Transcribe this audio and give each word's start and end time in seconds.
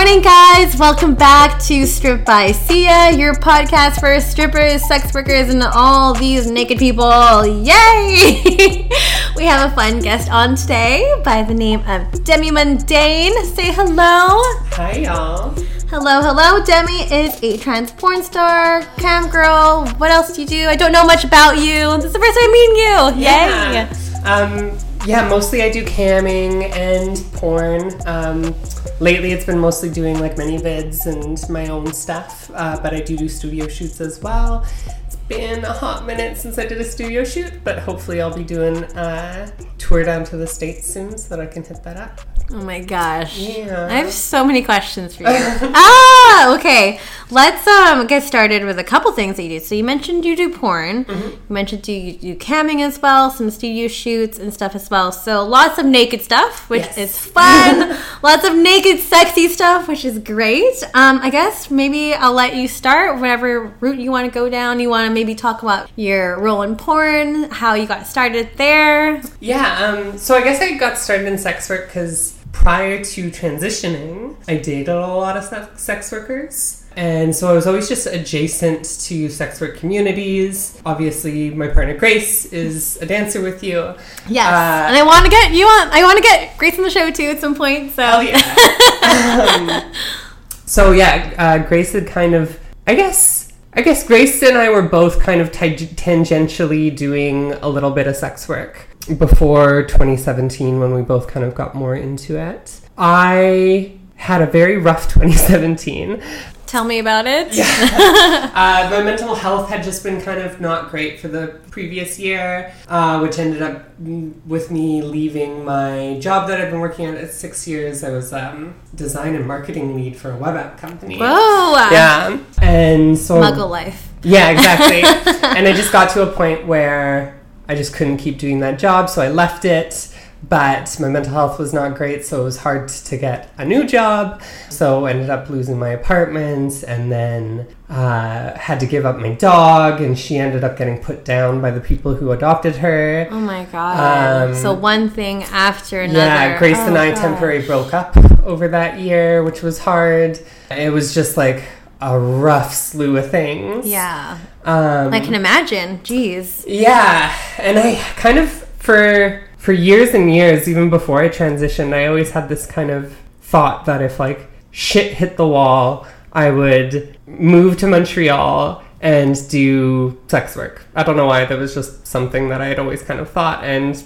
Good 0.00 0.06
morning, 0.06 0.22
guys. 0.22 0.78
Welcome 0.78 1.14
back 1.14 1.62
to 1.64 1.86
Strip 1.86 2.24
by 2.24 2.52
Sia, 2.52 3.10
your 3.10 3.34
podcast 3.34 4.00
for 4.00 4.18
strippers, 4.18 4.82
sex 4.88 5.12
workers, 5.12 5.52
and 5.52 5.62
all 5.62 6.14
these 6.14 6.50
naked 6.50 6.78
people. 6.78 7.46
Yay! 7.46 8.88
we 9.36 9.44
have 9.44 9.70
a 9.70 9.74
fun 9.74 10.00
guest 10.00 10.30
on 10.30 10.56
today 10.56 11.20
by 11.22 11.42
the 11.42 11.52
name 11.52 11.80
of 11.80 12.24
Demi 12.24 12.50
Mundane. 12.50 13.44
Say 13.44 13.72
hello. 13.72 14.40
Hi, 14.72 15.00
y'all. 15.04 15.50
Hello, 15.90 16.22
hello. 16.22 16.64
Demi 16.64 17.02
is 17.12 17.38
a 17.42 17.58
trans 17.58 17.92
porn 17.92 18.22
star, 18.22 18.80
cam 18.96 19.28
girl. 19.28 19.86
What 19.98 20.10
else 20.10 20.34
do 20.34 20.40
you 20.40 20.48
do? 20.48 20.66
I 20.66 20.76
don't 20.76 20.92
know 20.92 21.04
much 21.04 21.24
about 21.24 21.58
you. 21.58 21.94
This 21.98 22.06
is 22.06 22.12
the 22.14 22.18
first 22.18 22.40
time 22.40 22.52
meeting 22.52 22.76
you. 22.76 23.26
Yay! 23.26 23.72
Yeah. 23.74 23.92
Um, 24.24 24.78
yeah, 25.06 25.28
mostly 25.28 25.60
I 25.60 25.70
do 25.70 25.84
camming 25.84 26.70
and 26.72 27.22
porn. 27.34 27.92
Um, 28.06 28.54
lately, 29.00 29.32
it's 29.32 29.44
been 29.44 29.58
mostly 29.58 29.90
doing 29.90 30.18
like 30.20 30.36
ManyVids 30.36 31.06
and 31.06 31.50
my 31.50 31.68
own 31.68 31.92
stuff, 31.92 32.50
uh, 32.54 32.78
but 32.80 32.94
I 32.94 33.00
do 33.00 33.16
do 33.16 33.28
studio 33.28 33.66
shoots 33.66 34.00
as 34.00 34.20
well. 34.22 34.64
It's 35.06 35.16
been 35.16 35.64
a 35.64 35.72
hot 35.72 36.06
minute 36.06 36.36
since 36.36 36.58
I 36.58 36.66
did 36.66 36.80
a 36.80 36.84
studio 36.84 37.24
shoot, 37.24 37.64
but 37.64 37.78
hopefully, 37.78 38.20
I'll 38.20 38.36
be 38.36 38.44
doing 38.44 38.84
a 38.96 39.52
tour 39.78 40.04
down 40.04 40.24
to 40.24 40.36
the 40.36 40.46
States 40.46 40.86
soon 40.86 41.16
so 41.18 41.34
that 41.34 41.40
I 41.40 41.46
can 41.46 41.64
hit 41.64 41.82
that 41.82 41.96
up. 41.96 42.20
Oh 42.52 42.62
my 42.62 42.80
gosh. 42.80 43.38
Yeah. 43.38 43.86
I 43.86 43.94
have 43.94 44.12
so 44.12 44.44
many 44.44 44.62
questions 44.62 45.14
for 45.14 45.22
you. 45.22 45.28
ah, 45.32 46.56
okay. 46.56 46.98
Let's 47.32 47.66
um 47.66 48.06
get 48.06 48.22
started 48.24 48.64
with 48.64 48.78
a 48.78 48.84
couple 48.84 49.12
things 49.12 49.36
that 49.36 49.44
you 49.44 49.60
do. 49.60 49.64
So 49.64 49.74
you 49.76 49.84
mentioned 49.84 50.24
you 50.24 50.34
do 50.36 50.50
porn. 50.52 51.04
Mm-hmm. 51.04 51.28
You 51.30 51.38
mentioned 51.48 51.86
you 51.86 52.14
do 52.14 52.34
camming 52.36 52.80
as 52.80 53.00
well, 53.00 53.30
some 53.30 53.50
studio 53.50 53.86
shoots 53.88 54.38
and 54.38 54.52
stuff 54.52 54.74
as 54.74 54.90
well. 54.90 55.12
So 55.12 55.44
lots 55.46 55.78
of 55.78 55.86
naked 55.86 56.22
stuff, 56.22 56.68
which 56.68 56.82
Yes. 56.82 56.98
is 56.98 57.18
fun. 57.18 57.96
lots 58.22 58.44
of 58.44 58.56
naked, 58.56 58.98
sexy 58.98 59.46
stuff, 59.48 59.86
which 59.86 60.04
is 60.04 60.18
great. 60.18 60.82
Um, 60.94 61.20
I 61.22 61.30
guess 61.30 61.70
maybe 61.70 62.14
I'll 62.14 62.32
let 62.32 62.56
you 62.56 62.66
start 62.66 63.20
whatever 63.20 63.72
route 63.80 63.98
you 63.98 64.10
want 64.10 64.26
to 64.26 64.32
go 64.32 64.48
down. 64.48 64.80
You 64.80 64.90
want 64.90 65.08
to 65.08 65.14
maybe 65.14 65.34
talk 65.34 65.62
about 65.62 65.88
your 65.96 66.38
role 66.40 66.62
in 66.62 66.74
porn, 66.76 67.44
how 67.50 67.74
you 67.74 67.86
got 67.86 68.06
started 68.06 68.48
there. 68.56 69.22
Yeah, 69.38 69.84
um, 69.86 70.18
so 70.18 70.34
I 70.34 70.42
guess 70.42 70.60
I 70.60 70.76
got 70.76 70.98
started 70.98 71.26
in 71.26 71.38
sex 71.38 71.68
work 71.68 71.86
because 71.86 72.34
prior 72.52 73.02
to 73.04 73.30
transitioning, 73.30 74.36
I 74.48 74.56
dated 74.56 74.88
a 74.88 75.00
lot 75.06 75.36
of 75.36 75.78
sex 75.78 76.12
workers. 76.12 76.76
And 76.96 77.34
so 77.34 77.48
I 77.48 77.52
was 77.52 77.68
always 77.68 77.88
just 77.88 78.06
adjacent 78.06 78.84
to 79.02 79.28
sex 79.28 79.60
work 79.60 79.76
communities. 79.78 80.80
Obviously, 80.84 81.50
my 81.50 81.68
partner 81.68 81.96
Grace 81.96 82.46
is 82.46 82.98
a 83.00 83.06
dancer 83.06 83.40
with 83.40 83.62
you. 83.62 83.94
Yes, 84.28 84.46
Uh, 84.46 84.88
and 84.88 84.96
I 84.96 85.02
want 85.04 85.24
to 85.24 85.30
get 85.30 85.52
you 85.52 85.66
on. 85.66 85.88
I 85.92 86.02
want 86.02 86.16
to 86.16 86.22
get 86.22 86.58
Grace 86.58 86.76
on 86.76 86.82
the 86.84 86.90
show 86.90 87.10
too 87.12 87.24
at 87.26 87.40
some 87.40 87.54
point. 87.54 87.92
So 87.94 88.02
Oh, 88.04 88.20
yeah. 88.20 89.84
um, 89.86 89.92
so 90.66 90.90
yeah, 90.90 91.32
uh, 91.38 91.58
Grace 91.68 91.92
had 91.92 92.06
kind 92.08 92.34
of, 92.34 92.58
I 92.88 92.94
guess, 92.96 93.52
I 93.72 93.82
guess 93.82 94.04
Grace 94.06 94.42
and 94.42 94.58
I 94.58 94.68
were 94.70 94.82
both 94.82 95.20
kind 95.20 95.40
of 95.40 95.52
ti- 95.52 95.76
tangentially 95.76 96.94
doing 96.94 97.52
a 97.54 97.68
little 97.68 97.92
bit 97.92 98.08
of 98.08 98.16
sex 98.16 98.48
work 98.48 98.88
before 99.18 99.82
2017 99.84 100.78
when 100.80 100.94
we 100.94 101.02
both 101.02 101.26
kind 101.28 101.44
of 101.44 101.54
got 101.54 101.74
more 101.74 101.94
into 101.94 102.36
it. 102.36 102.80
I 102.98 103.92
had 104.16 104.42
a 104.42 104.46
very 104.46 104.76
rough 104.76 105.08
2017. 105.14 106.22
tell 106.66 106.84
me 106.84 106.98
about 107.00 107.26
it. 107.26 107.48
Uh, 108.52 108.88
my 108.90 109.02
mental 109.02 109.34
health 109.34 109.68
had 109.70 109.82
just 109.82 110.02
been 110.02 110.20
kind 110.20 110.40
of 110.40 110.60
not 110.60 110.90
great 110.90 111.18
for 111.18 111.28
the 111.28 111.58
previous 111.70 112.18
year, 112.18 112.72
uh, 112.88 113.18
which 113.20 113.38
ended 113.38 113.62
up 113.62 113.88
with 113.98 114.70
me 114.70 115.00
leaving 115.02 115.64
my 115.64 116.18
job 116.20 116.46
that 116.48 116.60
I've 116.60 116.70
been 116.70 116.80
working 116.80 117.06
at 117.06 117.14
at 117.14 117.30
six 117.32 117.66
years. 117.66 118.04
I 118.04 118.10
was 118.10 118.32
um, 118.32 118.74
design 118.94 119.34
and 119.34 119.46
marketing 119.46 119.94
lead 119.96 120.16
for 120.16 120.30
a 120.32 120.36
web 120.36 120.56
app 120.56 120.78
company. 120.78 121.16
Whoa, 121.18 121.88
Yeah, 121.90 122.38
and 122.60 123.16
so 123.16 123.40
Muggle 123.40 123.70
life. 123.70 124.08
yeah, 124.22 124.50
exactly. 124.50 125.02
and 125.56 125.66
I 125.66 125.72
just 125.72 125.92
got 125.92 126.10
to 126.10 126.22
a 126.28 126.32
point 126.32 126.66
where 126.66 127.39
I 127.70 127.76
just 127.76 127.94
couldn't 127.94 128.16
keep 128.16 128.36
doing 128.36 128.58
that 128.60 128.80
job, 128.80 129.08
so 129.08 129.22
I 129.22 129.28
left 129.28 129.64
it. 129.64 130.12
But 130.48 130.96
my 130.98 131.08
mental 131.08 131.32
health 131.34 131.58
was 131.60 131.72
not 131.72 131.94
great, 131.96 132.24
so 132.24 132.40
it 132.40 132.44
was 132.44 132.56
hard 132.56 132.88
to 132.88 133.16
get 133.16 133.52
a 133.58 133.64
new 133.64 133.86
job. 133.86 134.42
So 134.70 135.04
I 135.06 135.10
ended 135.10 135.30
up 135.30 135.48
losing 135.50 135.78
my 135.78 135.90
apartment 135.90 136.82
and 136.82 137.12
then 137.12 137.68
uh, 137.88 138.56
had 138.58 138.80
to 138.80 138.86
give 138.86 139.06
up 139.06 139.18
my 139.18 139.34
dog, 139.34 140.00
and 140.00 140.18
she 140.18 140.36
ended 140.38 140.64
up 140.64 140.76
getting 140.76 140.98
put 140.98 141.24
down 141.24 141.60
by 141.60 141.70
the 141.70 141.80
people 141.80 142.14
who 142.16 142.32
adopted 142.32 142.74
her. 142.76 143.28
Oh 143.30 143.38
my 143.38 143.66
god. 143.66 144.48
Um, 144.48 144.54
so 144.56 144.72
one 144.72 145.08
thing 145.08 145.44
after 145.44 146.00
another. 146.00 146.18
Yeah, 146.18 146.58
Grace 146.58 146.78
and 146.78 146.96
Oh, 146.96 147.00
I 147.00 147.10
gosh. 147.10 147.20
temporarily 147.20 147.64
broke 147.66 147.94
up 147.94 148.16
over 148.44 148.66
that 148.66 148.98
year, 148.98 149.44
which 149.44 149.62
was 149.62 149.78
hard. 149.78 150.40
It 150.72 150.90
was 150.92 151.14
just 151.14 151.36
like 151.36 151.62
a 152.00 152.18
rough 152.18 152.74
slew 152.74 153.16
of 153.16 153.30
things. 153.30 153.86
Yeah, 153.86 154.38
Um, 154.64 155.12
I 155.12 155.20
can 155.20 155.34
imagine. 155.34 155.98
Jeez. 155.98 156.64
Yeah, 156.66 157.32
and 157.58 157.78
I 157.78 157.96
kind 158.16 158.38
of 158.38 158.50
for 158.50 159.42
for 159.58 159.72
years 159.72 160.14
and 160.14 160.34
years, 160.34 160.68
even 160.68 160.88
before 160.90 161.20
I 161.20 161.28
transitioned, 161.28 161.92
I 161.92 162.06
always 162.06 162.30
had 162.30 162.48
this 162.48 162.66
kind 162.66 162.90
of 162.90 163.14
thought 163.42 163.84
that 163.84 164.00
if 164.00 164.18
like 164.18 164.48
shit 164.70 165.12
hit 165.14 165.36
the 165.36 165.46
wall, 165.46 166.06
I 166.32 166.50
would 166.50 167.18
move 167.26 167.76
to 167.78 167.86
Montreal 167.86 168.82
and 169.02 169.48
do 169.48 170.18
sex 170.28 170.56
work. 170.56 170.82
I 170.94 171.02
don't 171.02 171.16
know 171.16 171.26
why 171.26 171.44
that 171.44 171.58
was 171.58 171.74
just 171.74 172.06
something 172.06 172.48
that 172.50 172.60
I 172.60 172.66
had 172.66 172.78
always 172.78 173.02
kind 173.02 173.18
of 173.20 173.30
thought 173.30 173.64
and 173.64 174.02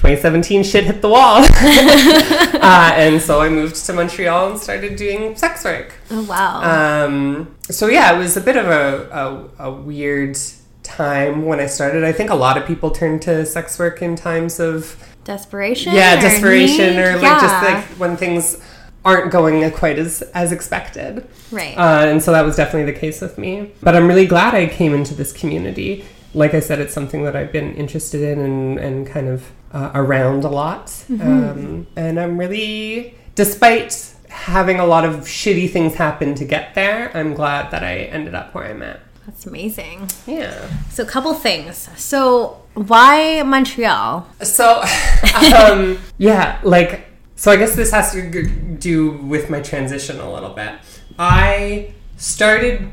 2017 0.00 0.62
shit 0.64 0.84
hit 0.84 1.02
the 1.02 1.08
wall. 1.10 1.44
uh, 1.54 2.92
and 2.94 3.20
so 3.20 3.42
I 3.42 3.50
moved 3.50 3.76
to 3.84 3.92
Montreal 3.92 4.52
and 4.52 4.58
started 4.58 4.96
doing 4.96 5.36
sex 5.36 5.62
work. 5.62 5.92
Oh 6.10 6.22
wow. 6.24 7.04
Um, 7.04 7.54
so 7.64 7.86
yeah, 7.86 8.14
it 8.14 8.18
was 8.18 8.34
a 8.34 8.40
bit 8.40 8.56
of 8.56 8.64
a, 8.66 9.50
a, 9.58 9.66
a 9.66 9.70
weird 9.70 10.38
time 10.82 11.44
when 11.44 11.60
I 11.60 11.66
started. 11.66 12.02
I 12.02 12.12
think 12.12 12.30
a 12.30 12.34
lot 12.34 12.56
of 12.56 12.66
people 12.66 12.90
turn 12.90 13.20
to 13.20 13.44
sex 13.44 13.78
work 13.78 14.00
in 14.00 14.16
times 14.16 14.58
of 14.58 14.96
desperation. 15.24 15.92
yeah, 15.94 16.16
or 16.16 16.22
desperation 16.22 16.96
need? 16.96 17.02
or 17.02 17.12
like 17.16 17.22
Yeah. 17.22 17.40
just 17.40 17.64
like 17.64 17.84
when 18.00 18.16
things 18.16 18.56
aren't 19.04 19.30
going 19.30 19.70
quite 19.72 19.98
as 19.98 20.22
as 20.32 20.50
expected. 20.50 21.28
right. 21.50 21.76
Uh, 21.76 22.06
and 22.06 22.22
so 22.22 22.32
that 22.32 22.46
was 22.46 22.56
definitely 22.56 22.90
the 22.90 22.98
case 22.98 23.20
with 23.20 23.36
me. 23.36 23.70
But 23.82 23.94
I'm 23.94 24.08
really 24.08 24.26
glad 24.26 24.54
I 24.54 24.66
came 24.66 24.94
into 24.94 25.12
this 25.14 25.30
community. 25.30 26.06
Like 26.32 26.54
I 26.54 26.60
said, 26.60 26.78
it's 26.78 26.94
something 26.94 27.22
that 27.24 27.36
I've 27.36 27.52
been 27.52 27.74
interested 27.74 28.22
in 28.22 28.38
and, 28.38 28.78
and 28.78 29.06
kind 29.06 29.28
of 29.28 29.50
uh, 29.72 29.90
around 29.94 30.44
a 30.44 30.48
lot. 30.48 30.86
Mm-hmm. 30.86 31.22
Um, 31.22 31.86
and 31.96 32.18
I'm 32.18 32.38
really, 32.38 33.14
despite 33.34 34.14
having 34.28 34.78
a 34.78 34.86
lot 34.86 35.04
of 35.04 35.20
shitty 35.20 35.70
things 35.70 35.94
happen 35.94 36.34
to 36.36 36.44
get 36.44 36.74
there, 36.74 37.10
I'm 37.16 37.34
glad 37.34 37.70
that 37.70 37.82
I 37.82 37.98
ended 37.98 38.34
up 38.34 38.54
where 38.54 38.64
I'm 38.64 38.82
at. 38.82 39.00
That's 39.26 39.46
amazing. 39.46 40.08
Yeah. 40.26 40.68
So 40.90 41.02
a 41.02 41.06
couple 41.06 41.32
things. 41.34 41.88
So 41.96 42.62
why 42.74 43.42
Montreal? 43.42 44.26
So, 44.42 44.82
um, 45.54 45.98
yeah, 46.18 46.60
like, 46.62 47.06
so 47.36 47.50
I 47.50 47.56
guess 47.56 47.74
this 47.74 47.90
has 47.92 48.12
to 48.12 48.44
do 48.78 49.12
with 49.12 49.50
my 49.50 49.60
transition 49.60 50.20
a 50.20 50.32
little 50.32 50.50
bit. 50.50 50.74
I 51.18 51.92
started 52.16 52.90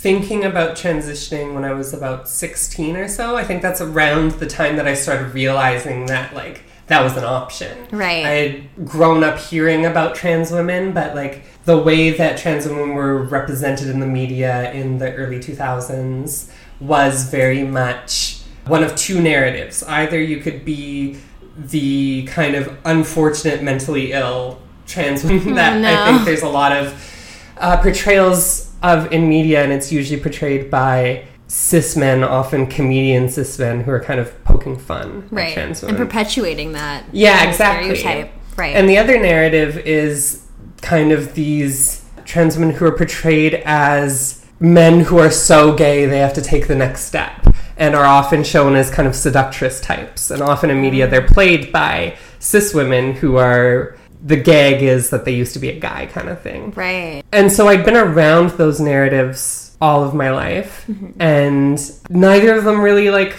thinking 0.00 0.46
about 0.46 0.76
transitioning 0.76 1.52
when 1.54 1.62
I 1.62 1.72
was 1.72 1.92
about 1.92 2.26
16 2.26 2.96
or 2.96 3.06
so. 3.06 3.36
I 3.36 3.44
think 3.44 3.60
that's 3.60 3.82
around 3.82 4.30
the 4.32 4.46
time 4.46 4.76
that 4.76 4.88
I 4.88 4.94
started 4.94 5.34
realizing 5.34 6.06
that, 6.06 6.34
like, 6.34 6.62
that 6.86 7.02
was 7.02 7.18
an 7.18 7.24
option. 7.24 7.86
Right. 7.92 8.24
I 8.24 8.30
had 8.30 8.86
grown 8.86 9.22
up 9.22 9.38
hearing 9.38 9.84
about 9.84 10.14
trans 10.14 10.50
women, 10.50 10.92
but 10.92 11.14
like 11.14 11.44
the 11.64 11.76
way 11.76 12.10
that 12.12 12.38
trans 12.38 12.66
women 12.66 12.94
were 12.94 13.22
represented 13.24 13.88
in 13.88 14.00
the 14.00 14.06
media 14.06 14.72
in 14.72 14.96
the 14.98 15.14
early 15.14 15.38
2000s 15.38 16.50
was 16.80 17.30
very 17.30 17.62
much 17.62 18.40
one 18.66 18.82
of 18.82 18.96
two 18.96 19.20
narratives. 19.20 19.82
Either 19.84 20.18
you 20.18 20.38
could 20.38 20.64
be 20.64 21.18
the 21.56 22.24
kind 22.24 22.56
of 22.56 22.76
unfortunate 22.86 23.62
mentally 23.62 24.12
ill 24.12 24.60
trans 24.86 25.22
woman 25.22 25.54
that 25.54 25.74
I 25.74 25.78
no. 25.78 26.04
think 26.06 26.24
there's 26.24 26.42
a 26.42 26.48
lot 26.48 26.72
of 26.72 27.52
uh, 27.58 27.76
portrayals 27.82 28.69
of 28.82 29.12
in 29.12 29.28
media, 29.28 29.62
and 29.62 29.72
it's 29.72 29.92
usually 29.92 30.20
portrayed 30.20 30.70
by 30.70 31.26
cis 31.46 31.96
men, 31.96 32.22
often 32.22 32.66
comedian 32.66 33.28
cis 33.28 33.58
men, 33.58 33.80
who 33.80 33.90
are 33.90 34.00
kind 34.00 34.20
of 34.20 34.42
poking 34.44 34.78
fun 34.78 35.24
at 35.26 35.32
Right. 35.32 35.54
trans 35.54 35.82
And 35.82 35.96
perpetuating 35.96 36.72
that. 36.72 37.04
Yeah, 37.12 37.48
exactly. 37.48 37.96
Stereotype. 37.96 38.32
Right. 38.56 38.76
And 38.76 38.88
the 38.88 38.98
other 38.98 39.18
narrative 39.18 39.78
is 39.78 40.46
kind 40.80 41.12
of 41.12 41.34
these 41.34 42.04
trans 42.24 42.56
women 42.56 42.74
who 42.76 42.86
are 42.86 42.92
portrayed 42.92 43.54
as 43.64 44.44
men 44.60 45.00
who 45.00 45.18
are 45.18 45.30
so 45.30 45.74
gay 45.74 46.06
they 46.06 46.18
have 46.18 46.34
to 46.34 46.42
take 46.42 46.68
the 46.68 46.76
next 46.76 47.04
step 47.04 47.46
and 47.76 47.94
are 47.94 48.04
often 48.04 48.44
shown 48.44 48.76
as 48.76 48.90
kind 48.90 49.08
of 49.08 49.16
seductress 49.16 49.80
types. 49.80 50.30
And 50.30 50.42
often 50.42 50.70
in 50.70 50.80
media 50.80 51.06
mm. 51.06 51.10
they're 51.10 51.26
played 51.26 51.72
by 51.72 52.16
cis 52.38 52.72
women 52.74 53.14
who 53.14 53.36
are 53.36 53.96
the 54.22 54.36
gag 54.36 54.82
is 54.82 55.10
that 55.10 55.24
they 55.24 55.34
used 55.34 55.54
to 55.54 55.58
be 55.58 55.70
a 55.70 55.78
guy 55.78 56.06
kind 56.06 56.28
of 56.28 56.40
thing. 56.40 56.72
right. 56.72 57.22
And 57.32 57.50
so 57.50 57.68
I'd 57.68 57.84
been 57.84 57.96
around 57.96 58.50
those 58.50 58.80
narratives 58.80 59.76
all 59.80 60.04
of 60.04 60.14
my 60.14 60.30
life, 60.30 60.84
mm-hmm. 60.86 61.20
and 61.20 61.80
neither 62.10 62.54
of 62.54 62.64
them 62.64 62.80
really 62.80 63.10
like 63.10 63.34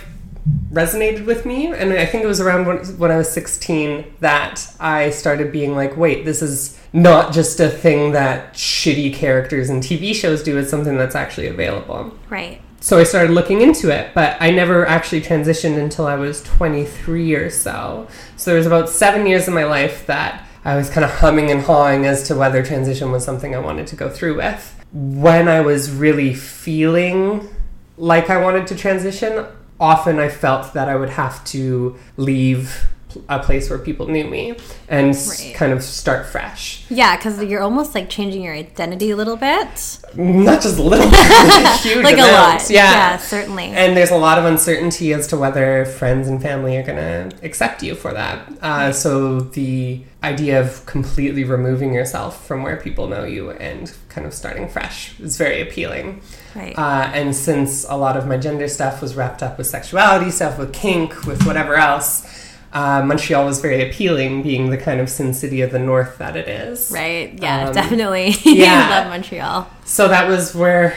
resonated 0.71 1.25
with 1.25 1.45
me. 1.45 1.67
And 1.67 1.93
I 1.93 2.05
think 2.05 2.23
it 2.23 2.27
was 2.27 2.41
around 2.41 2.65
when, 2.65 2.77
when 2.97 3.11
I 3.11 3.17
was 3.17 3.31
16 3.31 4.15
that 4.21 4.73
I 4.79 5.11
started 5.11 5.51
being 5.51 5.75
like, 5.75 5.95
wait, 5.97 6.25
this 6.25 6.41
is 6.41 6.79
not 6.93 7.33
just 7.33 7.59
a 7.59 7.69
thing 7.69 8.13
that 8.13 8.53
shitty 8.53 9.13
characters 9.13 9.69
in 9.69 9.79
TV 9.79 10.15
shows 10.15 10.43
do, 10.43 10.57
it's 10.57 10.69
something 10.69 10.97
that's 10.97 11.15
actually 11.15 11.47
available. 11.47 12.15
Right. 12.29 12.61
So 12.79 12.97
I 12.97 13.03
started 13.03 13.31
looking 13.31 13.61
into 13.61 13.91
it, 13.91 14.11
but 14.15 14.37
I 14.41 14.49
never 14.49 14.87
actually 14.87 15.21
transitioned 15.21 15.77
until 15.77 16.07
I 16.07 16.15
was 16.15 16.41
23 16.43 17.35
or 17.35 17.49
so. 17.51 18.07
So 18.37 18.51
there 18.51 18.57
was 18.57 18.65
about 18.65 18.89
seven 18.89 19.27
years 19.27 19.47
of 19.47 19.53
my 19.53 19.65
life 19.65 20.07
that 20.07 20.47
I 20.63 20.75
was 20.75 20.89
kind 20.89 21.03
of 21.03 21.11
humming 21.11 21.49
and 21.49 21.61
hawing 21.61 22.05
as 22.05 22.27
to 22.27 22.35
whether 22.35 22.63
transition 22.63 23.11
was 23.11 23.25
something 23.25 23.55
I 23.55 23.59
wanted 23.59 23.87
to 23.87 23.95
go 23.95 24.09
through 24.09 24.37
with. 24.37 24.79
When 24.91 25.47
I 25.47 25.61
was 25.61 25.91
really 25.91 26.33
feeling 26.33 27.49
like 27.97 28.29
I 28.29 28.41
wanted 28.41 28.67
to 28.67 28.75
transition, 28.75 29.45
often 29.79 30.19
I 30.19 30.29
felt 30.29 30.73
that 30.73 30.87
I 30.87 30.95
would 30.95 31.09
have 31.09 31.43
to 31.45 31.97
leave 32.17 32.85
a 33.29 33.39
place 33.39 33.69
where 33.69 33.79
people 33.79 34.07
knew 34.07 34.25
me 34.25 34.55
and 34.87 35.15
Right. 35.15 35.53
kind 35.55 35.71
of 35.73 35.83
start 35.83 36.25
fresh. 36.25 36.83
Yeah, 36.89 37.15
because 37.17 37.41
you're 37.43 37.61
almost 37.61 37.95
like 37.95 38.09
changing 38.09 38.43
your 38.43 38.53
identity 38.53 39.11
a 39.11 39.15
little 39.15 39.37
bit. 39.37 39.97
Not 40.15 40.61
just 40.61 40.77
a 40.77 40.81
little 40.83 41.09
bit, 41.09 41.79
huge 41.81 42.03
Like 42.03 42.17
a 42.17 42.21
lot. 42.31 42.69
Yeah. 42.69 42.91
Yeah, 42.91 43.17
certainly. 43.17 43.65
And 43.65 43.95
there's 43.95 44.11
a 44.11 44.17
lot 44.17 44.37
of 44.37 44.45
uncertainty 44.45 45.13
as 45.13 45.27
to 45.27 45.37
whether 45.37 45.85
friends 45.85 46.27
and 46.27 46.41
family 46.41 46.77
are 46.77 46.83
going 46.83 46.97
to 46.97 47.35
accept 47.43 47.81
you 47.83 47.95
for 47.95 48.13
that. 48.13 48.47
Uh, 48.61 48.91
so 48.91 49.39
the 49.39 50.01
idea 50.23 50.59
of 50.61 50.85
completely 50.85 51.43
removing 51.43 51.93
yourself 51.93 52.45
from 52.45 52.61
where 52.61 52.77
people 52.77 53.07
know 53.07 53.23
you 53.23 53.49
and 53.51 53.91
kind 54.09 54.27
of 54.27 54.33
starting 54.33 54.67
fresh 54.69 55.19
is 55.19 55.35
very 55.37 55.61
appealing. 55.61 56.21
right. 56.55 56.77
Uh, 56.77 57.09
and 57.13 57.35
since 57.35 57.85
a 57.89 57.95
lot 57.95 58.15
of 58.15 58.27
my 58.27 58.37
gender 58.37 58.67
stuff 58.67 59.01
was 59.01 59.15
wrapped 59.15 59.41
up 59.41 59.57
with 59.57 59.65
sexuality 59.65 60.29
stuff, 60.29 60.59
with 60.59 60.73
kink, 60.73 61.25
with 61.25 61.43
whatever 61.47 61.75
else, 61.75 62.27
uh, 62.73 63.03
Montreal 63.05 63.45
was 63.45 63.59
very 63.59 63.87
appealing, 63.89 64.43
being 64.43 64.69
the 64.69 64.77
kind 64.77 64.99
of 64.99 65.09
sin 65.09 65.33
city 65.33 65.61
of 65.61 65.71
the 65.71 65.79
north 65.79 66.17
that 66.19 66.35
it 66.35 66.47
is. 66.47 66.91
right. 66.91 67.37
Yeah, 67.39 67.67
um, 67.67 67.73
definitely. 67.73 68.35
yeah. 68.43 68.89
Love 68.89 69.07
Montreal. 69.07 69.69
So 69.85 70.07
that 70.07 70.27
was 70.27 70.55
where 70.55 70.95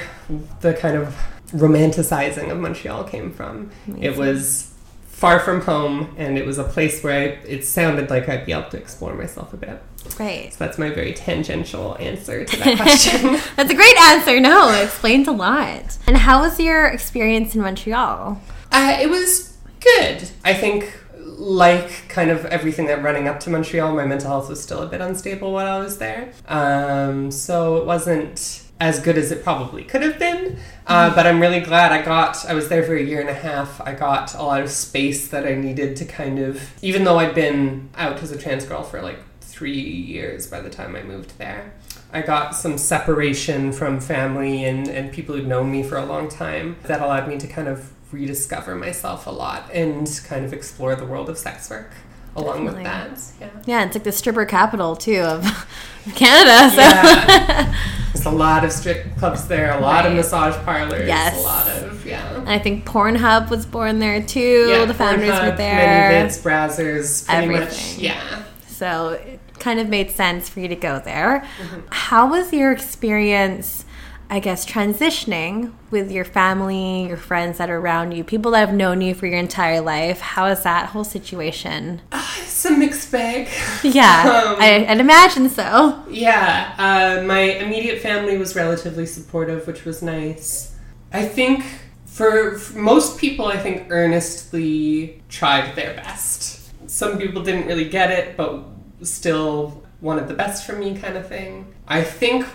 the 0.60 0.74
kind 0.74 0.96
of 0.96 1.16
romanticizing 1.48 2.50
of 2.50 2.58
Montreal 2.58 3.04
came 3.04 3.32
from. 3.32 3.70
It 4.00 4.16
was 4.16 4.72
far 5.06 5.38
from 5.40 5.62
home, 5.62 6.14
and 6.18 6.36
it 6.36 6.44
was 6.44 6.58
a 6.58 6.64
place 6.64 7.02
where 7.02 7.20
I, 7.20 7.24
it 7.46 7.64
sounded 7.64 8.10
like 8.10 8.28
I'd 8.28 8.44
be 8.44 8.52
able 8.52 8.68
to 8.70 8.76
explore 8.76 9.14
myself 9.14 9.52
a 9.52 9.56
bit. 9.56 9.82
Right. 10.18 10.52
So 10.52 10.64
that's 10.64 10.76
my 10.76 10.90
very 10.90 11.14
tangential 11.14 11.96
answer 11.98 12.44
to 12.44 12.56
that 12.58 12.76
question. 12.82 13.40
That's 13.56 13.70
a 13.70 13.74
great 13.74 13.96
answer. 13.98 14.38
No, 14.38 14.70
it 14.70 14.84
explains 14.84 15.26
a 15.28 15.32
lot. 15.32 15.96
And 16.06 16.16
how 16.16 16.42
was 16.42 16.60
your 16.60 16.86
experience 16.88 17.54
in 17.54 17.62
Montreal? 17.62 18.38
Uh, 18.70 18.98
it 19.00 19.08
was 19.08 19.56
good. 19.80 20.28
I 20.44 20.52
think, 20.52 20.92
like 21.38 22.08
kind 22.08 22.30
of 22.30 22.44
everything 22.46 22.86
that 22.86 23.02
running 23.02 23.28
up 23.28 23.40
to 23.40 23.50
Montreal, 23.50 23.94
my 23.94 24.04
mental 24.04 24.28
health 24.28 24.48
was 24.48 24.62
still 24.62 24.82
a 24.82 24.86
bit 24.86 25.00
unstable 25.00 25.52
while 25.52 25.66
I 25.66 25.82
was 25.82 25.98
there. 25.98 26.32
Um, 26.46 27.30
so 27.30 27.76
it 27.76 27.86
wasn't 27.86 28.62
as 28.80 29.00
good 29.00 29.16
as 29.16 29.30
it 29.30 29.42
probably 29.42 29.84
could 29.84 30.02
have 30.02 30.18
been. 30.18 30.58
Uh, 30.86 31.14
but 31.14 31.26
I'm 31.26 31.40
really 31.40 31.60
glad 31.60 31.92
I 31.92 32.02
got, 32.02 32.44
I 32.46 32.54
was 32.54 32.68
there 32.68 32.82
for 32.82 32.94
a 32.94 33.02
year 33.02 33.20
and 33.20 33.30
a 33.30 33.34
half. 33.34 33.80
I 33.80 33.94
got 33.94 34.34
a 34.34 34.42
lot 34.42 34.60
of 34.60 34.70
space 34.70 35.28
that 35.28 35.46
I 35.46 35.54
needed 35.54 35.96
to 35.96 36.04
kind 36.04 36.38
of, 36.38 36.70
even 36.82 37.04
though 37.04 37.18
I'd 37.18 37.34
been 37.34 37.88
out 37.96 38.22
as 38.22 38.32
a 38.32 38.38
trans 38.38 38.64
girl 38.66 38.82
for 38.82 39.00
like 39.00 39.18
three 39.40 39.80
years 39.80 40.46
by 40.46 40.60
the 40.60 40.70
time 40.70 40.96
I 40.96 41.02
moved 41.02 41.38
there. 41.38 41.72
I 42.12 42.22
got 42.22 42.54
some 42.54 42.78
separation 42.78 43.72
from 43.72 44.00
family 44.00 44.64
and, 44.64 44.88
and 44.88 45.12
people 45.12 45.34
who'd 45.34 45.46
known 45.46 45.70
me 45.70 45.82
for 45.82 45.96
a 45.96 46.04
long 46.04 46.28
time 46.28 46.76
that 46.84 47.00
allowed 47.00 47.28
me 47.28 47.38
to 47.38 47.46
kind 47.46 47.68
of 47.68 47.90
rediscover 48.14 48.74
myself 48.74 49.26
a 49.26 49.30
lot 49.30 49.70
and 49.72 50.08
kind 50.26 50.44
of 50.44 50.52
explore 50.52 50.94
the 50.94 51.04
world 51.04 51.28
of 51.28 51.36
sex 51.38 51.68
work 51.68 51.90
along 52.36 52.64
with 52.64 52.82
that. 52.82 53.20
Yeah. 53.40 53.48
Yeah, 53.66 53.84
it's 53.84 53.94
like 53.94 54.04
the 54.04 54.12
stripper 54.12 54.44
capital 54.44 54.96
too 54.96 55.20
of 55.20 55.44
Canada. 56.14 56.70
So 56.74 56.80
Yeah. 56.82 57.74
There's 58.12 58.26
a 58.26 58.30
lot 58.30 58.64
of 58.64 58.72
strip 58.72 59.16
clubs 59.18 59.46
there, 59.48 59.76
a 59.76 59.80
lot 59.80 60.06
of 60.06 60.14
massage 60.14 60.54
parlors, 60.64 61.06
Yes. 61.06 61.36
a 61.38 61.42
lot 61.42 61.68
of, 61.68 62.06
yeah. 62.06 62.36
And 62.36 62.48
I 62.48 62.58
think 62.58 62.86
Pornhub 62.86 63.50
was 63.50 63.66
born 63.66 63.98
there 63.98 64.22
too. 64.22 64.68
yeah, 64.70 64.84
the 64.84 64.94
founders 64.94 65.30
Pornhub, 65.30 65.50
were 65.50 65.56
there. 65.56 65.74
Many 66.12 66.28
vids, 66.28 66.42
Brazzers, 66.42 67.26
pretty 67.26 67.46
much. 67.48 67.60
Everything. 67.62 68.04
Yeah. 68.04 68.44
So 68.68 69.08
it 69.10 69.40
kind 69.58 69.78
of 69.80 69.88
made 69.88 70.10
sense 70.10 70.48
for 70.48 70.60
you 70.60 70.68
to 70.68 70.76
go 70.76 71.00
there. 71.00 71.46
Mm-hmm. 71.60 71.80
How 71.90 72.28
was 72.30 72.52
your 72.52 72.70
experience, 72.72 73.84
I 74.30 74.40
guess, 74.40 74.64
transitioning 74.64 75.72
with 75.90 76.10
your 76.10 76.24
family, 76.24 77.06
your 77.06 77.16
friends 77.16 77.58
that 77.58 77.70
are 77.70 77.78
around 77.78 78.12
you, 78.12 78.24
people 78.24 78.50
that 78.52 78.66
have 78.66 78.74
known 78.74 79.00
you 79.00 79.14
for 79.14 79.26
your 79.26 79.38
entire 79.38 79.80
life? 79.80 80.20
How 80.20 80.46
is 80.46 80.62
that 80.62 80.90
whole 80.90 81.04
situation? 81.04 82.00
It's 82.54 82.64
a 82.66 82.78
mixed 82.78 83.12
bag. 83.12 83.48
Yeah, 83.82 84.22
Um, 84.54 84.56
I, 84.58 84.86
I'd 84.88 85.00
imagine 85.00 85.50
so. 85.50 86.02
Yeah, 86.08 86.74
uh, 86.78 87.22
my 87.26 87.40
immediate 87.40 88.00
family 88.00 88.38
was 88.38 88.56
relatively 88.56 89.04
supportive, 89.04 89.66
which 89.66 89.84
was 89.84 90.02
nice. 90.02 90.74
I 91.12 91.26
think 91.26 91.62
for, 92.06 92.56
for 92.56 92.78
most 92.78 93.18
people, 93.18 93.46
I 93.46 93.58
think 93.58 93.88
earnestly 93.90 95.20
tried 95.28 95.74
their 95.76 95.94
best. 95.94 96.70
Some 96.88 97.18
people 97.18 97.42
didn't 97.42 97.66
really 97.66 97.88
get 97.88 98.10
it, 98.10 98.36
but 98.36 98.64
still 99.02 99.82
wanted 100.00 100.28
the 100.28 100.34
best 100.34 100.64
for 100.64 100.74
me, 100.74 100.96
kind 100.96 101.16
of 101.16 101.28
thing. 101.28 101.74
I 101.86 102.02
think 102.02 102.46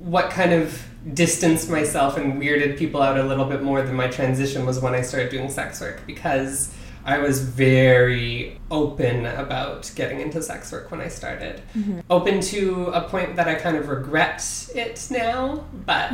what 0.00 0.30
kind 0.30 0.52
of 0.52 0.87
distanced 1.14 1.70
myself 1.70 2.16
and 2.16 2.40
weirded 2.40 2.76
people 2.78 3.00
out 3.02 3.16
a 3.18 3.22
little 3.22 3.44
bit 3.44 3.62
more 3.62 3.82
than 3.82 3.94
my 3.94 4.08
transition 4.08 4.66
was 4.66 4.80
when 4.80 4.94
I 4.94 5.00
started 5.02 5.30
doing 5.30 5.48
sex 5.50 5.80
work 5.80 6.02
because 6.06 6.74
I 7.04 7.18
was 7.18 7.40
very 7.40 8.60
open 8.70 9.24
about 9.24 9.90
getting 9.94 10.20
into 10.20 10.42
sex 10.42 10.70
work 10.72 10.90
when 10.90 11.00
I 11.00 11.08
started. 11.08 11.62
Open 12.10 12.40
to 12.42 12.86
a 12.88 13.00
point 13.00 13.36
that 13.36 13.48
I 13.48 13.54
kind 13.54 13.76
of 13.76 13.88
regret 13.88 14.44
it 14.74 15.06
now, 15.10 15.64
but 15.86 16.10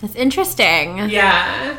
That's 0.00 0.14
interesting. 0.14 1.08
yeah. 1.08 1.76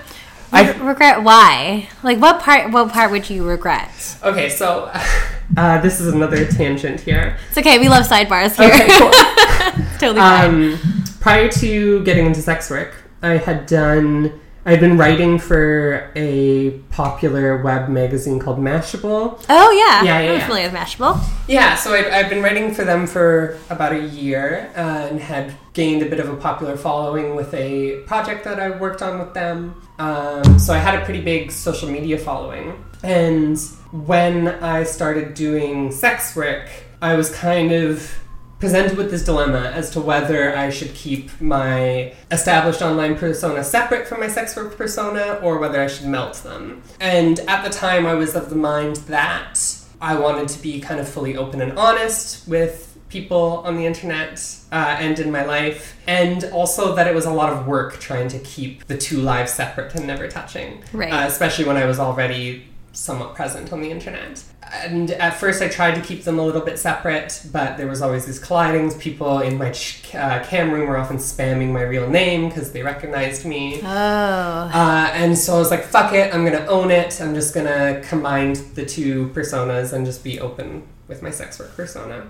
I 0.51 0.71
regret 0.71 1.23
why? 1.23 1.87
Like 2.03 2.17
what 2.17 2.41
part? 2.41 2.71
What 2.71 2.91
part 2.91 3.11
would 3.11 3.29
you 3.29 3.43
regret? 3.47 4.17
Okay, 4.23 4.49
so 4.49 4.91
uh, 5.57 5.79
this 5.81 6.01
is 6.01 6.07
another 6.13 6.45
tangent 6.45 6.99
here. 7.01 7.37
It's 7.49 7.57
okay. 7.59 7.77
We 7.77 7.87
love 7.87 8.07
sidebars 8.07 8.57
here. 8.57 8.73
Okay, 8.73 8.87
cool. 8.97 9.85
Totally 9.99 10.19
fine. 10.19 10.73
Um, 10.73 10.98
prior 11.19 11.49
to 11.49 12.03
getting 12.03 12.25
into 12.25 12.41
sex 12.41 12.69
work, 12.69 12.93
I 13.21 13.37
had 13.37 13.65
done. 13.65 14.39
I'd 14.65 14.81
been 14.81 14.97
writing 14.97 15.39
for 15.39 16.11
a 16.15 16.71
popular 16.91 17.57
web 17.63 17.89
magazine 17.89 18.39
called 18.39 18.59
Mashable. 18.59 19.43
oh 19.49 19.71
yeah, 19.71 20.03
yeah, 20.03 20.19
yeah, 20.19 20.31
I'm 20.31 20.39
yeah. 20.39 20.45
familiar 20.45 20.65
with 20.69 20.75
Mashable. 20.75 21.23
Yeah, 21.47 21.75
so 21.75 21.93
I've, 21.93 22.11
I'd 22.11 22.29
been 22.29 22.43
writing 22.43 22.73
for 22.73 22.83
them 22.83 23.07
for 23.07 23.57
about 23.69 23.93
a 23.93 24.01
year 24.01 24.69
uh, 24.75 25.07
and 25.09 25.19
had 25.19 25.55
gained 25.73 26.03
a 26.03 26.09
bit 26.09 26.19
of 26.19 26.29
a 26.29 26.35
popular 26.35 26.75
following 26.77 27.35
with 27.35 27.53
a 27.53 28.01
project 28.05 28.43
that 28.43 28.59
I 28.59 28.69
worked 28.69 29.01
on 29.01 29.17
with 29.17 29.33
them. 29.33 29.81
Um, 29.97 30.59
so 30.59 30.73
I 30.73 30.77
had 30.77 31.01
a 31.01 31.05
pretty 31.05 31.21
big 31.21 31.51
social 31.51 31.89
media 31.89 32.17
following. 32.17 32.83
And 33.01 33.57
when 33.91 34.49
I 34.49 34.83
started 34.83 35.33
doing 35.33 35.91
sex 35.91 36.35
work, 36.35 36.67
I 37.01 37.15
was 37.15 37.33
kind 37.33 37.71
of 37.71 38.11
presented 38.59 38.97
with 38.97 39.09
this 39.09 39.23
dilemma 39.23 39.71
as 39.73 39.89
to 39.91 40.01
whether 40.01 40.55
I 40.55 40.69
should 40.69 40.93
keep 40.93 41.39
my 41.41 42.13
established 42.31 42.81
online 42.81 43.15
persona 43.17 43.63
separate 43.63 44.07
from 44.07 44.19
my 44.19 44.27
sex 44.27 44.55
work 44.55 44.75
persona 44.77 45.39
or 45.41 45.57
whether 45.59 45.81
I 45.81 45.87
should 45.87 46.07
melt 46.07 46.35
them. 46.43 46.81
And 46.99 47.39
at 47.41 47.63
the 47.63 47.69
time, 47.69 48.05
I 48.05 48.13
was 48.15 48.35
of 48.35 48.49
the 48.49 48.55
mind 48.55 48.97
that 49.07 49.59
I 50.01 50.17
wanted 50.19 50.49
to 50.49 50.61
be 50.61 50.79
kind 50.81 50.99
of 50.99 51.07
fully 51.07 51.35
open 51.37 51.61
and 51.61 51.77
honest 51.77 52.47
with 52.47 52.85
people 53.09 53.63
on 53.65 53.75
the 53.75 53.85
internet 53.85 54.39
uh, 54.71 54.95
and 54.99 55.17
in 55.19 55.31
my 55.31 55.43
life, 55.43 55.95
and 56.05 56.43
also 56.53 56.93
that 56.95 57.07
it 57.07 57.15
was 57.15 57.25
a 57.25 57.31
lot 57.33 57.51
of 57.51 57.65
work 57.65 57.99
trying 57.99 58.27
to 58.27 58.37
keep 58.39 58.85
the 58.85 58.95
two 58.97 59.17
lives 59.19 59.51
separate 59.51 59.95
and 59.95 60.05
never 60.05 60.27
touching, 60.27 60.83
Right. 60.93 61.11
uh, 61.11 61.25
especially 61.25 61.65
when 61.65 61.75
I 61.75 61.85
was 61.85 61.97
already 61.99 62.65
somewhat 62.91 63.35
present 63.35 63.71
on 63.71 63.81
the 63.81 63.89
internet. 63.91 64.43
And 64.83 65.09
at 65.11 65.35
first, 65.39 65.61
I 65.63 65.67
tried 65.67 65.95
to 65.95 66.01
keep 66.01 66.23
them 66.23 66.37
a 66.37 66.45
little 66.45 66.61
bit 66.61 66.77
separate, 66.77 67.41
but 67.51 67.77
there 67.77 67.87
was 67.87 68.01
always 68.01 68.25
these 68.25 68.39
collidings. 68.39 68.95
People 68.97 69.39
in 69.39 69.57
my 69.57 69.71
ch- 69.71 70.13
uh, 70.13 70.43
cam 70.45 70.71
room 70.71 70.87
were 70.87 70.97
often 70.97 71.17
spamming 71.17 71.71
my 71.71 71.81
real 71.81 72.07
name 72.09 72.49
because 72.49 72.71
they 72.71 72.83
recognized 72.83 73.45
me. 73.45 73.79
Oh, 73.81 73.85
Uh, 73.87 75.09
and 75.13 75.37
so 75.37 75.55
I 75.55 75.59
was 75.59 75.71
like, 75.71 75.83
fuck 75.85 76.13
it, 76.13 76.33
I'm 76.33 76.43
gonna 76.45 76.65
own 76.67 76.91
it. 76.91 77.19
I'm 77.21 77.33
just 77.33 77.53
gonna 77.53 78.01
combine 78.07 78.53
the 78.75 78.85
two 78.85 79.29
personas 79.29 79.91
and 79.93 80.05
just 80.05 80.23
be 80.23 80.39
open 80.39 80.83
with 81.07 81.23
my 81.23 81.31
sex 81.31 81.57
work 81.57 81.75
persona. 81.75 82.23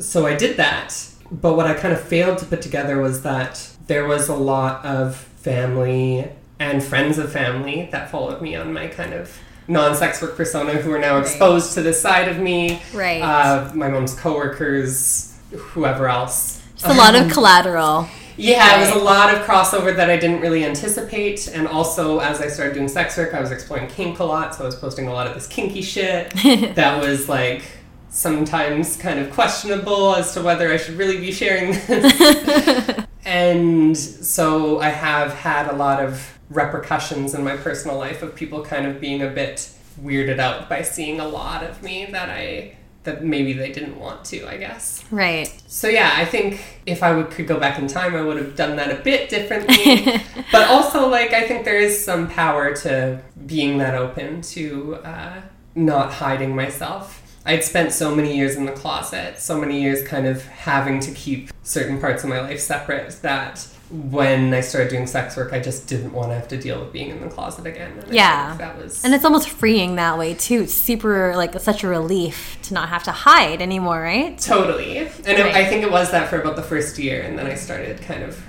So 0.00 0.26
I 0.26 0.34
did 0.34 0.56
that. 0.56 0.96
But 1.30 1.54
what 1.54 1.66
I 1.66 1.74
kind 1.74 1.92
of 1.94 2.00
failed 2.00 2.38
to 2.38 2.44
put 2.46 2.60
together 2.62 3.00
was 3.00 3.22
that 3.22 3.68
there 3.86 4.06
was 4.06 4.28
a 4.28 4.34
lot 4.34 4.84
of 4.84 5.14
family 5.16 6.28
and 6.58 6.82
friends 6.82 7.18
of 7.18 7.30
family 7.32 7.88
that 7.92 8.10
followed 8.10 8.42
me 8.42 8.56
on 8.56 8.72
my 8.72 8.88
kind 8.88 9.12
of 9.14 9.38
non 9.68 9.94
sex 9.94 10.20
work 10.22 10.36
persona 10.36 10.72
who 10.74 10.92
are 10.92 10.98
now 10.98 11.14
Right. 11.14 11.22
exposed 11.22 11.74
to 11.74 11.82
this 11.82 12.00
side 12.00 12.28
of 12.28 12.38
me. 12.38 12.82
right. 12.92 13.22
Uh, 13.22 13.70
my 13.74 13.88
mom's 13.88 14.14
coworkers, 14.14 15.32
whoever 15.52 16.08
else. 16.08 16.60
Just 16.76 16.86
a 16.86 16.94
lot 16.98 17.14
of 17.14 17.30
collateral. 17.30 18.08
Yeah, 18.36 18.78
it 18.78 18.80
was 18.86 19.02
a 19.02 19.04
lot 19.04 19.34
of 19.34 19.42
crossover 19.42 19.94
that 19.94 20.08
I 20.08 20.16
didn't 20.16 20.40
really 20.40 20.64
anticipate. 20.64 21.46
And 21.48 21.68
also, 21.68 22.20
as 22.20 22.40
I 22.40 22.48
started 22.48 22.72
doing 22.72 22.88
sex 22.88 23.18
work, 23.18 23.34
I 23.34 23.40
was 23.40 23.50
exploring 23.50 23.86
kink 23.88 24.18
a 24.18 24.24
lot. 24.24 24.54
So 24.54 24.62
I 24.62 24.66
was 24.66 24.76
posting 24.76 25.08
a 25.08 25.12
lot 25.12 25.26
of 25.26 25.34
this 25.34 25.46
kinky 25.46 25.82
shit 25.82 26.30
that 26.74 27.02
was 27.02 27.28
like 27.28 27.62
sometimes 28.08 28.96
kind 28.96 29.18
of 29.20 29.30
questionable 29.32 30.14
as 30.16 30.32
to 30.34 30.40
whether 30.42 30.72
I 30.72 30.78
should 30.78 30.96
really 30.96 31.20
be 31.20 31.32
sharing 31.32 31.72
this. 31.72 33.04
and 33.26 33.96
so 33.96 34.80
I 34.80 34.88
have 34.88 35.32
had 35.34 35.68
a 35.68 35.74
lot 35.74 36.02
of 36.02 36.38
repercussions 36.50 37.34
in 37.34 37.44
my 37.44 37.56
personal 37.56 37.96
life 37.96 38.22
of 38.22 38.34
people 38.34 38.62
kind 38.62 38.86
of 38.86 39.00
being 39.00 39.22
a 39.22 39.28
bit 39.28 39.72
weirded 40.02 40.38
out 40.38 40.68
by 40.68 40.82
seeing 40.82 41.20
a 41.20 41.26
lot 41.26 41.62
of 41.62 41.82
me 41.82 42.06
that 42.06 42.28
I 42.28 42.76
that 43.02 43.24
maybe 43.24 43.54
they 43.54 43.72
didn't 43.72 43.98
want 43.98 44.24
to, 44.26 44.46
I 44.46 44.58
guess. 44.58 45.02
Right. 45.10 45.50
So 45.66 45.88
yeah, 45.88 46.12
I 46.16 46.26
think 46.26 46.80
if 46.84 47.02
I 47.02 47.14
would, 47.14 47.30
could 47.30 47.46
go 47.46 47.58
back 47.58 47.78
in 47.78 47.86
time, 47.86 48.14
I 48.14 48.20
would 48.20 48.36
have 48.36 48.56
done 48.56 48.76
that 48.76 48.90
a 48.90 49.02
bit 49.02 49.30
differently. 49.30 50.22
but 50.52 50.68
also, 50.68 51.08
like, 51.08 51.32
I 51.32 51.46
think 51.46 51.64
there 51.64 51.78
is 51.78 52.04
some 52.04 52.28
power 52.28 52.74
to 52.76 53.22
being 53.46 53.78
that 53.78 53.94
open 53.94 54.42
to 54.42 54.96
uh, 54.96 55.40
not 55.74 56.12
hiding 56.12 56.54
myself. 56.54 57.22
I'd 57.46 57.64
spent 57.64 57.92
so 57.92 58.14
many 58.14 58.36
years 58.36 58.56
in 58.56 58.66
the 58.66 58.72
closet, 58.72 59.38
so 59.38 59.58
many 59.58 59.80
years 59.80 60.06
kind 60.06 60.26
of 60.26 60.44
having 60.44 61.00
to 61.00 61.10
keep 61.12 61.50
certain 61.62 61.98
parts 61.98 62.22
of 62.22 62.28
my 62.28 62.40
life 62.40 62.60
separate 62.60 63.18
that 63.22 63.66
when 63.90 64.54
I 64.54 64.60
started 64.60 64.88
doing 64.90 65.06
sex 65.06 65.36
work, 65.36 65.52
I 65.52 65.58
just 65.58 65.88
didn't 65.88 66.12
want 66.12 66.30
to 66.30 66.34
have 66.34 66.46
to 66.48 66.56
deal 66.56 66.80
with 66.80 66.92
being 66.92 67.10
in 67.10 67.20
the 67.20 67.28
closet 67.28 67.66
again. 67.66 67.92
And 67.98 68.14
Yeah. 68.14 68.54
that 68.58 68.78
was 68.80 69.04
And 69.04 69.12
it's 69.14 69.24
almost 69.24 69.48
freeing 69.48 69.96
that 69.96 70.16
way 70.16 70.34
too. 70.34 70.62
It's 70.62 70.74
super 70.74 71.34
like 71.36 71.58
such 71.60 71.82
a 71.82 71.88
relief 71.88 72.58
to 72.62 72.74
not 72.74 72.88
have 72.88 73.02
to 73.04 73.10
hide 73.12 73.60
anymore, 73.60 74.00
right? 74.00 74.38
Totally. 74.38 74.98
And 74.98 75.08
it, 75.26 75.46
I 75.46 75.64
think 75.64 75.82
it 75.82 75.90
was 75.90 76.10
that 76.12 76.28
for 76.28 76.40
about 76.40 76.56
the 76.56 76.62
first 76.62 76.98
year, 76.98 77.22
and 77.22 77.38
then 77.38 77.46
I 77.46 77.54
started 77.54 78.00
kind 78.02 78.22
of 78.22 78.40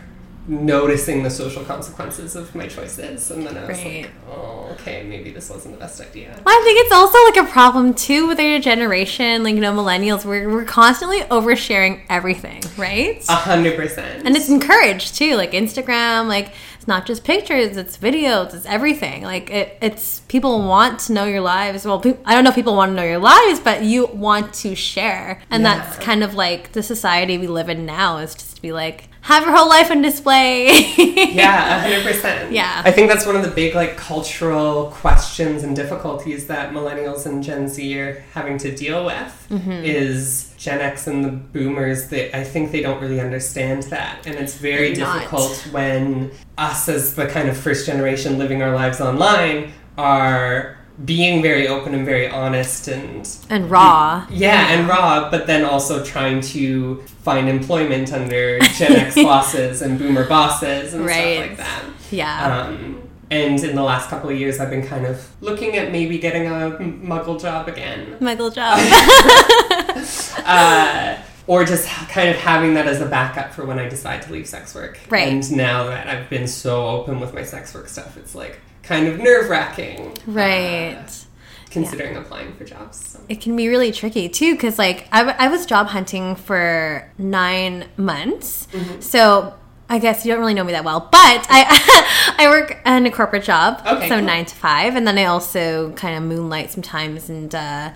noticing 0.51 1.23
the 1.23 1.29
social 1.29 1.63
consequences 1.63 2.35
of 2.35 2.53
my 2.53 2.67
choices, 2.67 3.31
and 3.31 3.47
then 3.47 3.57
I 3.57 3.65
was 3.67 3.77
Right. 3.77 4.01
like, 4.03 4.11
oh, 4.29 4.67
okay, 4.73 5.03
maybe 5.03 5.31
this 5.31 5.49
wasn't 5.49 5.75
the 5.75 5.79
best 5.79 6.01
idea. 6.01 6.29
Well, 6.45 6.53
I 6.55 6.61
think 6.65 6.79
it's 6.85 6.91
also 6.91 7.17
like 7.25 7.49
a 7.49 7.51
problem 7.51 7.93
too 7.93 8.27
with 8.27 8.39
our 8.39 8.59
generation, 8.59 9.43
like 9.43 9.55
you 9.55 9.61
know, 9.61 9.73
millennials. 9.73 10.25
We're 10.25 10.49
we're 10.49 10.65
constantly 10.65 11.21
oversharing 11.21 12.01
everything, 12.09 12.61
right? 12.77 13.23
A 13.29 13.33
hundred 13.35 13.75
percent. 13.77 14.25
and 14.25 14.35
it's 14.35 14.49
encouraged 14.49 15.15
too, 15.15 15.35
like 15.37 15.51
Instagram. 15.53 16.27
Like 16.27 16.51
it's 16.77 16.87
not 16.87 17.05
just 17.05 17.23
pictures; 17.23 17.77
it's 17.77 17.97
videos, 17.97 18.53
it's 18.53 18.65
everything. 18.65 19.23
Like 19.23 19.49
it, 19.49 19.77
it's 19.81 20.19
people 20.27 20.59
want 20.67 20.99
to 21.01 21.13
know 21.13 21.23
your 21.25 21.41
lives. 21.41 21.85
Well, 21.85 21.99
pe- 22.01 22.17
I 22.25 22.35
don't 22.35 22.43
know 22.43 22.49
if 22.49 22.55
people 22.55 22.75
want 22.75 22.89
to 22.91 22.95
know 22.95 23.03
your 23.05 23.19
lives, 23.19 23.61
but 23.61 23.83
you 23.83 24.07
want 24.07 24.53
to 24.55 24.75
share, 24.75 25.41
and 25.49 25.63
Yeah. 25.63 25.77
that's 25.77 25.97
kind 26.03 26.23
of 26.25 26.35
like 26.35 26.73
the 26.73 26.83
society 26.83 27.37
we 27.37 27.47
live 27.47 27.69
in 27.69 27.85
now. 27.85 28.17
Is 28.17 28.35
just 28.35 28.57
to 28.57 28.61
be 28.61 28.73
like 28.73 29.07
have 29.21 29.43
your 29.43 29.55
whole 29.55 29.69
life 29.69 29.91
on 29.91 30.01
display. 30.01 30.67
yeah, 30.97 31.77
a 31.77 31.79
hundred 31.81 32.03
percent. 32.03 32.51
Yeah. 32.51 32.81
I 32.83 32.91
think 32.91 33.09
that's 33.09 33.25
one 33.25 33.35
of 33.35 33.43
the 33.43 33.51
big 33.51 33.75
like 33.75 33.95
cultural 33.97 34.87
questions 34.87 35.63
and 35.63 35.75
difficulties 35.75 36.47
that 36.47 36.73
millennials 36.73 37.25
and 37.25 37.43
Gen 37.43 37.67
Z 37.67 37.99
are 37.99 38.23
having 38.33 38.57
to 38.59 38.75
deal 38.75 39.05
with 39.05 39.47
Mm-hmm. 39.51 39.71
is 39.83 40.53
Gen 40.57 40.79
X 40.79 41.07
and 41.07 41.25
the 41.25 41.29
Boomers. 41.29 42.07
They, 42.09 42.31
I 42.33 42.43
think 42.43 42.71
they 42.71 42.81
don't 42.81 43.01
really 43.01 43.19
understand 43.19 43.83
that, 43.83 44.25
and 44.25 44.35
it's 44.35 44.55
very 44.55 44.93
not. 44.93 45.19
difficult 45.19 45.67
when 45.71 46.31
us 46.57 46.87
as 46.87 47.15
the 47.15 47.27
kind 47.27 47.49
of 47.49 47.57
first 47.57 47.85
generation 47.85 48.37
living 48.39 48.61
our 48.61 48.73
lives 48.73 49.01
online 49.01 49.73
are 49.97 50.77
being 51.05 51.41
very 51.41 51.67
open 51.67 51.93
and 51.95 52.05
very 52.05 52.27
honest 52.29 52.87
and 52.87 53.27
and 53.49 53.69
raw. 53.71 54.25
yeah, 54.29 54.69
and 54.73 54.87
raw, 54.87 55.29
but 55.31 55.47
then 55.47 55.63
also 55.65 56.03
trying 56.03 56.41
to 56.41 56.97
find 57.23 57.47
employment 57.49 58.11
under 58.13 58.59
Gen 58.59 58.93
X 58.93 59.15
bosses 59.23 59.81
and 59.81 59.97
boomer 59.97 60.27
bosses 60.27 60.93
and 60.93 61.05
Right. 61.05 61.37
stuff 61.37 61.47
like 61.49 61.57
that. 61.57 61.83
Yeah. 62.11 62.61
Um, 62.67 63.07
and 63.29 63.63
in 63.63 63.75
the 63.77 63.83
last 63.83 64.09
couple 64.09 64.29
of 64.29 64.37
years, 64.37 64.59
I've 64.59 64.69
been 64.69 64.85
kind 64.85 65.05
of 65.05 65.25
looking 65.39 65.77
at 65.77 65.91
maybe 65.93 66.17
getting 66.19 66.47
a 66.47 66.71
muggle 66.79 67.39
job 67.41 67.69
again. 67.69 68.17
Muggle 68.19 68.53
job. 68.53 68.77
Uh, 70.45 71.17
or 71.47 71.63
just 71.63 71.87
kind 72.09 72.29
of 72.29 72.35
having 72.35 72.73
that 72.75 72.87
as 72.87 73.01
a 73.01 73.05
backup 73.05 73.53
for 73.53 73.65
when 73.65 73.77
I 73.79 73.87
decide 73.87 74.21
to 74.23 74.31
leave 74.31 74.47
sex 74.47 74.73
work. 74.73 74.99
Right. 75.09 75.27
And 75.31 75.51
now 75.55 75.85
that 75.85 76.07
I've 76.07 76.29
been 76.29 76.47
so 76.47 76.87
open 76.87 77.19
with 77.19 77.33
my 77.33 77.43
sex 77.43 77.73
work 77.73 77.87
stuff, 77.89 78.17
it's 78.17 78.33
like 78.35 78.59
kind 78.83 79.07
of 79.07 79.19
nerve 79.19 79.49
wracking. 79.49 80.17
right. 80.27 81.25
considering 81.69 82.17
applying 82.17 82.53
for 82.55 82.65
jobs. 82.65 82.97
So. 83.11 83.19
it 83.29 83.39
can 83.39 83.55
be 83.55 83.67
really 83.69 83.91
tricky 83.91 84.27
too 84.27 84.53
because 84.55 84.77
like 84.77 85.07
I, 85.11 85.19
w- 85.19 85.37
I 85.39 85.47
was 85.47 85.65
job 85.65 85.87
hunting 85.87 86.35
for 86.35 87.09
nine 87.17 87.85
months 87.97 88.67
Mm-hmm. 88.73 88.99
so 89.01 89.53
i 89.89 89.99
guess 89.99 90.25
you 90.25 90.31
don't 90.31 90.39
really 90.39 90.53
know 90.53 90.63
me 90.63 90.71
that 90.73 90.83
well 90.85 91.01
but 91.11 91.45
i 91.49 92.33
i 92.37 92.47
work 92.49 92.77
in 92.85 93.05
a 93.05 93.11
corporate 93.11 93.43
job 93.43 93.81
Okay, 93.85 94.07
so 94.09 94.15
cool. 94.17 94.25
nine 94.25 94.45
to 94.45 94.55
five 94.55 94.95
and 94.95 95.05
then 95.07 95.17
i 95.17 95.25
also 95.25 95.91
kind 95.93 96.15
of 96.17 96.23
moonlight 96.23 96.71
sometimes 96.71 97.29
and 97.29 97.53
uh 97.55 97.91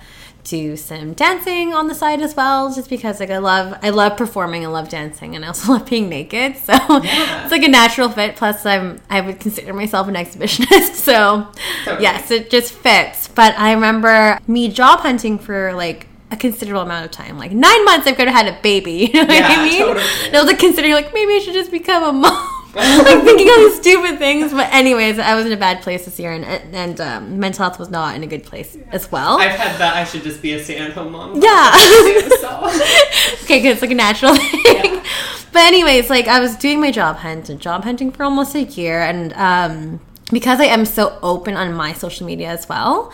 do 0.46 0.78
some 0.78 1.14
dancing 1.14 1.74
on 1.74 1.88
the 1.88 1.96
side 1.96 2.22
as 2.22 2.36
well 2.36 2.74
just 2.74 2.90
because 2.90 3.20
like 3.20 3.32
i 3.32 3.38
love 3.40 3.78
i 3.82 3.90
love 3.90 4.16
performing 4.16 4.64
i 4.64 4.68
love 4.68 4.88
dancing 4.88 5.36
and 5.36 5.44
i 5.44 5.48
also 5.48 5.72
love 5.74 5.86
being 5.90 6.08
naked 6.08 6.56
so 6.58 6.74
Yeah. 6.74 7.42
it's 7.44 7.52
like 7.52 7.64
a 7.64 7.68
natural 7.68 8.10
fit 8.10 8.36
plus 8.36 8.66
i'm 8.66 9.02
i 9.10 9.22
would 9.22 9.40
consider 9.40 9.74
myself 9.74 10.08
an 10.08 10.14
exhibitionist 10.16 10.94
so 11.10 11.48
Totally. 11.84 12.04
yes 12.04 12.30
it 12.32 12.50
just 12.52 12.72
fits 12.74 13.28
but 13.28 13.58
i 13.58 13.74
remember 13.74 14.40
me 14.48 14.70
job 14.70 15.00
hunting 15.00 15.40
for 15.40 15.74
like 15.74 16.08
a 16.32 16.38
considerable 16.38 16.82
amount 16.84 17.06
of 17.06 17.12
time 17.12 17.38
like 17.40 17.52
nine 17.52 17.84
months 17.86 18.08
I've 18.08 18.16
could 18.16 18.28
have 18.28 18.46
had 18.46 18.48
a 18.56 18.62
baby 18.62 18.92
you 19.14 19.22
know 19.22 19.26
what 19.26 19.36
Yeah, 19.36 19.48
i 19.50 19.64
mean 19.68 19.80
totally. 19.80 20.06
and 20.28 20.36
i 20.36 20.40
was 20.42 20.46
like 20.48 20.60
considering 20.60 20.94
like 20.94 21.14
maybe 21.14 21.34
i 21.34 21.40
should 21.40 21.54
just 21.56 21.72
become 21.72 22.04
a 22.04 22.14
mom 22.14 22.55
like 23.06 23.24
thinking 23.24 23.50
all 23.50 23.58
these 23.58 23.80
stupid 23.80 24.18
things 24.20 24.52
but 24.52 24.72
anyways 24.74 25.18
i 25.20 25.34
was 25.34 25.46
in 25.46 25.52
a 25.52 25.58
bad 25.58 25.82
place 25.82 26.06
this 26.06 26.20
year 26.20 26.32
and, 26.32 26.46
and 26.46 27.00
um, 27.02 27.40
mental 27.40 27.64
health 27.64 27.80
was 27.80 27.90
not 27.90 28.16
in 28.16 28.24
a 28.24 28.28
good 28.28 28.44
place 28.44 28.78
as 28.92 29.12
well 29.12 29.40
I've 29.40 29.52
had 29.52 29.80
that. 29.80 29.96
I 29.96 30.04
should 30.04 30.24
just 30.24 30.42
be 30.42 30.54
a 30.54 30.64
stay-at-home 30.64 31.12
mom. 31.12 31.42
Yeah. 31.42 31.72
okay, 33.44 33.62
good. 33.62 33.74
It's 33.74 33.82
like 33.82 33.92
a 33.92 33.96
natural 33.96 34.36
thing. 34.36 34.96
Yeah. 34.96 35.04
But 35.52 35.62
anyways, 35.62 36.10
like 36.10 36.28
I 36.28 36.40
was 36.40 36.56
doing 36.56 36.80
my 36.80 36.92
job 36.92 37.18
hunt 37.18 37.50
and 37.50 37.60
job 37.60 37.84
hunting 37.84 38.12
for 38.12 38.24
almost 38.24 38.56
a 38.56 38.64
year, 38.64 39.02
and 39.02 39.34
um, 39.34 40.00
because 40.32 40.60
I 40.60 40.66
am 40.66 40.86
so 40.86 41.18
open 41.22 41.56
on 41.56 41.74
my 41.74 41.94
social 41.94 42.26
media 42.26 42.50
as 42.50 42.68
well, 42.68 43.12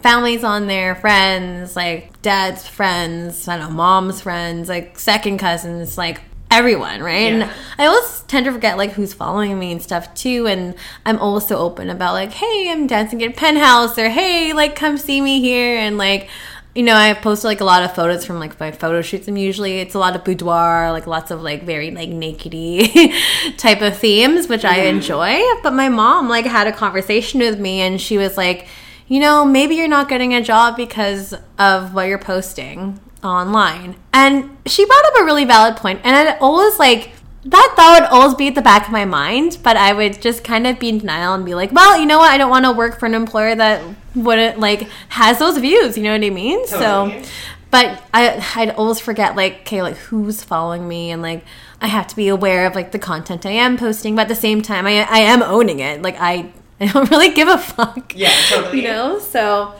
families 0.00 0.44
on 0.44 0.66
there, 0.66 0.94
friends, 0.94 1.76
like 1.76 2.20
dad's 2.22 2.66
friends, 2.66 3.46
I 3.48 3.58
don't 3.58 3.70
know, 3.70 3.74
mom's 3.74 4.20
friends, 4.22 4.68
like 4.68 4.98
second 4.98 5.38
cousins, 5.38 5.98
like 5.98 6.22
everyone, 6.54 7.02
right? 7.02 7.32
Yeah. 7.32 7.42
And 7.42 7.50
I 7.78 7.86
always 7.86 8.20
tend 8.28 8.46
to 8.46 8.52
forget 8.52 8.78
like 8.78 8.92
who's 8.92 9.12
following 9.12 9.58
me 9.58 9.72
and 9.72 9.82
stuff 9.82 10.14
too. 10.14 10.46
And 10.46 10.74
I'm 11.04 11.18
always 11.18 11.46
so 11.46 11.58
open 11.58 11.90
about 11.90 12.12
like, 12.12 12.30
hey, 12.30 12.70
I'm 12.70 12.86
dancing 12.86 13.22
at 13.22 13.36
Penthouse, 13.36 13.98
or 13.98 14.08
hey, 14.08 14.52
like 14.52 14.76
come 14.76 14.96
see 14.96 15.20
me 15.20 15.40
here, 15.40 15.76
and 15.76 15.98
like. 15.98 16.28
You 16.76 16.82
know, 16.82 16.96
I 16.96 17.14
posted 17.14 17.44
like 17.44 17.60
a 17.60 17.64
lot 17.64 17.84
of 17.84 17.94
photos 17.94 18.26
from 18.26 18.40
like 18.40 18.58
my 18.58 18.72
photo 18.72 19.00
shoots, 19.00 19.28
and 19.28 19.38
usually 19.38 19.78
it's 19.78 19.94
a 19.94 19.98
lot 20.00 20.16
of 20.16 20.24
boudoir, 20.24 20.90
like 20.90 21.06
lots 21.06 21.30
of 21.30 21.40
like 21.40 21.62
very 21.62 21.92
like 21.92 22.08
nakedy 22.08 23.14
type 23.56 23.80
of 23.80 23.96
themes, 23.96 24.48
which 24.48 24.64
I 24.64 24.78
mm-hmm. 24.78 24.96
enjoy. 24.96 25.40
But 25.62 25.72
my 25.72 25.88
mom 25.88 26.28
like 26.28 26.46
had 26.46 26.66
a 26.66 26.72
conversation 26.72 27.38
with 27.38 27.60
me, 27.60 27.80
and 27.82 28.00
she 28.00 28.18
was 28.18 28.36
like, 28.36 28.66
you 29.06 29.20
know, 29.20 29.44
maybe 29.44 29.76
you're 29.76 29.86
not 29.86 30.08
getting 30.08 30.34
a 30.34 30.42
job 30.42 30.76
because 30.76 31.32
of 31.60 31.94
what 31.94 32.08
you're 32.08 32.18
posting 32.18 32.98
online. 33.24 33.96
And 34.12 34.56
she 34.66 34.84
brought 34.84 35.04
up 35.06 35.20
a 35.20 35.24
really 35.24 35.44
valid 35.44 35.76
point, 35.76 36.00
and 36.04 36.16
I 36.16 36.36
always 36.38 36.78
like 36.78 37.10
that 37.46 37.72
thought 37.76 38.00
would 38.00 38.10
always 38.10 38.34
be 38.34 38.48
at 38.48 38.54
the 38.54 38.62
back 38.62 38.86
of 38.86 38.92
my 38.92 39.04
mind, 39.04 39.58
but 39.62 39.76
I 39.76 39.92
would 39.92 40.22
just 40.22 40.44
kind 40.44 40.66
of 40.66 40.78
be 40.78 40.88
in 40.88 40.98
denial 40.98 41.34
and 41.34 41.44
be 41.44 41.54
like, 41.54 41.72
well, 41.72 41.98
you 42.00 42.06
know 42.06 42.18
what? 42.18 42.30
I 42.30 42.38
don't 42.38 42.48
want 42.48 42.64
to 42.64 42.72
work 42.72 42.98
for 42.98 43.04
an 43.06 43.14
employer 43.14 43.54
that 43.54 43.82
wouldn't 44.14 44.58
like 44.60 44.88
has 45.10 45.38
those 45.38 45.58
views. 45.58 45.96
You 45.96 46.04
know 46.04 46.12
what 46.12 46.24
I 46.24 46.30
mean? 46.30 46.66
Totally. 46.66 47.22
So, 47.22 47.30
but 47.70 48.02
I 48.14 48.42
I'd 48.56 48.70
always 48.70 48.98
forget 48.98 49.36
like, 49.36 49.60
okay, 49.60 49.82
like 49.82 49.96
who's 49.96 50.42
following 50.42 50.88
me, 50.88 51.10
and 51.10 51.20
like 51.20 51.44
I 51.82 51.88
have 51.88 52.06
to 52.08 52.16
be 52.16 52.28
aware 52.28 52.66
of 52.66 52.74
like 52.74 52.92
the 52.92 52.98
content 52.98 53.44
I 53.44 53.50
am 53.50 53.76
posting, 53.76 54.16
but 54.16 54.22
at 54.22 54.28
the 54.28 54.34
same 54.34 54.62
time, 54.62 54.86
I 54.86 55.02
I 55.02 55.18
am 55.18 55.42
owning 55.42 55.80
it. 55.80 56.00
Like 56.00 56.16
I 56.18 56.50
I 56.80 56.86
don't 56.86 57.10
really 57.10 57.30
give 57.30 57.48
a 57.48 57.58
fuck. 57.58 58.14
Yeah, 58.16 58.34
totally. 58.48 58.82
You 58.82 58.88
know, 58.88 59.18
so. 59.18 59.74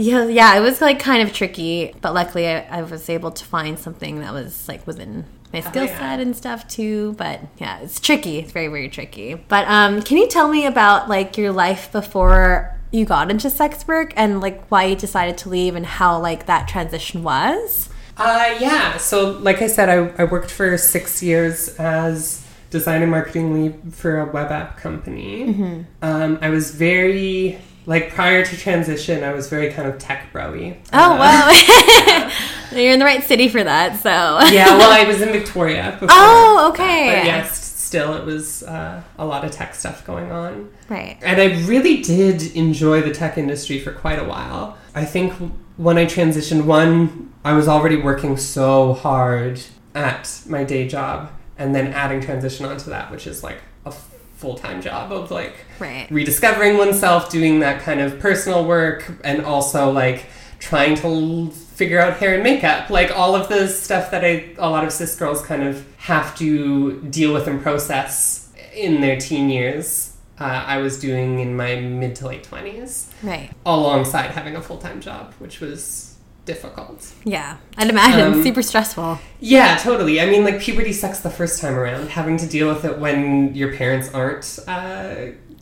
Yeah, 0.00 0.28
yeah, 0.28 0.56
it 0.56 0.60
was 0.60 0.80
like 0.80 1.00
kind 1.00 1.22
of 1.26 1.32
tricky, 1.34 1.92
but 2.00 2.14
luckily 2.14 2.46
I, 2.46 2.60
I 2.78 2.82
was 2.82 3.10
able 3.10 3.32
to 3.32 3.44
find 3.44 3.76
something 3.76 4.20
that 4.20 4.32
was 4.32 4.68
like 4.68 4.86
within 4.86 5.24
my 5.52 5.58
skill 5.60 5.86
yeah. 5.86 5.98
set 5.98 6.20
and 6.20 6.36
stuff 6.36 6.68
too. 6.68 7.14
But 7.14 7.40
yeah, 7.58 7.80
it's 7.80 7.98
tricky. 7.98 8.38
It's 8.38 8.52
very, 8.52 8.68
very 8.68 8.88
tricky. 8.88 9.34
But 9.34 9.66
um, 9.66 10.00
can 10.02 10.16
you 10.16 10.28
tell 10.28 10.46
me 10.46 10.66
about 10.66 11.08
like 11.08 11.36
your 11.36 11.50
life 11.50 11.90
before 11.90 12.78
you 12.92 13.06
got 13.06 13.28
into 13.28 13.50
sex 13.50 13.88
work 13.88 14.12
and 14.14 14.40
like 14.40 14.68
why 14.68 14.84
you 14.84 14.94
decided 14.94 15.36
to 15.38 15.48
leave 15.48 15.74
and 15.74 15.84
how 15.84 16.20
like 16.20 16.46
that 16.46 16.68
transition 16.68 17.24
was? 17.24 17.88
Uh, 18.16 18.56
yeah. 18.60 18.98
So, 18.98 19.32
like 19.32 19.62
I 19.62 19.66
said, 19.66 19.88
I, 19.88 20.22
I 20.22 20.24
worked 20.24 20.52
for 20.52 20.78
six 20.78 21.24
years 21.24 21.70
as 21.76 22.46
design 22.70 23.02
and 23.02 23.10
marketing 23.10 23.52
lead 23.52 23.94
for 23.94 24.20
a 24.20 24.26
web 24.26 24.52
app 24.52 24.76
company. 24.76 25.46
Mm-hmm. 25.46 25.82
Um, 26.02 26.38
I 26.40 26.50
was 26.50 26.72
very 26.72 27.58
like 27.88 28.12
prior 28.12 28.44
to 28.44 28.56
transition, 28.56 29.24
I 29.24 29.32
was 29.32 29.48
very 29.48 29.72
kind 29.72 29.88
of 29.88 29.98
tech 29.98 30.30
broy. 30.32 30.76
Oh 30.92 31.14
Uh, 31.14 31.18
wow, 31.18 32.30
you're 32.78 32.92
in 32.92 32.98
the 32.98 33.04
right 33.06 33.24
city 33.24 33.48
for 33.48 33.64
that. 33.64 33.98
So 34.00 34.10
yeah. 34.10 34.76
Well, 34.76 34.90
I 34.92 35.08
was 35.08 35.22
in 35.22 35.32
Victoria. 35.32 35.92
Before 36.00 36.08
Oh, 36.10 36.56
that, 36.58 36.80
okay. 36.80 37.06
But 37.16 37.24
yes, 37.24 37.64
still 37.64 38.12
it 38.14 38.24
was 38.26 38.62
uh, 38.62 39.02
a 39.18 39.24
lot 39.24 39.44
of 39.44 39.50
tech 39.52 39.74
stuff 39.74 40.04
going 40.06 40.30
on. 40.30 40.70
Right. 40.90 41.16
And 41.22 41.40
I 41.40 41.60
really 41.66 42.02
did 42.02 42.54
enjoy 42.54 43.00
the 43.00 43.10
tech 43.12 43.38
industry 43.38 43.80
for 43.80 43.92
quite 43.92 44.18
a 44.18 44.24
while. 44.24 44.76
I 44.94 45.04
think 45.06 45.32
when 45.78 45.96
I 45.96 46.04
transitioned, 46.04 46.64
one, 46.66 47.32
I 47.44 47.54
was 47.54 47.68
already 47.68 47.96
working 47.96 48.36
so 48.36 48.92
hard 48.92 49.60
at 49.94 50.42
my 50.46 50.62
day 50.64 50.86
job, 50.86 51.30
and 51.56 51.74
then 51.74 51.86
adding 51.94 52.20
transition 52.20 52.66
onto 52.66 52.90
that, 52.90 53.10
which 53.10 53.26
is 53.26 53.42
like 53.42 53.58
a 53.86 53.92
full 54.36 54.56
time 54.56 54.82
job 54.82 55.10
of 55.10 55.30
like 55.30 55.54
Right. 55.78 56.06
rediscovering 56.10 56.76
oneself, 56.78 57.30
doing 57.30 57.60
that 57.60 57.82
kind 57.82 58.00
of 58.00 58.18
personal 58.18 58.64
work, 58.64 59.10
and 59.24 59.44
also 59.44 59.90
like 59.90 60.26
trying 60.58 60.96
to 60.96 61.06
l- 61.06 61.46
figure 61.50 62.00
out 62.00 62.16
hair 62.16 62.34
and 62.34 62.42
makeup, 62.42 62.90
like 62.90 63.10
all 63.16 63.36
of 63.36 63.48
the 63.48 63.68
stuff 63.68 64.10
that 64.10 64.24
I, 64.24 64.50
a 64.58 64.68
lot 64.68 64.84
of 64.84 64.92
cis 64.92 65.14
girls 65.16 65.40
kind 65.44 65.62
of 65.62 65.86
have 65.98 66.36
to 66.38 67.00
deal 67.02 67.32
with 67.32 67.46
and 67.46 67.62
process 67.62 68.52
in 68.74 69.00
their 69.00 69.16
teen 69.18 69.48
years. 69.50 70.16
Uh, 70.40 70.44
I 70.44 70.78
was 70.78 70.98
doing 71.00 71.38
in 71.40 71.56
my 71.56 71.76
mid 71.76 72.14
to 72.16 72.26
late 72.28 72.44
twenties, 72.44 73.10
Right. 73.22 73.50
alongside 73.66 74.30
having 74.32 74.54
a 74.56 74.62
full 74.62 74.78
time 74.78 75.00
job, 75.00 75.34
which 75.38 75.60
was 75.60 76.14
difficult. 76.44 77.12
Yeah. 77.24 77.56
I'd 77.76 77.90
imagine 77.90 78.32
Um, 78.34 78.42
super 78.42 78.62
stressful. 78.62 79.18
Yeah, 79.40 79.76
totally. 79.76 80.20
I 80.20 80.26
mean, 80.26 80.44
like 80.44 80.60
puberty 80.60 80.92
sucks 80.92 81.20
the 81.20 81.30
first 81.30 81.60
time 81.60 81.74
around. 81.74 82.08
Having 82.10 82.38
to 82.38 82.46
deal 82.46 82.68
with 82.68 82.84
it 82.84 82.98
when 82.98 83.54
your 83.54 83.74
parents 83.74 84.10
aren't 84.14 84.58
uh, 84.66 85.14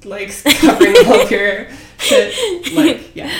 like 0.06 0.30
covering 0.44 0.94
all 1.06 1.20
of 1.22 1.30
your 1.30 1.68
shit. 1.98 2.72
Like, 2.74 3.14
yeah, 3.16 3.32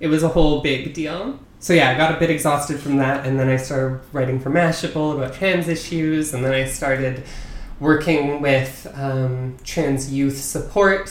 it 0.00 0.08
was 0.08 0.22
a 0.22 0.28
whole 0.28 0.60
big 0.60 0.94
deal. 0.94 1.38
So 1.58 1.72
yeah, 1.72 1.90
I 1.90 1.94
got 1.96 2.14
a 2.14 2.18
bit 2.18 2.30
exhausted 2.30 2.78
from 2.78 2.98
that, 2.98 3.26
and 3.26 3.38
then 3.38 3.48
I 3.48 3.56
started 3.56 4.00
writing 4.12 4.38
for 4.38 4.50
Mashable 4.50 5.16
about 5.16 5.34
trans 5.34 5.68
issues, 5.68 6.32
and 6.34 6.44
then 6.44 6.52
I 6.52 6.66
started 6.66 7.24
working 7.80 8.40
with 8.40 8.86
um, 8.94 9.56
trans 9.64 10.12
youth 10.12 10.36
support 10.38 11.10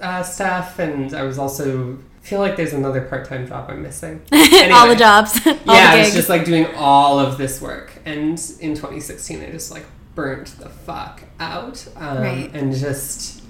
uh, 0.00 0.22
staff, 0.22 0.78
and 0.78 1.12
I 1.14 1.22
was 1.24 1.38
also 1.38 1.98
feel 2.22 2.38
like 2.40 2.56
there's 2.56 2.72
another 2.72 3.02
part-time 3.02 3.46
job 3.46 3.68
I'm 3.68 3.82
missing. 3.82 4.22
all 4.32 4.88
the 4.88 4.96
jobs. 4.96 5.38
all 5.46 5.52
yeah, 5.74 5.92
the 5.92 5.98
I 5.98 6.04
was 6.04 6.14
just 6.14 6.28
like 6.28 6.44
doing 6.44 6.66
all 6.76 7.18
of 7.18 7.36
this 7.36 7.60
work, 7.60 7.92
and 8.04 8.38
in 8.60 8.74
2016, 8.74 9.42
I 9.42 9.50
just 9.50 9.70
like 9.70 9.84
burnt 10.14 10.48
the 10.58 10.68
fuck 10.68 11.22
out, 11.40 11.86
um, 11.96 12.18
Right. 12.18 12.50
and 12.54 12.74
just 12.74 13.41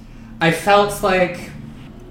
I 0.42 0.50
felt 0.50 1.04
like 1.04 1.50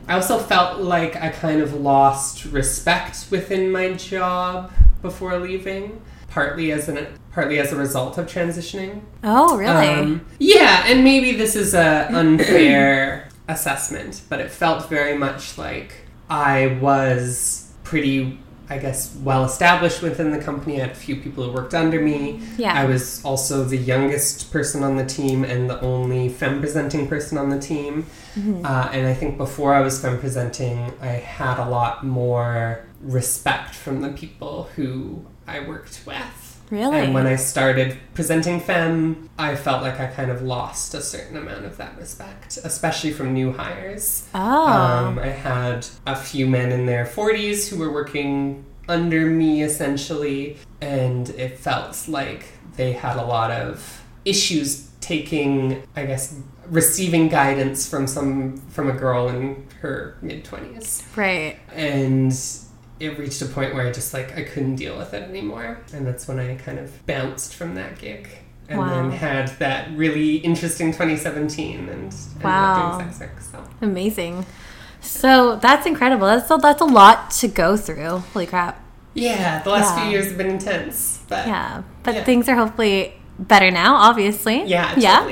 I 0.08 0.14
also 0.14 0.40
felt 0.40 0.80
like 0.80 1.18
I 1.18 1.32
kind 1.32 1.62
of 1.62 1.74
lost 1.74 2.46
respect 2.46 3.28
within 3.30 3.70
my 3.70 3.92
job 3.92 4.72
before 5.02 5.38
leaving, 5.38 6.02
partly 6.30 6.72
as 6.72 6.88
an 6.88 7.08
partly 7.34 7.60
as 7.60 7.74
a 7.74 7.76
result 7.76 8.18
of 8.18 8.28
transitioning. 8.28 9.02
oh, 9.26 9.58
really? 9.58 9.88
Um, 9.88 10.26
yeah, 10.40 10.86
and 10.86 11.04
maybe 11.04 11.34
this 11.34 11.58
is 11.58 11.74
a 11.74 12.08
unfair 12.12 13.28
assessment, 13.50 14.22
but 14.30 14.40
it 14.40 14.50
felt 14.50 14.88
very 14.88 15.18
much 15.18 15.58
like 15.58 15.94
I 16.30 16.78
was 16.82 17.70
pretty, 17.84 18.40
I 18.72 18.78
guess, 18.78 19.14
well 19.22 19.44
established 19.44 20.02
within 20.02 20.32
the 20.32 20.40
company. 20.40 20.78
I 20.78 20.86
had 20.86 20.92
a 20.92 20.96
few 20.96 21.18
people 21.18 21.44
who 21.44 21.52
worked 21.52 21.74
under 21.74 22.00
me. 22.00 22.40
Yeah. 22.58 22.74
I 22.74 22.86
was 22.86 23.24
also 23.26 23.66
the 23.66 23.76
youngest 23.76 24.50
person 24.50 24.82
on 24.82 24.96
the 24.96 25.06
team 25.06 25.44
and 25.44 25.70
the 25.70 25.80
only 25.82 26.30
femme 26.30 26.62
presenting 26.62 27.10
person 27.10 27.38
on 27.38 27.50
the 27.50 27.60
team. 27.60 28.04
Mm-hmm. 28.36 28.66
Uh, 28.66 28.90
and 28.94 29.08
I 29.08 29.14
think 29.14 29.38
before 29.38 29.74
I 29.74 29.82
was 29.82 30.02
femme 30.02 30.20
presenting, 30.20 30.94
I 31.02 31.08
had 31.08 31.60
a 31.60 31.68
lot 31.68 32.06
more 32.06 32.86
respect 33.02 33.76
from 33.76 34.02
the 34.02 34.10
people 34.10 34.70
who 34.78 35.26
I 35.46 35.60
worked 35.60 36.04
with. 36.06 36.51
Really? 36.72 36.98
And 36.98 37.14
when 37.14 37.28
I 37.28 37.36
started 37.36 37.98
presenting 38.16 38.60
femme, 38.60 39.30
I 39.38 39.56
felt 39.56 39.84
like 39.84 40.00
I 40.00 40.08
kind 40.08 40.32
of 40.32 40.42
lost 40.42 40.94
a 40.96 41.02
certain 41.02 41.38
amount 41.38 41.66
of 41.66 41.78
that 41.78 41.98
respect, 42.00 42.58
especially 42.64 43.12
from 43.12 43.34
new 43.34 43.52
hires. 43.52 44.28
oh. 44.34 44.68
Um, 44.68 45.20
I 45.20 45.28
had 45.28 45.86
a 46.08 46.16
few 46.16 46.48
men 46.48 46.72
in 46.72 46.88
their 46.88 47.06
40s 47.06 47.70
who 47.70 47.78
were 47.78 47.92
working 47.92 48.66
under 48.90 49.28
me 49.28 49.62
essentially, 49.62 50.58
and 50.82 51.30
it 51.32 51.60
felt 51.60 52.08
like 52.08 52.46
they 52.76 52.94
had 52.94 53.18
a 53.18 53.26
lot 53.26 53.52
of 53.52 54.04
issues 54.26 54.90
taking, 55.02 55.84
I 55.96 56.06
guess, 56.06 56.40
receiving 56.68 57.28
guidance 57.28 57.90
from 57.90 58.08
some 58.08 58.58
from 58.70 58.90
a 58.90 58.94
girl 58.94 59.28
in 59.28 59.68
her 59.82 60.18
mid 60.22 60.46
20s 60.46 61.04
right. 61.18 61.60
and 61.74 62.34
it 63.02 63.18
reached 63.20 63.42
a 63.42 63.46
point 63.46 63.74
where 63.74 63.88
I 63.88 63.92
just 63.92 64.14
like 64.14 64.38
I 64.38 64.44
couldn't 64.44 64.76
deal 64.78 64.98
with 64.98 65.14
it 65.14 65.24
anymore, 65.24 65.80
and 65.94 66.06
that's 66.08 66.28
when 66.28 66.40
I 66.40 66.56
kind 66.56 66.80
of 66.80 67.06
bounced 67.06 67.56
from 67.56 67.76
that 67.76 67.98
gig, 68.00 68.30
and 68.70 68.80
Wow. 68.80 68.90
then 68.90 69.12
had 69.12 69.48
that 69.60 69.90
really 69.96 70.38
interesting 70.38 70.92
2017, 70.92 71.80
and 71.80 71.90
ended 71.90 72.14
Wow. 72.44 72.92
up 72.94 73.00
doing 73.00 73.14
sex. 73.14 73.50
So 73.52 73.64
Amazing. 73.82 74.46
So 75.02 75.56
that's 75.56 75.86
incredible. 75.88 76.28
That's 76.28 76.50
a, 76.52 76.58
that's 76.58 76.82
a 76.82 76.86
lot 76.86 77.32
to 77.32 77.48
go 77.48 77.76
through. 77.76 78.20
Holy 78.34 78.46
crap. 78.46 78.80
yeah, 79.14 79.62
the 79.64 79.70
last 79.72 79.96
Yeah. 79.98 80.04
few 80.04 80.12
years 80.12 80.28
have 80.28 80.38
been 80.38 80.52
intense, 80.52 81.20
but 81.28 81.46
Yeah. 81.48 81.82
But 82.04 82.16
Yeah. 82.16 82.24
things 82.24 82.48
are 82.48 82.56
hopefully 82.56 83.14
better 83.40 83.70
now, 83.72 83.96
obviously. 83.96 84.64
yeah, 84.66 84.94
Yeah. 84.96 85.28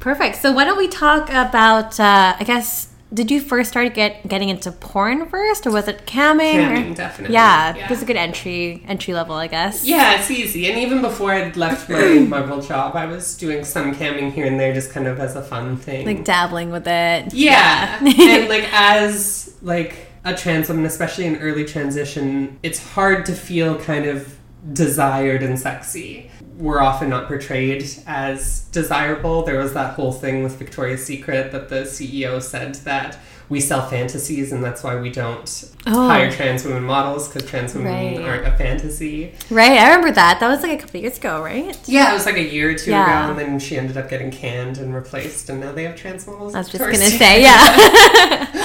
Perfect. 0.00 0.36
So 0.42 0.52
why 0.52 0.64
don't 0.64 0.76
we 0.76 0.88
talk 0.88 1.30
about 1.30 1.98
uh, 1.98 2.34
I 2.38 2.44
guess 2.44 2.88
did 3.14 3.30
you 3.30 3.40
first 3.40 3.70
start 3.70 3.94
get 3.94 4.26
getting 4.28 4.48
into 4.48 4.72
porn 4.72 5.28
first 5.28 5.66
or 5.66 5.70
was 5.70 5.86
it 5.88 6.04
camming? 6.06 6.56
or- 6.56 6.76
Camming, 6.76 6.94
definitely. 6.96 7.34
Yeah, 7.34 7.74
Yeah. 7.76 7.84
It 7.84 7.90
was 7.90 8.02
a 8.02 8.04
good 8.04 8.16
entry 8.16 8.82
entry 8.88 9.14
level, 9.14 9.36
I 9.36 9.46
guess. 9.46 9.84
Yeah, 9.86 10.18
it's 10.18 10.30
easy. 10.30 10.68
And 10.70 10.78
even 10.80 11.00
before 11.00 11.30
I'd 11.32 11.56
left 11.56 11.88
my 11.88 11.96
muggle 12.34 12.66
job, 12.66 12.96
I 12.96 13.06
was 13.06 13.36
doing 13.36 13.64
some 13.64 13.94
camming 13.94 14.32
here 14.32 14.46
and 14.46 14.58
there 14.58 14.74
just 14.74 14.90
kind 14.90 15.06
of 15.06 15.20
as 15.20 15.36
a 15.36 15.42
fun 15.42 15.76
thing. 15.76 16.04
Like 16.04 16.24
dabbling 16.24 16.70
with 16.70 16.86
it. 16.88 17.32
Yeah. 17.32 17.98
and 18.04 18.48
like 18.48 18.68
as 18.72 19.54
like 19.62 20.08
a 20.24 20.34
trans 20.34 20.68
woman, 20.68 20.84
especially 20.84 21.26
in 21.26 21.36
early 21.36 21.64
transition, 21.64 22.58
it's 22.62 22.80
hard 22.94 23.26
to 23.26 23.32
feel 23.34 23.78
kind 23.78 24.06
of 24.06 24.36
desired 24.72 25.42
and 25.42 25.58
sexy. 25.58 26.30
We're 26.58 26.80
often 26.80 27.08
not 27.10 27.26
portrayed 27.26 27.84
as 28.06 28.60
desirable. 28.70 29.42
There 29.44 29.58
was 29.58 29.74
that 29.74 29.94
whole 29.94 30.12
thing 30.12 30.42
with 30.44 30.56
Victoria's 30.56 31.04
Secret 31.04 31.50
that 31.52 31.68
the 31.68 31.82
CEO 31.84 32.40
said 32.40 32.76
that 32.86 33.18
we 33.50 33.60
sell 33.60 33.86
fantasies 33.86 34.52
and 34.52 34.64
that's 34.64 34.82
why 34.82 34.96
we 34.96 35.10
don't 35.10 35.64
Oh. 35.86 36.06
hire 36.08 36.30
trans 36.30 36.64
women 36.64 36.84
models 36.84 37.28
because 37.28 37.48
trans 37.48 37.74
women 37.74 37.92
Right. 38.16 38.24
aren't 38.26 38.46
a 38.46 38.56
fantasy. 38.56 39.34
Right, 39.50 39.72
I 39.72 39.88
remember 39.88 40.12
that. 40.12 40.40
That 40.40 40.48
was 40.48 40.62
like 40.62 40.72
a 40.72 40.82
couple 40.82 40.98
years 41.00 41.18
ago, 41.18 41.42
right? 41.42 41.76
Yeah, 41.84 42.10
it 42.10 42.14
was 42.14 42.24
like 42.24 42.36
a 42.36 42.42
year 42.42 42.70
or 42.70 42.74
two 42.74 42.92
Yeah. 42.92 43.24
ago, 43.24 43.30
and 43.32 43.38
then 43.38 43.58
she 43.58 43.76
ended 43.76 43.98
up 43.98 44.08
getting 44.08 44.30
canned 44.30 44.78
and 44.78 44.94
replaced, 44.94 45.50
and 45.50 45.60
now 45.60 45.72
they 45.72 45.82
have 45.84 45.94
trans 45.96 46.26
models. 46.26 46.54
I 46.54 46.58
was 46.58 46.68
just 46.70 46.82
gonna 46.82 46.96
say, 46.96 47.42
yeah. 47.42 48.46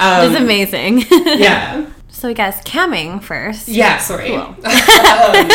Um, 0.00 0.30
it's 0.32 0.40
amazing. 0.40 1.04
yeah. 1.10 1.84
So 2.10 2.28
I 2.28 2.32
guess 2.32 2.62
camming 2.64 3.22
first. 3.22 3.68
Yeah, 3.68 3.98
sorry. 3.98 4.28
Cool. 4.28 4.56
Um, 5.10 5.48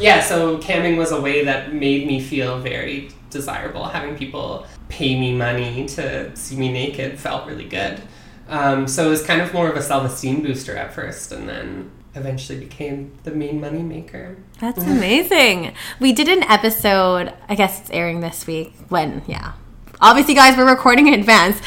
yeah, 0.00 0.20
so 0.20 0.58
camming 0.58 0.96
was 0.96 1.10
a 1.10 1.20
way 1.20 1.44
that 1.44 1.72
made 1.72 2.06
me 2.06 2.20
feel 2.20 2.58
very 2.60 3.10
desirable. 3.30 3.84
Having 3.84 4.16
people 4.16 4.66
pay 4.88 5.18
me 5.18 5.34
money 5.34 5.86
to 5.86 6.34
see 6.36 6.56
me 6.56 6.72
naked 6.72 7.18
felt 7.18 7.46
really 7.46 7.68
good. 7.68 8.00
Um, 8.48 8.86
so 8.86 9.06
it 9.06 9.10
was 9.10 9.24
kind 9.24 9.40
of 9.40 9.52
more 9.52 9.68
of 9.68 9.76
a 9.76 9.82
self 9.82 10.10
esteem 10.10 10.42
booster 10.42 10.76
at 10.76 10.92
first, 10.94 11.32
and 11.32 11.48
then 11.48 11.90
eventually 12.14 12.58
became 12.58 13.12
the 13.24 13.30
main 13.30 13.60
money 13.60 13.82
maker. 13.82 14.36
That's 14.60 14.82
amazing. 14.82 15.72
We 16.00 16.12
did 16.12 16.28
an 16.28 16.42
episode, 16.44 17.32
I 17.48 17.54
guess 17.54 17.80
it's 17.80 17.90
airing 17.90 18.20
this 18.20 18.46
week 18.46 18.74
when, 18.88 19.22
yeah. 19.26 19.52
Obviously, 20.00 20.34
guys, 20.34 20.56
we're 20.56 20.68
recording 20.68 21.08
in 21.08 21.14
advance. 21.18 21.60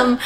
Um, 0.00 0.18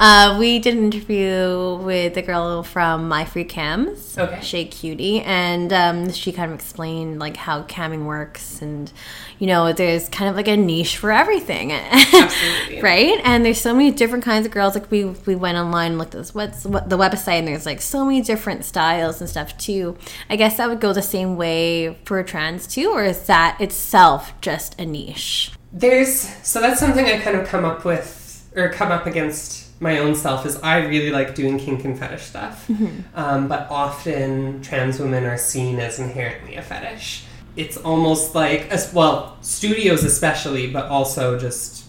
uh, 0.00 0.36
we 0.40 0.58
did 0.58 0.74
an 0.76 0.84
interview 0.92 1.76
with 1.82 2.14
the 2.14 2.22
girl 2.22 2.64
from 2.64 3.06
My 3.06 3.24
Free 3.24 3.44
Cams, 3.44 4.18
Okay. 4.18 4.40
Shay 4.40 4.64
Cutie, 4.64 5.20
and 5.20 5.72
um, 5.72 6.10
she 6.12 6.32
kind 6.32 6.50
of 6.50 6.58
explained 6.58 7.20
like 7.20 7.36
how 7.36 7.62
camming 7.64 8.06
works, 8.06 8.60
and 8.60 8.90
you 9.38 9.46
know, 9.46 9.72
there's 9.72 10.08
kind 10.08 10.28
of 10.28 10.34
like 10.34 10.48
a 10.48 10.56
niche 10.56 10.96
for 10.96 11.12
everything, 11.12 11.70
Absolutely. 11.70 12.80
right? 12.82 13.20
And 13.22 13.44
there's 13.44 13.60
so 13.60 13.72
many 13.72 13.92
different 13.92 14.24
kinds 14.24 14.46
of 14.46 14.50
girls. 14.52 14.74
Like 14.74 14.90
we 14.90 15.04
we 15.04 15.36
went 15.36 15.58
online 15.58 15.92
and 15.92 15.98
looked 15.98 16.14
at 16.16 16.18
this 16.18 16.34
what's 16.34 16.64
what 16.64 16.88
the 16.88 16.98
website, 16.98 17.38
and 17.40 17.46
there's 17.48 17.66
like 17.66 17.80
so 17.80 18.04
many 18.04 18.20
different 18.20 18.64
styles 18.64 19.20
and 19.20 19.30
stuff 19.30 19.56
too. 19.58 19.96
I 20.28 20.34
guess 20.34 20.56
that 20.56 20.68
would 20.68 20.80
go 20.80 20.92
the 20.92 21.02
same 21.02 21.36
way 21.36 21.96
for 22.04 22.20
trans 22.24 22.66
too, 22.66 22.90
or 22.90 23.04
is 23.04 23.26
that 23.26 23.60
itself 23.60 24.32
just 24.40 24.80
a 24.80 24.86
niche? 24.86 25.52
There's 25.72 26.20
so 26.46 26.60
that's 26.60 26.80
something 26.80 27.06
I 27.06 27.18
kind 27.18 27.36
of 27.36 27.46
come 27.46 27.64
up 27.64 27.84
with 27.84 28.50
or 28.56 28.68
come 28.70 28.90
up 28.90 29.06
against 29.06 29.70
my 29.80 29.98
own 29.98 30.14
self 30.14 30.44
is 30.44 30.56
I 30.56 30.78
really 30.84 31.10
like 31.10 31.34
doing 31.34 31.58
kink 31.58 31.84
and 31.84 31.98
fetish 31.98 32.22
stuff, 32.22 32.68
um, 33.14 33.48
but 33.48 33.66
often 33.70 34.62
trans 34.62 35.00
women 35.00 35.24
are 35.24 35.38
seen 35.38 35.80
as 35.80 35.98
inherently 35.98 36.56
a 36.56 36.62
fetish. 36.62 37.24
It's 37.56 37.76
almost 37.78 38.34
like 38.34 38.68
as 38.70 38.92
well 38.92 39.38
studios 39.40 40.04
especially, 40.04 40.70
but 40.70 40.86
also 40.86 41.38
just 41.38 41.84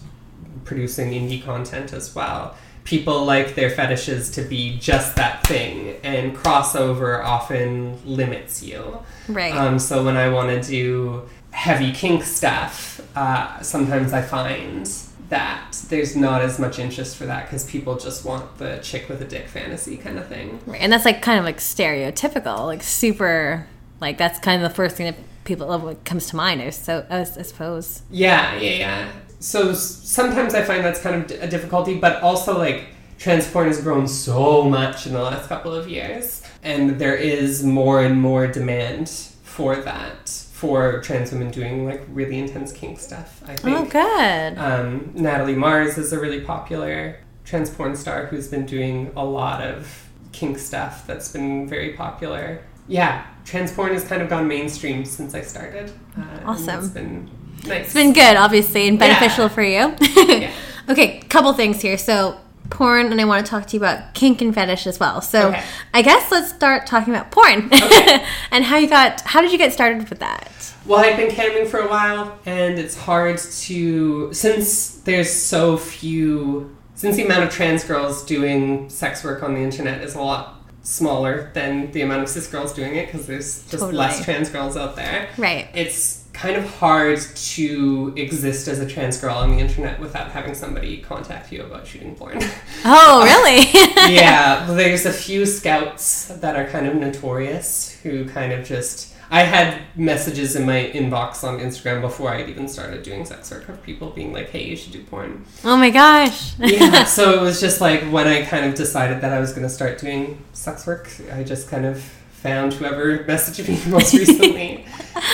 producing 0.64 1.10
indie 1.10 1.44
content 1.44 1.92
as 1.92 2.14
well. 2.14 2.56
People 2.84 3.24
like 3.24 3.54
their 3.54 3.70
fetishes 3.70 4.30
to 4.32 4.42
be 4.42 4.76
just 4.78 5.14
that 5.16 5.46
thing, 5.46 5.96
and 6.02 6.34
crossover 6.36 7.22
often 7.22 7.96
limits 8.04 8.62
you. 8.62 8.98
Right. 9.28 9.54
Um, 9.54 9.78
so 9.78 10.04
when 10.04 10.16
I 10.16 10.30
want 10.30 10.48
to 10.50 10.68
do 10.68 11.28
heavy 11.52 11.92
kink 11.92 12.24
stuff, 12.24 13.00
uh, 13.16 13.62
sometimes 13.62 14.12
I 14.12 14.22
find 14.22 14.90
that 15.28 15.74
there's 15.88 16.14
not 16.14 16.42
as 16.42 16.58
much 16.58 16.78
interest 16.78 17.16
for 17.16 17.24
that 17.24 17.46
because 17.46 17.64
people 17.64 17.96
just 17.96 18.24
want 18.24 18.58
the 18.58 18.78
chick 18.82 19.08
with 19.08 19.22
a 19.22 19.24
dick 19.24 19.48
fantasy 19.48 19.96
kind 19.96 20.18
of 20.18 20.26
thing. 20.26 20.60
Right. 20.66 20.80
And 20.80 20.92
that's 20.92 21.04
like 21.04 21.22
kind 21.22 21.38
of 21.38 21.44
like 21.44 21.58
stereotypical, 21.58 22.66
like 22.66 22.82
super, 22.82 23.66
like 24.00 24.18
that's 24.18 24.38
kind 24.40 24.62
of 24.62 24.68
the 24.68 24.74
first 24.74 24.96
thing 24.96 25.06
that 25.06 25.16
people 25.44 25.68
love 25.68 25.82
what 25.82 26.04
comes 26.04 26.28
to 26.28 26.36
mind. 26.36 26.60
I 26.60 26.70
so 26.70 27.06
I, 27.08 27.20
I 27.20 27.24
suppose. 27.24 28.02
Yeah, 28.10 28.56
yeah, 28.56 28.70
yeah. 28.72 29.12
So 29.40 29.74
sometimes 29.74 30.54
I 30.54 30.62
find 30.62 30.84
that's 30.84 31.00
kind 31.00 31.30
of 31.30 31.42
a 31.42 31.48
difficulty, 31.48 31.98
but 31.98 32.22
also 32.22 32.58
like 32.58 32.88
trans 33.18 33.48
porn 33.50 33.68
has 33.68 33.80
grown 33.80 34.06
so 34.08 34.62
much 34.62 35.06
in 35.06 35.12
the 35.12 35.22
last 35.22 35.48
couple 35.48 35.74
of 35.74 35.88
years, 35.88 36.42
and 36.62 36.98
there 36.98 37.16
is 37.16 37.64
more 37.64 38.02
and 38.02 38.20
more 38.20 38.46
demand 38.46 39.08
for 39.08 39.76
that 39.76 40.41
for 40.62 41.00
trans 41.00 41.32
women 41.32 41.50
doing 41.50 41.84
like 41.84 42.00
really 42.08 42.38
intense 42.38 42.70
kink 42.70 43.00
stuff. 43.00 43.42
I 43.48 43.56
think. 43.56 43.76
Oh, 43.76 43.84
good. 43.84 44.58
Um, 44.58 45.10
Natalie 45.12 45.56
Mars 45.56 45.98
is 45.98 46.12
a 46.12 46.20
really 46.20 46.40
popular 46.40 47.16
trans 47.44 47.68
porn 47.68 47.96
star 47.96 48.26
who's 48.26 48.46
been 48.46 48.64
doing 48.64 49.10
a 49.16 49.24
lot 49.24 49.60
of 49.60 50.08
kink 50.30 50.58
stuff 50.60 51.04
that's 51.04 51.28
been 51.32 51.66
very 51.68 51.94
popular. 51.94 52.62
Yeah, 52.86 53.26
trans 53.44 53.72
porn 53.72 53.92
has 53.92 54.04
kind 54.04 54.22
of 54.22 54.28
gone 54.28 54.46
mainstream 54.46 55.04
since 55.04 55.34
I 55.34 55.40
started. 55.42 55.90
Uh, 56.16 56.22
Awesome. 56.46 56.78
It's 56.78 56.88
been 56.88 57.30
nice. 57.66 57.86
It's 57.86 57.94
been 57.94 58.12
good, 58.12 58.36
obviously, 58.36 58.86
and 58.86 59.00
beneficial 59.00 59.46
Yeah. 59.46 59.54
for 59.56 59.62
you. 59.64 59.96
Yeah. 60.42 60.52
Okay, 60.88 61.20
couple 61.28 61.52
things 61.54 61.80
here. 61.82 61.98
So 61.98 62.38
porn, 62.72 63.12
and 63.12 63.20
I 63.20 63.24
want 63.24 63.46
to 63.46 63.50
talk 63.50 63.66
to 63.68 63.76
you 63.76 63.80
about 63.80 64.14
kink 64.14 64.40
and 64.42 64.52
fetish 64.54 64.86
as 64.88 64.98
well. 64.98 65.20
So 65.20 65.48
Okay. 65.50 65.62
I 65.94 66.02
guess 66.02 66.30
let's 66.32 66.50
start 66.52 66.86
talking 66.86 67.14
about 67.14 67.30
porn 67.30 67.66
Okay. 67.72 68.24
and 68.50 68.64
how 68.64 68.78
you 68.78 68.88
got. 68.88 69.20
How 69.20 69.40
did 69.40 69.52
you 69.52 69.58
get 69.58 69.72
started 69.72 70.08
with 70.10 70.18
that? 70.18 70.50
Well, 70.84 70.98
I've 70.98 71.16
been 71.16 71.30
camming 71.30 71.68
for 71.68 71.78
a 71.80 71.88
while, 71.88 72.38
and 72.44 72.78
it's 72.78 72.96
hard 72.96 73.38
to 73.38 74.32
since 74.34 74.96
there's 75.02 75.32
so 75.32 75.76
few 75.76 76.74
since 76.94 77.16
the 77.16 77.24
amount 77.24 77.44
of 77.44 77.50
trans 77.50 77.84
girls 77.84 78.24
doing 78.24 78.88
sex 78.88 79.22
work 79.24 79.42
on 79.42 79.54
the 79.54 79.60
internet 79.60 80.02
is 80.02 80.14
a 80.14 80.20
lot 80.20 80.56
smaller 80.82 81.50
than 81.54 81.90
the 81.92 82.02
amount 82.02 82.22
of 82.22 82.28
cis 82.28 82.46
girls 82.48 82.72
doing 82.72 82.96
it 82.96 83.06
because 83.06 83.26
there's 83.26 83.62
just 83.68 83.72
Totally. 83.82 83.94
less 83.94 84.24
trans 84.24 84.50
girls 84.50 84.76
out 84.76 84.96
there. 84.96 85.28
Right. 85.38 85.68
It's 85.74 86.21
kind 86.42 86.56
of 86.56 86.68
hard 86.74 87.20
to 87.36 88.12
exist 88.16 88.66
as 88.66 88.80
a 88.80 88.86
trans 88.86 89.16
girl 89.16 89.36
on 89.36 89.50
the 89.50 89.58
internet 89.58 90.00
without 90.00 90.28
having 90.32 90.54
somebody 90.54 90.98
contact 90.98 91.52
you 91.52 91.62
about 91.62 91.86
shooting 91.86 92.16
porn. 92.16 92.40
Oh, 92.84 93.22
really? 93.22 93.68
yeah, 94.12 94.66
well, 94.66 94.76
there's 94.76 95.06
a 95.06 95.12
few 95.12 95.46
scouts 95.46 96.26
that 96.26 96.56
are 96.56 96.66
kind 96.66 96.88
of 96.88 96.96
notorious 96.96 97.96
who 98.02 98.28
kind 98.28 98.52
of 98.52 98.66
just. 98.66 99.14
I 99.30 99.44
had 99.44 99.82
messages 99.96 100.56
in 100.56 100.66
my 100.66 100.90
inbox 100.92 101.44
on 101.44 101.60
Instagram 101.60 102.00
before 102.00 102.30
I'd 102.30 102.50
even 102.50 102.66
started 102.66 103.04
doing 103.04 103.24
sex 103.24 103.52
work 103.52 103.68
of 103.68 103.80
people 103.84 104.10
being 104.10 104.32
like, 104.32 104.50
hey, 104.50 104.64
you 104.64 104.74
should 104.74 104.92
do 104.92 105.04
porn. 105.04 105.44
oh 105.64 105.76
my 105.76 105.90
gosh. 105.90 106.58
yeah, 106.58 107.04
so 107.04 107.38
it 107.38 107.40
was 107.40 107.60
just 107.60 107.80
like 107.80 108.02
when 108.10 108.26
I 108.26 108.44
kind 108.44 108.66
of 108.66 108.74
decided 108.74 109.20
that 109.20 109.32
I 109.32 109.38
was 109.38 109.52
going 109.52 109.62
to 109.62 109.72
start 109.72 110.00
doing 110.00 110.42
sex 110.52 110.88
work, 110.88 111.08
I 111.32 111.44
just 111.44 111.68
kind 111.68 111.86
of 111.86 112.02
found 112.42 112.74
whoever 112.74 113.18
messaged 113.18 113.68
me 113.68 113.78
most 113.90 114.12
recently, 114.12 114.84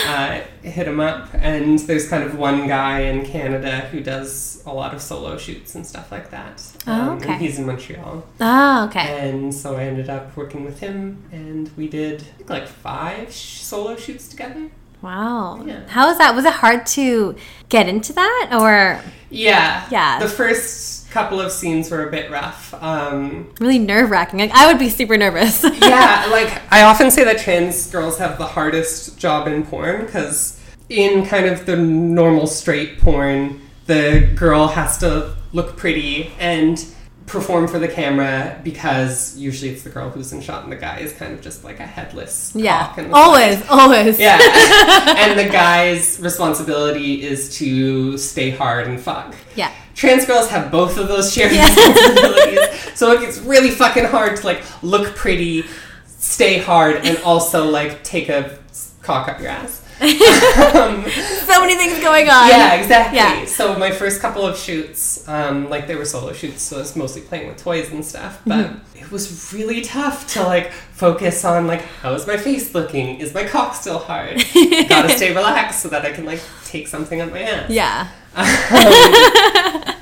uh, 0.09 0.41
hit 0.63 0.89
him 0.89 1.01
up. 1.01 1.29
And 1.35 1.79
there's 1.81 2.09
kind 2.09 2.25
of 2.25 2.39
one 2.39 2.67
guy 2.67 3.01
in 3.01 3.25
Canada 3.25 3.81
who 3.93 4.01
does 4.01 4.63
a 4.67 4.73
lot 4.73 4.95
of 4.95 5.03
solo 5.03 5.37
shoots 5.37 5.75
and 5.75 5.87
stuff 5.87 6.11
like 6.11 6.31
that. 6.31 6.63
Oh, 6.87 7.13
and 7.13 7.23
okay. 7.23 7.37
he's 7.39 7.59
in 7.59 7.67
Montreal. 7.67 8.25
Oh, 8.41 8.85
okay. 8.87 9.29
And 9.31 9.55
so 9.55 9.77
I 9.77 9.85
ended 9.85 10.09
up 10.09 10.37
working 10.37 10.65
with 10.65 10.81
him, 10.81 11.23
and 11.31 11.71
we 11.77 11.89
did 11.89 12.23
think, 12.23 12.51
like 12.51 12.67
five 12.67 13.33
sh- 13.33 13.61
solo 13.61 13.97
shoots 13.97 14.29
together. 14.29 14.71
Wow. 15.03 15.63
Yeah. 15.65 15.87
How 15.89 16.09
was 16.09 16.19
that? 16.19 16.35
Was 16.35 16.45
it 16.45 16.55
hard 16.55 16.87
to 16.87 17.37
get 17.69 17.89
into 17.89 18.13
that, 18.15 18.51
or 18.53 19.01
Yeah. 19.31 19.87
Yeah. 19.91 20.19
The 20.19 20.29
first 20.29 20.98
couple 21.11 21.41
of 21.41 21.51
scenes 21.51 21.91
were 21.91 22.07
a 22.07 22.11
bit 22.11 22.31
rough. 22.31 22.75
Um, 22.83 23.53
really 23.61 23.79
nerve 23.79 24.11
wracking? 24.11 24.41
Like 24.41 24.53
I 24.53 24.67
would 24.67 24.79
be 24.79 24.89
super 24.89 25.17
nervous. 25.17 25.63
yeah, 25.81 26.29
like 26.31 26.61
I 26.71 26.83
often 26.83 27.11
say 27.11 27.25
that 27.25 27.39
trans 27.39 27.91
girls 27.91 28.19
have 28.19 28.39
the 28.39 28.47
hardest 28.47 29.19
job 29.19 29.49
in 29.49 29.65
porn 29.65 30.05
because 30.05 30.61
in 30.89 31.27
kind 31.27 31.47
of 31.47 31.67
the 31.67 31.77
normal 31.77 32.47
straight 32.47 33.01
porn, 33.01 33.61
the 33.87 34.31
girl 34.35 34.69
has 34.69 34.99
to 34.99 35.35
look 35.53 35.77
pretty 35.77 36.31
and 36.39 36.85
perform 37.29 37.69
for 37.69 37.79
the 37.79 37.89
camera 37.89 38.59
because 38.65 39.37
usually 39.37 39.71
it's 39.71 39.83
the 39.83 39.91
girl 39.91 40.11
who's 40.11 40.33
in 40.33 40.41
shot 40.41 40.65
and 40.65 40.73
the 40.73 40.77
guy 40.77 40.99
is 40.99 41.13
kind 41.13 41.33
of 41.33 41.41
just 41.41 41.63
like 41.63 41.79
a 41.79 41.87
headless 41.87 42.53
yeah. 42.55 42.93
the 42.95 43.03
side. 43.03 43.13
Always. 43.13 43.69
Always. 43.69 44.19
Yeah. 44.19 44.39
and 45.19 45.39
the 45.39 45.49
guy's 45.49 46.19
responsibility 46.21 47.23
is 47.23 47.57
to 47.59 48.17
stay 48.19 48.51
hard 48.51 48.87
and 48.89 49.01
fuck. 49.01 49.35
Yeah. 49.55 49.73
Trans 49.95 50.27
girls 50.27 50.49
have 50.49 50.71
both 50.71 50.97
of 50.97 51.09
those 51.09 51.33
shared 51.33 51.53
Yeah. 51.53 51.65
responsibilities. 51.69 52.97
so 52.99 53.13
it 53.13 53.21
gets 53.21 53.39
really 53.39 53.71
fucking 53.71 54.05
hard 54.07 54.37
to 54.37 54.47
like 54.47 54.63
look 54.83 55.15
pretty, 55.15 55.65
stay 56.07 56.59
hard, 56.59 56.97
and 56.97 57.19
also 57.19 57.69
like 57.69 58.03
take 58.05 58.29
a 58.29 58.59
cock 59.03 59.29
up 59.29 59.41
your 59.41 59.51
ass. 59.51 59.85
Um, 60.01 61.05
So 61.49 61.61
many 61.61 61.75
things 61.77 61.99
going 62.01 62.29
on. 62.29 62.49
yeah, 62.49 62.75
exactly. 62.75 63.17
Yeah. 63.19 63.45
So 63.47 63.77
my 63.79 63.91
first 63.91 64.21
couple 64.21 64.47
of 64.47 64.57
shoots, 64.57 65.27
um, 65.29 65.69
like 65.71 65.87
they 65.87 65.95
were 65.97 66.05
solo 66.05 66.33
shoots, 66.33 66.63
so 66.63 66.77
I 66.77 66.81
was 66.81 66.95
mostly 66.97 67.23
playing 67.23 67.49
with 67.49 67.57
toys 67.63 67.91
and 67.91 68.05
stuff. 68.05 68.41
But 68.47 68.67
Mm-hmm. 68.67 68.99
it 68.99 69.11
was 69.11 69.53
really 69.53 69.81
tough 69.83 70.27
to 70.35 70.43
like 70.43 70.73
focus 70.73 71.45
on 71.45 71.67
like 71.67 71.83
how 72.03 72.13
is 72.15 72.27
my 72.27 72.37
face 72.37 72.75
looking? 72.75 73.19
Is 73.21 73.33
my 73.35 73.45
cock 73.45 73.75
still 73.75 73.99
hard? 73.99 74.37
Gotta 74.89 75.09
stay 75.11 75.35
relaxed 75.35 75.81
so 75.83 75.89
that 75.89 76.05
I 76.05 76.13
can 76.13 76.25
like 76.25 76.41
take 76.65 76.87
something 76.89 77.21
on 77.23 77.31
my 77.31 77.43
ass. 77.43 77.71
Yeah. 77.71 78.09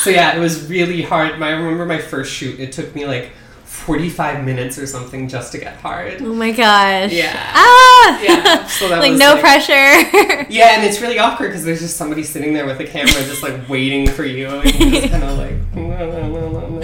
So 0.00 0.10
yeah, 0.10 0.36
it 0.36 0.38
was 0.38 0.68
really 0.70 1.02
hard. 1.02 1.40
My, 1.40 1.48
I 1.48 1.50
remember 1.52 1.84
my 1.84 1.98
first 1.98 2.32
shoot. 2.32 2.60
It 2.60 2.70
took 2.72 2.94
me 2.94 3.04
like 3.04 3.32
forty-five 3.78 4.44
minutes 4.44 4.78
or 4.78 4.86
something 4.86 5.28
just 5.28 5.52
to 5.52 5.58
get 5.58 5.76
hard. 5.76 6.20
Oh 6.20 6.34
my 6.34 6.50
gosh. 6.50 7.12
Yeah. 7.12 7.32
Ah. 7.54 8.20
Yeah. 8.22 8.66
So 8.66 8.88
that 8.88 8.98
like 9.00 9.12
no 9.12 9.32
like, 9.32 9.40
pressure. 9.40 10.46
Yeah, 10.50 10.76
and 10.76 10.84
it's 10.84 11.00
really 11.00 11.18
awkward 11.18 11.48
because 11.48 11.64
there's 11.64 11.80
just 11.80 11.96
somebody 11.96 12.22
sitting 12.22 12.52
there 12.54 12.64
with 12.66 12.80
a 12.80 12.84
camera, 12.86 13.12
just 13.12 13.42
like 13.42 13.68
waiting 13.68 14.08
for 14.08 14.24
you, 14.24 14.48
and 14.48 14.64
you're 14.74 14.90
just 15.00 15.10
kind 15.12 15.24
of 15.24 15.36
like. 15.38 15.52
Um, 15.76 16.82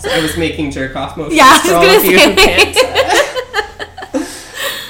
so 0.00 0.10
I 0.10 0.18
was 0.20 0.36
making 0.36 0.70
jerk 0.72 0.96
off 0.96 1.16
motions 1.16 1.36
Yeah, 1.36 1.58
for 1.60 1.74
all 1.74 1.84
of 1.84 2.04
you 2.04 2.18
who 2.18 2.34
can't. 2.34 2.76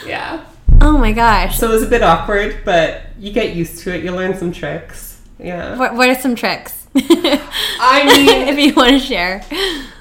yeah. 0.07 0.45
oh 0.81 0.99
my 0.99 1.13
gosh. 1.13 1.59
So 1.59 1.69
it 1.69 1.73
was 1.73 1.83
a 1.83 1.87
bit 1.89 2.03
awkward, 2.03 2.59
but 2.65 3.03
you 3.19 3.33
get 3.33 3.55
used 3.55 3.79
to 3.83 3.95
it. 3.95 4.03
You 4.05 4.11
learn 4.13 4.35
some 4.37 4.53
tricks. 4.53 5.21
Yeah. 5.39 5.77
What, 5.79 5.95
what 5.95 6.09
are 6.09 6.15
some 6.15 6.35
tricks? 6.35 6.82
I 6.95 8.05
mean, 8.07 8.49
if 8.49 8.59
you 8.59 8.75
want 8.75 8.91
to 8.91 8.99
share. 8.99 9.45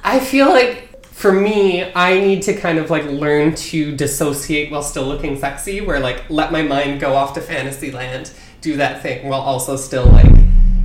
I 0.04 0.20
feel 0.20 0.50
like 0.50 1.06
for 1.06 1.32
me, 1.32 1.92
I 1.94 2.20
need 2.20 2.42
to 2.44 2.56
kind 2.56 2.78
of 2.80 2.90
like 2.90 3.06
learn 3.06 3.56
to 3.56 3.96
dissociate 3.96 4.72
while 4.72 4.84
still 4.84 5.06
looking 5.06 5.38
sexy, 5.38 5.82
where 5.82 6.00
like 6.00 6.30
let 6.30 6.52
my 6.52 6.64
mind 6.64 7.00
go 7.00 7.14
off 7.14 7.34
to 7.36 7.42
fantasy 7.42 7.92
land, 7.92 8.32
do 8.62 8.78
that 8.78 9.02
thing 9.02 9.28
while 9.28 9.42
also 9.42 9.76
still 9.76 10.06
like 10.06 10.32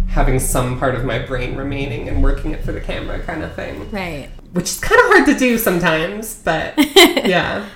having 0.09 0.39
some 0.39 0.79
part 0.79 0.95
of 0.95 1.05
my 1.05 1.19
brain 1.19 1.57
remaining 1.57 2.09
and 2.09 2.23
working 2.23 2.53
it 2.53 2.65
for 2.65 2.73
the 2.73 2.81
camera 2.81 3.19
kind 3.21 3.43
of 3.43 3.55
thing. 3.55 3.91
Right. 3.91 4.31
Which 4.53 4.65
is 4.65 4.81
kind 4.81 4.99
of 5.01 5.07
hard 5.09 5.27
to 5.27 5.39
do 5.39 5.59
sometimes, 5.59 6.37
but 6.43 6.75
yeah. 6.97 7.69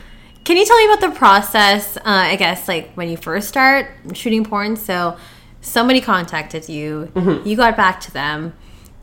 Can 0.44 0.56
you 0.56 0.64
tell 0.64 0.78
me 0.78 0.86
about 0.86 1.00
the 1.00 1.18
process? 1.18 1.96
Uh, 1.98 2.00
I 2.04 2.36
guess 2.36 2.66
like 2.66 2.92
when 2.94 3.08
you 3.08 3.16
first 3.16 3.48
start 3.48 3.90
shooting 4.14 4.44
porn. 4.44 4.76
So 4.76 5.16
somebody 5.60 6.00
contacted 6.00 6.68
you, 6.68 7.10
Mm-hmm. 7.14 7.46
you 7.48 7.56
got 7.56 7.76
back 7.76 8.00
to 8.02 8.12
them. 8.12 8.52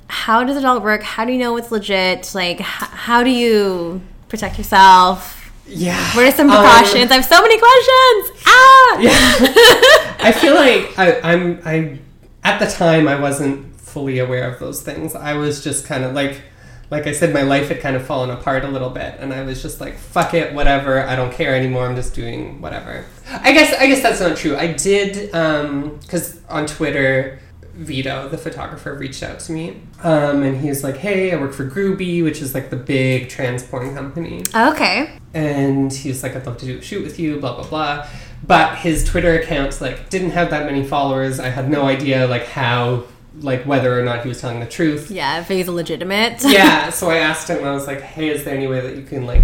How 0.09 0.43
does 0.43 0.55
it 0.57 0.63
all 0.65 0.79
work? 0.79 1.03
How 1.03 1.25
do 1.25 1.31
you 1.33 1.37
know 1.37 1.57
it's 1.57 1.71
legit? 1.71 2.33
Like, 2.33 2.59
h- 2.61 2.65
how 2.65 3.23
do 3.23 3.29
you 3.29 4.01
protect 4.29 4.57
yourself? 4.57 5.51
Yeah. 5.67 5.99
What 6.15 6.25
are 6.25 6.31
some 6.31 6.49
Um, 6.49 6.57
precautions? 6.63 7.11
I 7.11 7.15
have 7.15 7.25
so 7.25 7.41
many 7.41 7.59
questions. 7.59 8.43
Ah. 8.47 8.99
Yeah. 8.99 10.15
I 10.19 10.31
feel 10.31 10.55
like 10.55 10.97
I, 10.97 11.19
I'm 11.29 11.61
I 11.65 11.99
at 12.43 12.59
the 12.59 12.67
time 12.67 13.07
I 13.09 13.19
wasn't 13.19 13.75
fully 13.79 14.19
aware 14.19 14.49
of 14.49 14.59
those 14.59 14.81
things. 14.81 15.13
I 15.13 15.33
was 15.33 15.61
just 15.63 15.85
kind 15.85 16.05
of 16.05 16.13
like 16.13 16.41
like 16.89 17.05
I 17.05 17.11
said, 17.11 17.33
my 17.33 17.41
life 17.41 17.67
had 17.67 17.81
kind 17.81 17.97
of 17.97 18.05
fallen 18.05 18.29
apart 18.29 18.63
a 18.63 18.69
little 18.69 18.89
bit, 18.89 19.15
and 19.19 19.33
I 19.33 19.41
was 19.43 19.61
just 19.61 19.81
like, 19.81 19.97
"Fuck 19.97 20.33
it, 20.33 20.53
whatever. 20.53 21.01
I 21.05 21.17
don't 21.17 21.33
care 21.33 21.53
anymore. 21.53 21.85
I'm 21.85 21.97
just 21.97 22.15
doing 22.15 22.61
whatever." 22.61 23.03
I 23.29 23.51
guess 23.51 23.73
I 23.73 23.87
guess 23.87 24.01
that's 24.01 24.19
not 24.19 24.37
true. 24.37 24.55
I 24.55 24.67
did 24.73 25.31
because 25.31 26.39
on 26.49 26.65
Twitter, 26.65 27.39
Vito, 27.73 28.27
the 28.29 28.37
photographer, 28.37 28.93
reached 28.93 29.21
out 29.21 29.39
to 29.41 29.51
me, 29.51 29.81
um, 30.03 30.43
and 30.43 30.57
he's 30.57 30.83
like, 30.83 30.97
"Hey, 30.97 31.31
I 31.31 31.35
work 31.39 31.53
for 31.53 31.69
Grooby, 31.69 32.23
which 32.23 32.41
is 32.41 32.53
like 32.53 32.69
the 32.69 32.75
big 32.77 33.29
trans 33.29 33.63
porn 33.63 33.93
company." 33.93 34.43
Okay. 34.55 35.11
and 35.33 35.91
he 35.93 36.09
was 36.09 36.23
like, 36.23 36.35
"I'd 36.35 36.45
love 36.45 36.57
to 36.57 36.65
do 36.65 36.77
a 36.79 36.81
shoot 36.81 37.03
with 37.03 37.19
you." 37.19 37.39
Blah 37.39 37.55
blah 37.55 37.67
blah. 37.67 38.07
But 38.45 38.77
his 38.79 39.03
Twitter 39.03 39.37
account 39.39 39.79
like 39.81 40.09
didn't 40.09 40.31
have 40.31 40.49
that 40.51 40.65
many 40.65 40.83
followers. 40.85 41.39
I 41.39 41.49
had 41.49 41.69
no 41.69 41.83
idea 41.85 42.27
like 42.27 42.45
how 42.47 43.03
like 43.41 43.63
whether 43.65 43.99
or 43.99 44.03
not 44.03 44.23
he 44.23 44.29
was 44.29 44.41
telling 44.41 44.59
the 44.59 44.65
truth. 44.65 45.11
Yeah, 45.11 45.41
if 45.41 45.47
he's 45.47 45.67
legitimate. 45.67 46.43
yeah, 46.43 46.89
so 46.99 47.09
I 47.09 47.17
asked 47.17 47.49
him. 47.49 47.63
I 47.63 47.71
was 47.71 47.85
like, 47.87 48.01
"Hey, 48.01 48.29
is 48.29 48.43
there 48.45 48.55
any 48.55 48.67
way 48.67 48.79
that 48.79 48.95
you 48.95 49.03
can 49.03 49.25
like 49.25 49.43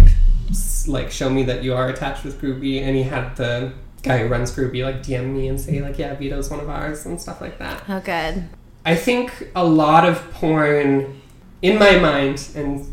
like 0.86 1.10
show 1.10 1.30
me 1.30 1.42
that 1.44 1.64
you 1.64 1.74
are 1.74 1.88
attached 1.88 2.24
with 2.24 2.40
Grooby?" 2.40 2.82
And 2.82 2.96
he 2.96 3.02
had 3.02 3.36
the 3.36 3.72
guy 4.04 4.18
who 4.18 4.28
runs 4.28 4.54
Grooby 4.54 4.84
like 4.84 5.02
DM 5.02 5.34
me 5.34 5.48
and 5.48 5.60
say 5.60 5.80
like, 5.80 5.98
yeah, 5.98 6.14
Vito's 6.14 6.50
one 6.50 6.60
of 6.60 6.68
ours 6.68 7.06
and 7.06 7.20
stuff 7.20 7.40
like 7.40 7.58
that. 7.58 7.82
Oh, 7.88 8.00
good. 8.00 8.44
I 8.84 8.94
think 8.94 9.50
a 9.56 9.64
lot 9.64 10.06
of 10.06 10.30
porn, 10.32 11.20
in 11.62 11.78
my 11.78 11.98
mind, 11.98 12.46
and 12.54 12.86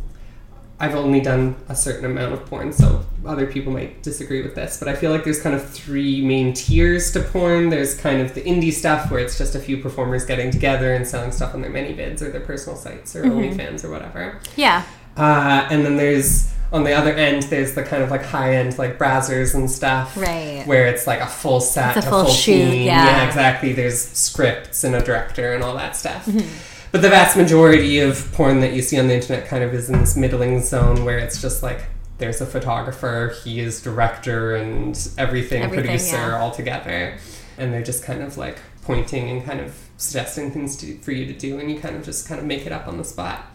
I've 0.79 0.95
only 0.95 1.19
done 1.19 1.57
a 1.67 1.75
certain 1.75 2.05
amount 2.05 2.33
of 2.33 2.45
porn, 2.45 2.71
so 2.71 3.05
other 3.25 3.45
people 3.45 3.73
might 3.73 4.01
disagree 4.01 4.41
with 4.41 4.55
this, 4.55 4.79
but 4.79 4.87
I 4.87 4.95
feel 4.95 5.11
like 5.11 5.25
there's 5.25 5.41
kind 5.41 5.53
of 5.53 5.69
three 5.69 6.25
main 6.25 6.53
tiers 6.53 7.11
to 7.11 7.19
porn. 7.19 7.69
There's 7.69 7.93
kind 7.99 8.21
of 8.21 8.33
the 8.33 8.41
indie 8.41 8.71
stuff 8.71 9.11
where 9.11 9.19
it's 9.19 9.37
just 9.37 9.53
a 9.53 9.59
few 9.59 9.77
performers 9.77 10.25
getting 10.25 10.49
together 10.49 10.93
and 10.93 11.05
selling 11.05 11.33
stuff 11.33 11.53
on 11.53 11.61
their 11.61 11.71
ManyVids 11.71 12.21
or 12.21 12.31
their 12.31 12.41
personal 12.41 12.77
sites 12.77 13.15
or 13.15 13.23
OnlyFans 13.25 13.83
or 13.83 13.91
whatever. 13.91 14.39
Yeah. 14.55 14.85
Uh, 15.17 15.67
and 15.69 15.85
then 15.85 15.97
there's 15.97 16.51
on 16.71 16.83
the 16.83 16.93
other 16.93 17.11
end, 17.13 17.43
there's 17.43 17.73
the 17.73 17.83
kind 17.83 18.01
of 18.01 18.09
like 18.11 18.23
high 18.23 18.55
end 18.55 18.77
like 18.77 18.97
Brazzers 18.97 19.53
and 19.55 19.69
stuff, 19.69 20.15
Right. 20.15 20.63
Where 20.65 20.85
it's 20.87 21.05
like 21.05 21.19
a 21.19 21.27
full 21.27 21.59
set, 21.59 21.97
It's 21.97 22.05
a 22.05 22.09
full 22.09 22.25
shoot, 22.27 22.71
team. 22.71 22.85
yeah. 22.87 23.27
exactly. 23.27 23.73
There's 23.73 23.99
scripts 23.99 24.83
and 24.83 24.95
a 24.95 25.01
director 25.01 25.53
and 25.53 25.63
all 25.63 25.75
that 25.75 25.95
stuff. 25.95 26.25
Mm-hmm. 26.25 26.47
But 26.91 27.01
the 27.01 27.09
vast 27.09 27.37
majority 27.37 27.99
of 27.99 28.31
porn 28.33 28.59
that 28.61 28.73
you 28.73 28.81
see 28.81 28.99
on 28.99 29.07
the 29.07 29.15
internet 29.15 29.47
kind 29.47 29.63
of 29.63 29.73
is 29.73 29.89
in 29.89 29.99
this 29.99 30.15
middling 30.17 30.61
zone 30.61 31.05
where 31.05 31.17
it's 31.19 31.41
just 31.41 31.63
like 31.63 31.83
there's 32.17 32.41
a 32.41 32.45
photographer, 32.45 33.33
he 33.43 33.59
is 33.59 33.81
director 33.81 34.55
and 34.55 34.95
everything, 35.17 35.63
Everything, 35.63 35.85
producer 35.85 36.15
yeah. 36.17 36.37
all 36.39 36.51
together, 36.51 37.17
and 37.57 37.73
they're 37.73 37.81
just 37.81 38.03
kind 38.03 38.21
of 38.21 38.37
like 38.37 38.59
pointing 38.83 39.29
and 39.29 39.43
kind 39.45 39.59
of 39.59 39.75
suggesting 39.97 40.51
things 40.51 40.75
to, 40.77 40.97
for 40.99 41.11
you 41.11 41.25
to 41.25 41.33
do, 41.33 41.59
and 41.59 41.71
you 41.71 41.79
kind 41.79 41.95
of 41.95 42.03
just 42.03 42.27
kind 42.27 42.39
of 42.39 42.45
make 42.45 42.65
it 42.65 42.71
up 42.71 42.87
on 42.87 42.97
the 42.97 43.03
spot 43.03 43.45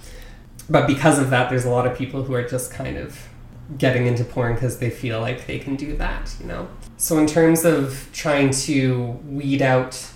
but 0.68 0.86
because 0.86 1.18
of 1.18 1.30
that 1.30 1.50
there's 1.50 1.64
a 1.64 1.70
lot 1.70 1.86
of 1.86 1.96
people 1.96 2.22
who 2.22 2.34
are 2.34 2.46
just 2.46 2.70
kind 2.70 2.96
of 2.96 3.28
getting 3.78 4.06
into 4.06 4.24
porn 4.24 4.54
because 4.54 4.78
they 4.78 4.90
feel 4.90 5.20
like 5.20 5.46
they 5.46 5.58
can 5.58 5.76
do 5.76 5.96
that 5.96 6.34
you 6.40 6.46
know? 6.46 6.68
So 6.96 7.18
in 7.18 7.26
terms 7.26 7.64
of 7.64 8.08
trying 8.12 8.50
to 8.50 9.20
weed 9.26 9.62
out 9.62 10.10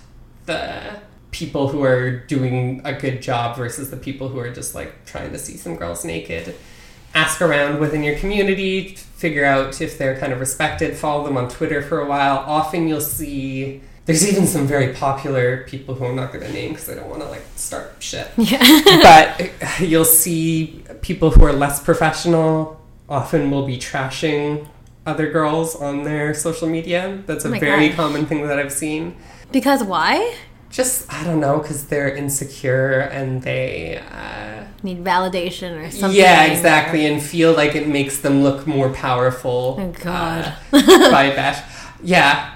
the 0.45 0.99
people 1.31 1.69
who 1.69 1.83
are 1.83 2.11
doing 2.11 2.81
a 2.83 2.93
good 2.93 3.21
job 3.21 3.55
versus 3.55 3.89
the 3.89 3.97
people 3.97 4.29
who 4.29 4.39
are 4.39 4.51
just 4.51 4.75
like 4.75 5.05
trying 5.05 5.31
to 5.31 5.39
see 5.39 5.55
some 5.57 5.75
girls 5.75 6.03
naked 6.03 6.55
ask 7.13 7.41
around 7.41 7.79
within 7.79 8.03
your 8.03 8.17
community 8.17 8.95
figure 8.95 9.45
out 9.45 9.81
if 9.81 9.97
they're 9.97 10.17
kind 10.17 10.33
of 10.33 10.39
respected 10.39 10.95
follow 10.95 11.25
them 11.25 11.37
on 11.37 11.47
twitter 11.47 11.81
for 11.81 12.01
a 12.01 12.05
while. 12.05 12.37
Often 12.39 12.87
you'll 12.87 13.01
see 13.01 13.81
there's 14.11 14.27
even 14.31 14.45
some 14.47 14.67
very 14.67 14.93
popular 14.93 15.63
people 15.63 15.95
who 15.95 16.05
I'm 16.05 16.15
not 16.15 16.33
going 16.33 16.45
to 16.45 16.51
name 16.51 16.69
because 16.73 16.89
I 16.89 16.95
don't 16.95 17.09
want 17.09 17.21
to 17.21 17.29
like 17.29 17.43
start 17.55 17.93
shit 17.99 18.27
Yeah. 18.37 18.59
but 19.01 19.51
you'll 19.79 20.05
see 20.05 20.83
people 21.01 21.31
who 21.31 21.43
are 21.45 21.53
less 21.53 21.81
professional 21.81 22.79
often 23.09 23.49
will 23.51 23.65
be 23.65 23.77
trashing 23.77 24.67
other 25.05 25.31
girls 25.31 25.75
on 25.75 26.03
their 26.03 26.33
social 26.33 26.67
media. 26.67 27.21
That's 27.25 27.45
a 27.45 27.47
Oh 27.55 27.59
very 27.59 27.89
God. 27.89 27.95
common 27.97 28.25
thing 28.25 28.47
that 28.47 28.59
I've 28.59 28.71
seen. 28.71 29.15
Because 29.51 29.83
why? 29.83 30.35
Just, 30.69 31.11
I 31.11 31.23
don't 31.25 31.39
know, 31.41 31.57
because 31.59 31.87
they're 31.87 32.13
insecure 32.15 32.99
and 32.99 33.41
they, 33.41 33.97
uh, 34.11 34.63
Need 34.83 35.03
validation 35.03 35.77
or 35.85 35.91
something. 35.91 36.17
yeah, 36.17 36.45
exactly, 36.45 37.05
and 37.05 37.21
feel 37.21 37.53
like 37.53 37.75
it 37.75 37.87
makes 37.87 38.19
them 38.19 38.41
look 38.43 38.65
more 38.65 38.89
powerful. 38.89 39.77
Oh, 39.79 39.91
God. 40.01 40.53
uh, 40.71 41.11
by 41.11 41.29
bash. 41.35 41.61
Yeah. 42.03 42.53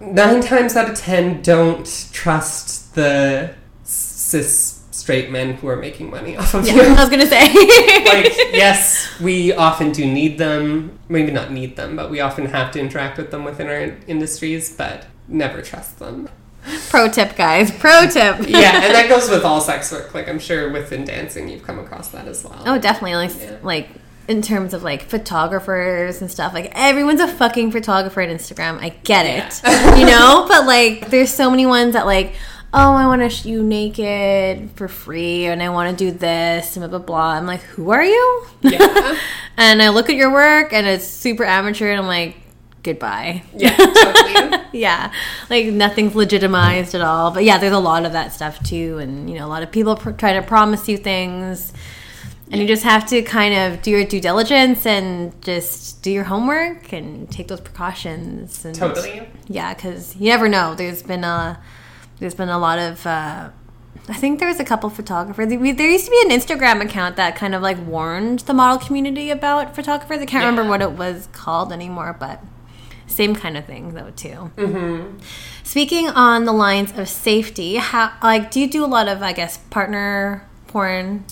Nine 0.00 0.40
times 0.40 0.76
out 0.76 0.90
of 0.90 0.96
ten, 0.96 1.40
don't 1.42 2.08
trust 2.12 2.94
the 2.94 3.54
cis 3.84 4.80
straight 4.90 5.30
men 5.30 5.54
who 5.54 5.68
are 5.68 5.76
making 5.76 6.10
money 6.10 6.36
off 6.36 6.54
of 6.54 6.66
Yeah, 6.66 6.74
you. 6.74 6.82
I 6.82 7.00
was 7.00 7.10
gonna 7.10 7.26
say. 7.26 7.46
like 8.04 8.32
yes 8.54 9.20
we 9.20 9.52
often 9.52 9.92
do 9.92 10.06
need 10.06 10.38
them 10.38 10.98
maybe 11.08 11.30
not 11.30 11.50
need 11.50 11.76
them 11.76 11.94
but 11.96 12.10
we 12.10 12.20
often 12.20 12.46
have 12.46 12.70
to 12.72 12.80
interact 12.80 13.18
with 13.18 13.30
them 13.30 13.44
within 13.44 13.66
our 13.66 13.94
industries 14.06 14.74
but 14.74 15.06
never 15.28 15.60
trust 15.60 15.98
them 15.98 16.28
Pro 16.88 17.08
tip, 17.10 17.36
guys. 17.36 17.70
Pro 17.70 18.06
tip. 18.06 18.36
yeah 18.48 18.82
and 18.84 18.94
that 18.94 19.06
goes 19.10 19.28
with 19.28 19.44
all 19.44 19.60
sex 19.60 19.92
work 19.92 20.14
like 20.14 20.28
i'm 20.28 20.38
sure 20.38 20.70
within 20.72 21.04
dancing 21.04 21.48
you've 21.48 21.64
come 21.64 21.78
across 21.78 22.08
that 22.10 22.26
as 22.26 22.42
well 22.44 22.62
Oh, 22.64 22.78
definitely. 22.78 23.16
Like, 23.16 23.38
Yeah. 23.38 23.56
like 23.62 23.88
in 24.28 24.42
terms 24.42 24.74
of 24.74 24.82
like 24.82 25.02
photographers 25.02 26.20
and 26.20 26.30
stuff. 26.30 26.54
Like 26.54 26.72
everyone's 26.74 27.20
a 27.20 27.28
fucking 27.28 27.70
photographer 27.70 28.22
on 28.22 28.28
Instagram. 28.28 28.78
I 28.78 28.90
get 28.90 29.26
it, 29.26 29.98
you 29.98 30.06
know. 30.06 30.46
But 30.48 30.66
like, 30.66 31.10
there's 31.10 31.32
so 31.32 31.50
many 31.50 31.66
ones 31.66 31.94
that 31.94 32.06
like, 32.06 32.34
oh, 32.72 32.92
I 32.92 33.06
want 33.06 33.22
to 33.22 33.28
shoot 33.28 33.48
you 33.50 33.62
naked 33.62 34.70
for 34.76 34.88
free, 34.88 35.46
and 35.46 35.62
I 35.62 35.68
want 35.68 35.96
to 35.96 36.04
do 36.04 36.16
this 36.16 36.76
and 36.76 36.88
blah 36.88 36.98
blah 36.98 37.06
blah. 37.06 37.32
I'm 37.32 37.46
like, 37.46 37.60
who 37.62 37.90
are 37.90 38.04
you? 38.04 38.46
yeah 38.62 39.18
and 39.56 39.82
I 39.82 39.90
look 39.90 40.08
at 40.10 40.16
your 40.16 40.32
work, 40.32 40.72
and 40.72 40.86
it's 40.86 41.06
super 41.06 41.44
amateur, 41.44 41.90
and 41.90 42.00
I'm 42.00 42.06
like, 42.06 42.36
goodbye. 42.82 43.42
yeah 43.56 43.74
totally 43.76 44.58
yeah 44.78 45.10
like 45.48 45.64
nothing's 45.66 46.14
legitimized 46.14 46.94
at 46.94 47.00
all 47.00 47.30
but 47.30 47.42
yeah 47.42 47.56
there's 47.56 47.72
a 47.72 47.78
lot 47.78 48.04
of 48.04 48.12
that 48.12 48.30
stuff 48.30 48.62
too 48.62 48.98
and 48.98 49.30
you 49.30 49.38
know 49.38 49.46
a 49.46 49.48
lot 49.48 49.62
of 49.62 49.72
people 49.72 49.96
pr- 49.96 50.10
try 50.10 50.34
to 50.34 50.42
promise 50.42 50.86
you 50.86 50.98
things 50.98 51.72
and 52.50 52.60
you 52.60 52.66
just 52.66 52.82
have 52.84 53.06
to 53.06 53.22
kind 53.22 53.54
of 53.54 53.82
do 53.82 53.90
your 53.90 54.04
due 54.04 54.20
diligence 54.20 54.84
and 54.86 55.40
just 55.42 56.02
do 56.02 56.10
your 56.10 56.24
homework 56.24 56.92
and 56.92 57.30
take 57.30 57.48
those 57.48 57.60
precautions 57.60 58.64
and 58.64 58.74
totally 58.74 59.26
yeah 59.48 59.72
because 59.74 60.14
you 60.16 60.28
never 60.28 60.48
know 60.48 60.74
there's 60.74 61.02
been 61.02 61.24
a 61.24 61.58
there's 62.18 62.34
been 62.34 62.48
a 62.50 62.58
lot 62.58 62.78
of 62.78 63.06
uh 63.06 63.50
I 64.06 64.12
think 64.12 64.38
there 64.38 64.48
was 64.48 64.60
a 64.60 64.64
couple 64.64 64.90
photographers. 64.90 65.48
There 65.48 65.58
used 65.90 66.04
to 66.04 66.10
be 66.10 66.22
an 66.26 66.30
Instagram 66.38 66.82
account 66.84 67.16
that 67.16 67.36
kind 67.36 67.54
of 67.54 67.62
like 67.62 67.78
warned 67.86 68.40
the 68.40 68.52
model 68.52 68.76
community 68.86 69.30
about 69.30 69.74
photographers. 69.74 70.18
I 70.18 70.26
can't 70.26 70.42
Yeah. 70.42 70.50
remember 70.50 70.68
what 70.68 70.82
it 70.82 70.92
was 70.92 71.28
called 71.32 71.72
anymore, 71.72 72.14
but 72.18 72.42
same 73.06 73.34
kind 73.34 73.56
of 73.56 73.64
thing 73.64 73.94
though 73.94 74.10
too. 74.14 74.50
mm-hmm. 74.56 75.18
Speaking 75.62 76.08
on 76.10 76.44
the 76.44 76.52
lines 76.52 76.92
of 76.98 77.08
safety, 77.08 77.76
how 77.76 78.12
like 78.22 78.50
do 78.50 78.60
you 78.60 78.68
do 78.68 78.84
a 78.84 78.90
lot 78.96 79.08
of 79.08 79.22
I 79.22 79.32
guess 79.32 79.56
partner 79.70 80.46
porn? 80.66 81.24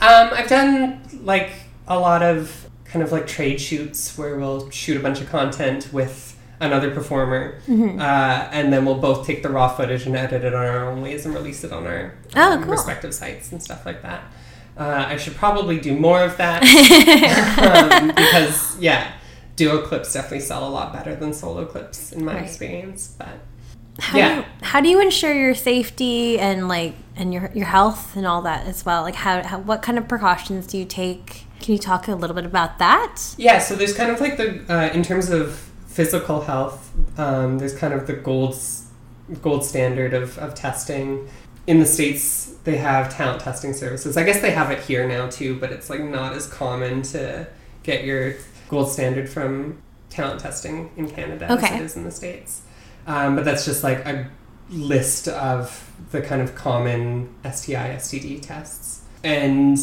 Um, 0.00 0.30
i've 0.32 0.48
done 0.48 1.00
like 1.24 1.50
a 1.88 1.98
lot 1.98 2.22
of 2.22 2.68
kind 2.84 3.02
of 3.02 3.12
like 3.12 3.26
trade 3.26 3.60
shoots 3.60 4.16
where 4.18 4.36
we'll 4.38 4.68
shoot 4.70 4.96
a 4.96 5.00
bunch 5.00 5.20
of 5.20 5.28
content 5.30 5.88
with 5.92 6.36
another 6.60 6.90
performer 6.90 7.58
Mm-hmm. 7.66 8.00
uh, 8.00 8.48
and 8.52 8.72
then 8.72 8.84
we'll 8.84 8.98
both 8.98 9.26
take 9.26 9.42
the 9.42 9.48
raw 9.48 9.68
footage 9.68 10.06
and 10.06 10.16
edit 10.16 10.44
it 10.44 10.54
on 10.54 10.64
our 10.66 10.90
own 10.90 11.00
ways 11.02 11.24
and 11.24 11.34
release 11.34 11.64
it 11.64 11.72
on 11.72 11.86
our 11.86 12.14
Oh, 12.36 12.52
um, 12.52 12.62
cool. 12.62 12.72
respective 12.72 13.14
sites 13.14 13.50
and 13.52 13.62
stuff 13.62 13.86
like 13.86 14.02
that 14.02 14.22
uh, 14.76 15.04
i 15.08 15.16
should 15.16 15.36
probably 15.36 15.78
do 15.80 15.96
more 15.96 16.22
of 16.22 16.36
that 16.36 16.62
um, 18.02 18.08
because 18.08 18.78
yeah 18.78 19.12
duo 19.56 19.82
clips 19.82 20.12
definitely 20.12 20.40
sell 20.40 20.66
a 20.66 20.70
lot 20.70 20.92
better 20.92 21.14
than 21.14 21.32
solo 21.32 21.64
clips 21.64 22.12
in 22.12 22.24
my 22.24 22.34
Right. 22.34 22.44
experience 22.44 23.14
but 23.18 23.38
How 23.98 24.18
Yeah. 24.18 24.28
do 24.28 24.34
you, 24.36 24.44
how 24.62 24.80
do 24.80 24.88
you 24.88 25.00
ensure 25.00 25.34
your 25.34 25.54
safety 25.54 26.38
and 26.38 26.68
like 26.68 26.94
and 27.16 27.34
your 27.34 27.50
your 27.54 27.66
health 27.66 28.16
and 28.16 28.26
all 28.26 28.42
that 28.42 28.66
as 28.66 28.84
well? 28.84 29.02
Like 29.02 29.16
how, 29.16 29.42
how 29.42 29.58
what 29.58 29.82
kind 29.82 29.98
of 29.98 30.08
precautions 30.08 30.66
do 30.66 30.78
you 30.78 30.84
take? 30.84 31.44
Can 31.60 31.72
you 31.72 31.78
talk 31.78 32.08
a 32.08 32.14
little 32.14 32.34
bit 32.34 32.46
about 32.46 32.78
that? 32.78 33.34
Yeah, 33.36 33.58
so 33.58 33.74
there's 33.74 33.94
kind 33.94 34.10
of 34.10 34.20
like 34.20 34.36
the 34.36 34.64
uh, 34.72 34.92
in 34.94 35.02
terms 35.02 35.28
of 35.30 35.70
physical 35.86 36.40
health, 36.42 36.90
um, 37.18 37.58
there's 37.58 37.74
kind 37.76 37.92
of 37.92 38.06
the 38.06 38.14
gold 38.14 38.56
gold 39.42 39.64
standard 39.64 40.14
of, 40.14 40.38
of 40.38 40.54
testing. 40.54 41.28
In 41.66 41.78
the 41.78 41.86
states, 41.86 42.54
they 42.64 42.78
have 42.78 43.14
talent 43.14 43.42
testing 43.42 43.72
services. 43.74 44.16
I 44.16 44.22
guess 44.24 44.40
they 44.40 44.52
have 44.52 44.70
it 44.70 44.80
here 44.80 45.06
now 45.06 45.28
too, 45.28 45.56
but 45.58 45.70
it's 45.72 45.90
like 45.90 46.00
not 46.02 46.32
as 46.32 46.46
common 46.46 47.02
to 47.02 47.46
get 47.82 48.04
your 48.04 48.34
gold 48.68 48.90
standard 48.90 49.28
from 49.28 49.82
talent 50.08 50.40
testing 50.40 50.90
in 50.96 51.08
Canada 51.08 51.46
as 51.46 51.62
it 51.62 51.80
is 51.82 51.96
in 51.96 52.04
the 52.04 52.10
states. 52.10 52.62
Um, 53.10 53.34
but 53.34 53.44
that's 53.44 53.64
just 53.64 53.82
like 53.82 54.06
a 54.06 54.30
list 54.70 55.26
of 55.26 55.90
the 56.12 56.22
kind 56.22 56.40
of 56.40 56.54
common 56.54 57.34
STI 57.42 57.96
STD 57.96 58.40
tests, 58.40 59.02
and 59.24 59.76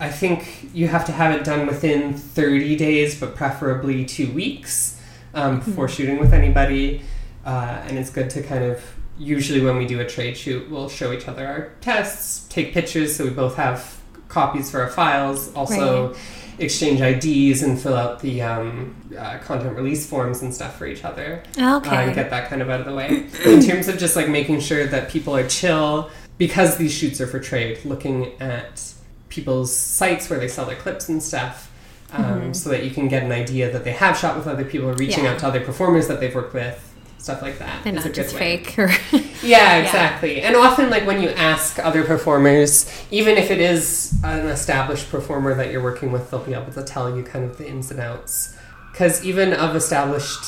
I 0.00 0.08
think 0.08 0.70
you 0.72 0.88
have 0.88 1.04
to 1.04 1.12
have 1.12 1.34
it 1.38 1.44
done 1.44 1.66
within 1.66 2.14
30 2.14 2.76
days, 2.76 3.20
but 3.20 3.36
preferably 3.36 4.06
two 4.06 4.32
weeks 4.32 4.98
um, 5.34 5.60
before 5.60 5.86
shooting 5.86 6.18
with 6.18 6.32
anybody. 6.32 7.02
Uh, 7.44 7.82
and 7.86 7.98
it's 7.98 8.10
good 8.10 8.30
to 8.30 8.42
kind 8.42 8.64
of, 8.64 8.82
usually 9.18 9.60
when 9.60 9.76
we 9.76 9.86
do 9.86 10.00
a 10.00 10.04
trade 10.06 10.36
shoot, 10.36 10.68
we'll 10.70 10.88
show 10.88 11.12
each 11.12 11.28
other 11.28 11.46
our 11.46 11.72
tests, 11.82 12.48
take 12.48 12.72
pictures 12.72 13.14
so 13.14 13.24
we 13.24 13.30
both 13.30 13.54
have 13.56 14.00
copies 14.28 14.70
for 14.70 14.80
our 14.80 14.88
files, 14.88 15.52
also 15.54 16.14
exchange 16.58 17.00
IDs 17.00 17.62
and 17.62 17.80
fill 17.80 17.94
out 17.96 18.20
the 18.20 18.42
um, 18.42 18.94
uh, 19.18 19.38
content 19.38 19.76
release 19.76 20.06
forms 20.06 20.42
and 20.42 20.54
stuff 20.54 20.76
for 20.76 20.86
each 20.86 21.04
other 21.04 21.42
uh, 21.58 21.80
and 21.84 22.14
get 22.14 22.30
that 22.30 22.48
kind 22.48 22.60
of 22.62 22.70
out 22.70 22.80
of 22.80 22.86
the 22.86 22.94
way. 22.94 23.26
In 23.44 23.60
terms 23.60 23.88
of 23.88 23.98
just 23.98 24.16
like 24.16 24.28
making 24.28 24.60
sure 24.60 24.86
that 24.86 25.08
people 25.08 25.34
are 25.34 25.46
chill, 25.46 26.10
because 26.38 26.76
these 26.76 26.92
shoots 26.92 27.20
are 27.20 27.26
for 27.26 27.40
trade, 27.40 27.78
looking 27.84 28.32
at 28.40 28.92
people's 29.28 29.74
sites 29.74 30.28
where 30.28 30.38
they 30.38 30.48
sell 30.48 30.66
their 30.66 30.76
clips 30.76 31.08
and 31.08 31.22
stuff, 31.22 31.70
um, 32.12 32.52
so 32.52 32.68
that 32.68 32.84
you 32.84 32.90
can 32.90 33.08
get 33.08 33.22
an 33.22 33.32
idea 33.32 33.72
that 33.72 33.84
they 33.84 33.92
have 33.92 34.18
shot 34.18 34.36
with 34.36 34.46
other 34.46 34.64
people, 34.64 34.92
reaching 34.92 35.24
Yeah. 35.24 35.32
out 35.32 35.38
to 35.40 35.46
other 35.46 35.60
performers 35.60 36.08
that 36.08 36.20
they've 36.20 36.34
worked 36.34 36.52
with, 36.52 36.91
stuff 37.22 37.40
like 37.40 37.58
that. 37.58 37.84
They're 37.84 37.92
a 37.92 37.96
not 37.96 38.12
just 38.12 38.34
way. 38.34 38.62
fake 38.64 38.78
or 38.78 38.90
Yeah, 39.42 39.76
exactly. 39.78 40.42
And 40.42 40.56
often, 40.56 40.90
like 40.90 41.06
when 41.06 41.22
you 41.22 41.28
ask 41.30 41.78
other 41.78 42.04
performers, 42.04 42.90
even 43.10 43.36
if 43.38 43.50
it 43.50 43.60
is 43.60 44.12
an 44.24 44.48
established 44.48 45.08
performer 45.08 45.54
that 45.54 45.70
you're 45.70 45.82
working 45.82 46.10
with, 46.10 46.30
they'll 46.30 46.40
be 46.40 46.54
able 46.54 46.72
to 46.72 46.82
tell 46.82 47.16
you 47.16 47.22
kind 47.22 47.44
of 47.44 47.58
the 47.58 47.68
ins 47.68 47.90
and 47.90 48.00
outs. 48.00 48.56
Because 48.90 49.24
even 49.24 49.52
of 49.54 49.74
established 49.76 50.44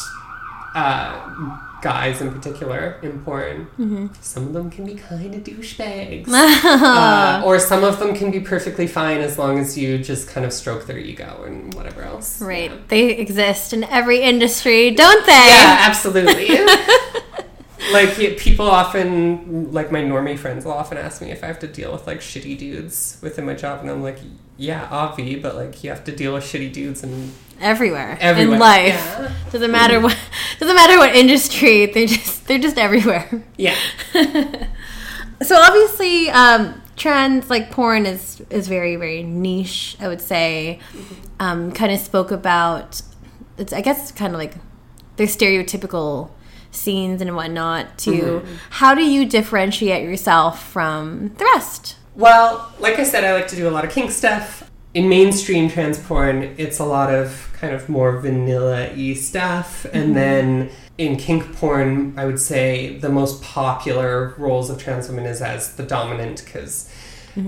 uh, 0.74 1.58
guys 1.84 2.22
in 2.22 2.32
particular 2.32 2.98
in 3.02 3.22
porn. 3.22 3.66
Mm-hmm. 3.78 4.06
Some 4.22 4.46
of 4.46 4.52
them 4.54 4.70
can 4.70 4.86
be 4.86 4.94
kind 4.94 5.34
of 5.34 5.44
douchebags. 5.44 6.28
uh, 6.32 7.42
or 7.44 7.58
some 7.58 7.84
of 7.84 7.98
them 7.98 8.14
can 8.14 8.30
be 8.30 8.40
perfectly 8.40 8.86
fine 8.86 9.20
as 9.20 9.38
long 9.38 9.58
as 9.58 9.76
you 9.76 9.98
just 9.98 10.26
kind 10.26 10.46
of 10.46 10.52
stroke 10.54 10.86
their 10.86 10.98
ego 10.98 11.44
and 11.46 11.74
whatever 11.74 12.00
else. 12.00 12.40
Right. 12.40 12.70
Yeah, 12.70 12.78
They 12.88 13.10
exist 13.10 13.74
in 13.74 13.84
every 13.84 14.22
industry, 14.22 14.92
don't 14.92 15.26
they? 15.26 15.32
yeah 15.32 15.76
absolutely. 15.82 16.58
like 17.92 18.16
people 18.38 18.66
often, 18.66 19.70
like 19.70 19.92
my 19.92 20.00
normie 20.00 20.38
friends 20.38 20.64
will 20.64 20.72
often 20.72 20.96
ask 20.96 21.20
me 21.20 21.30
if 21.32 21.44
I 21.44 21.48
have 21.48 21.58
to 21.58 21.68
deal 21.68 21.92
with 21.92 22.06
like 22.06 22.20
shitty 22.20 22.56
dudes 22.56 23.18
within 23.20 23.44
my 23.44 23.54
job, 23.54 23.82
and 23.82 23.90
I'm 23.90 24.02
like, 24.02 24.20
yeah, 24.56 24.88
obvi, 24.88 25.40
but 25.40 25.54
like 25.54 25.84
you 25.84 25.90
have 25.90 26.04
to 26.04 26.16
deal 26.16 26.32
with 26.32 26.44
shitty 26.44 26.72
dudes 26.72 27.02
and 27.02 27.34
everywhere, 27.60 28.16
everywhere. 28.20 28.54
in 28.54 28.60
life. 28.60 28.94
Yeah. 28.94 29.32
Doesn't 29.52 29.70
matter 29.70 30.00
what 30.00 30.16
doesn't 30.60 30.74
matter 30.76 30.98
what 30.98 31.14
industry. 31.14 31.86
They 31.86 32.06
just 32.06 32.46
they're 32.46 32.58
just 32.58 32.78
everywhere. 32.78 33.42
yeah. 33.56 33.76
So 35.42 35.56
obviously, 35.60 36.30
um, 36.30 36.80
trans 36.96 37.50
like 37.50 37.70
porn 37.70 38.06
is 38.06 38.40
is 38.50 38.68
very 38.68 38.96
very 38.96 39.22
niche. 39.22 39.96
I 40.00 40.08
would 40.08 40.20
say, 40.20 40.78
um, 41.40 41.72
kind 41.72 41.92
of 41.92 41.98
spoke 41.98 42.30
about. 42.30 43.02
It's 43.58 43.72
I 43.72 43.80
guess 43.80 44.12
kind 44.12 44.32
of 44.32 44.38
like 44.38 44.54
the 45.16 45.24
stereotypical 45.24 46.30
scenes 46.70 47.20
and 47.20 47.34
whatnot. 47.36 47.98
To 47.98 48.10
Mm-hmm. 48.12 48.54
how 48.70 48.94
do 48.94 49.02
you 49.02 49.26
differentiate 49.26 50.04
yourself 50.04 50.66
from 50.66 51.34
the 51.36 51.44
rest? 51.44 51.96
Well, 52.14 52.72
like 52.78 52.98
I 53.00 53.04
said, 53.04 53.24
I 53.24 53.32
like 53.34 53.48
to 53.48 53.56
do 53.56 53.68
a 53.68 53.72
lot 53.72 53.84
of 53.84 53.90
kink 53.90 54.12
stuff. 54.12 54.63
In 54.94 55.08
mainstream 55.08 55.68
trans 55.68 55.98
porn, 55.98 56.54
it's 56.56 56.78
a 56.78 56.84
lot 56.84 57.12
of 57.12 57.50
kind 57.54 57.74
of 57.74 57.88
more 57.88 58.20
vanilla 58.20 58.90
y 58.96 59.14
stuff. 59.14 59.84
And 59.92 60.14
then 60.14 60.70
in 60.98 61.16
kink 61.16 61.52
porn, 61.56 62.14
I 62.16 62.24
would 62.26 62.38
say 62.38 62.96
the 62.98 63.08
most 63.08 63.42
popular 63.42 64.34
roles 64.38 64.70
of 64.70 64.80
trans 64.80 65.08
women 65.08 65.24
is 65.26 65.42
as 65.42 65.74
the 65.74 65.82
dominant 65.82 66.44
because 66.44 66.88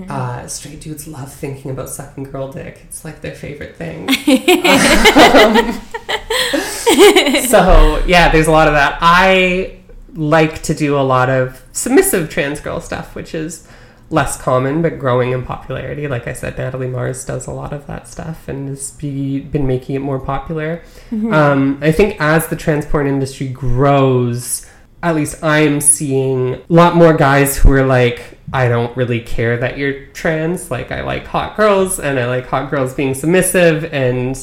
uh, 0.09 0.45
straight 0.47 0.81
dudes 0.81 1.07
love 1.07 1.33
thinking 1.33 1.71
about 1.71 1.89
sucking 1.89 2.25
girl 2.25 2.51
dick. 2.51 2.81
It's 2.83 3.05
like 3.05 3.21
their 3.21 3.35
favorite 3.35 3.75
thing. 3.75 4.09
Um, 5.27 5.81
so, 7.47 8.03
yeah, 8.05 8.31
there's 8.31 8.47
a 8.47 8.51
lot 8.51 8.67
of 8.67 8.73
that. 8.73 8.97
I 9.01 9.79
like 10.13 10.61
to 10.63 10.73
do 10.73 10.97
a 10.97 11.01
lot 11.01 11.29
of 11.29 11.61
submissive 11.73 12.29
trans 12.29 12.59
girl 12.59 12.79
stuff, 12.79 13.13
which 13.15 13.35
is 13.35 13.67
less 14.09 14.41
common 14.41 14.81
but 14.81 14.99
growing 14.99 15.31
in 15.31 15.43
popularity. 15.43 16.07
Like 16.07 16.27
I 16.27 16.33
said, 16.33 16.57
Natalie 16.57 16.87
Mars 16.87 17.25
does 17.25 17.47
a 17.47 17.51
lot 17.51 17.73
of 17.73 17.87
that 17.87 18.07
stuff 18.07 18.47
and 18.47 18.69
has 18.69 18.91
be, 18.91 19.39
been 19.39 19.67
making 19.67 19.95
it 19.95 19.99
more 19.99 20.19
popular. 20.19 20.81
Um, 21.11 21.79
I 21.81 21.91
think 21.91 22.19
as 22.19 22.47
the 22.47 22.55
trans 22.55 22.85
porn 22.85 23.07
industry 23.07 23.49
grows, 23.49 24.65
at 25.03 25.15
least 25.15 25.43
I'm 25.43 25.81
seeing 25.81 26.55
a 26.55 26.61
lot 26.69 26.95
more 26.95 27.13
guys 27.13 27.57
who 27.57 27.71
are 27.71 27.85
like, 27.85 28.39
I 28.53 28.69
don't 28.69 28.95
really 28.95 29.19
care 29.19 29.57
that 29.57 29.77
you're 29.77 30.05
trans. 30.07 30.71
Like, 30.71 30.91
I 30.91 31.01
like 31.01 31.27
hot 31.27 31.57
girls 31.57 31.99
and 31.99 32.17
I 32.17 32.27
like 32.27 32.47
hot 32.47 32.71
girls 32.71 32.93
being 32.93 33.13
submissive 33.13 33.83
and 33.93 34.37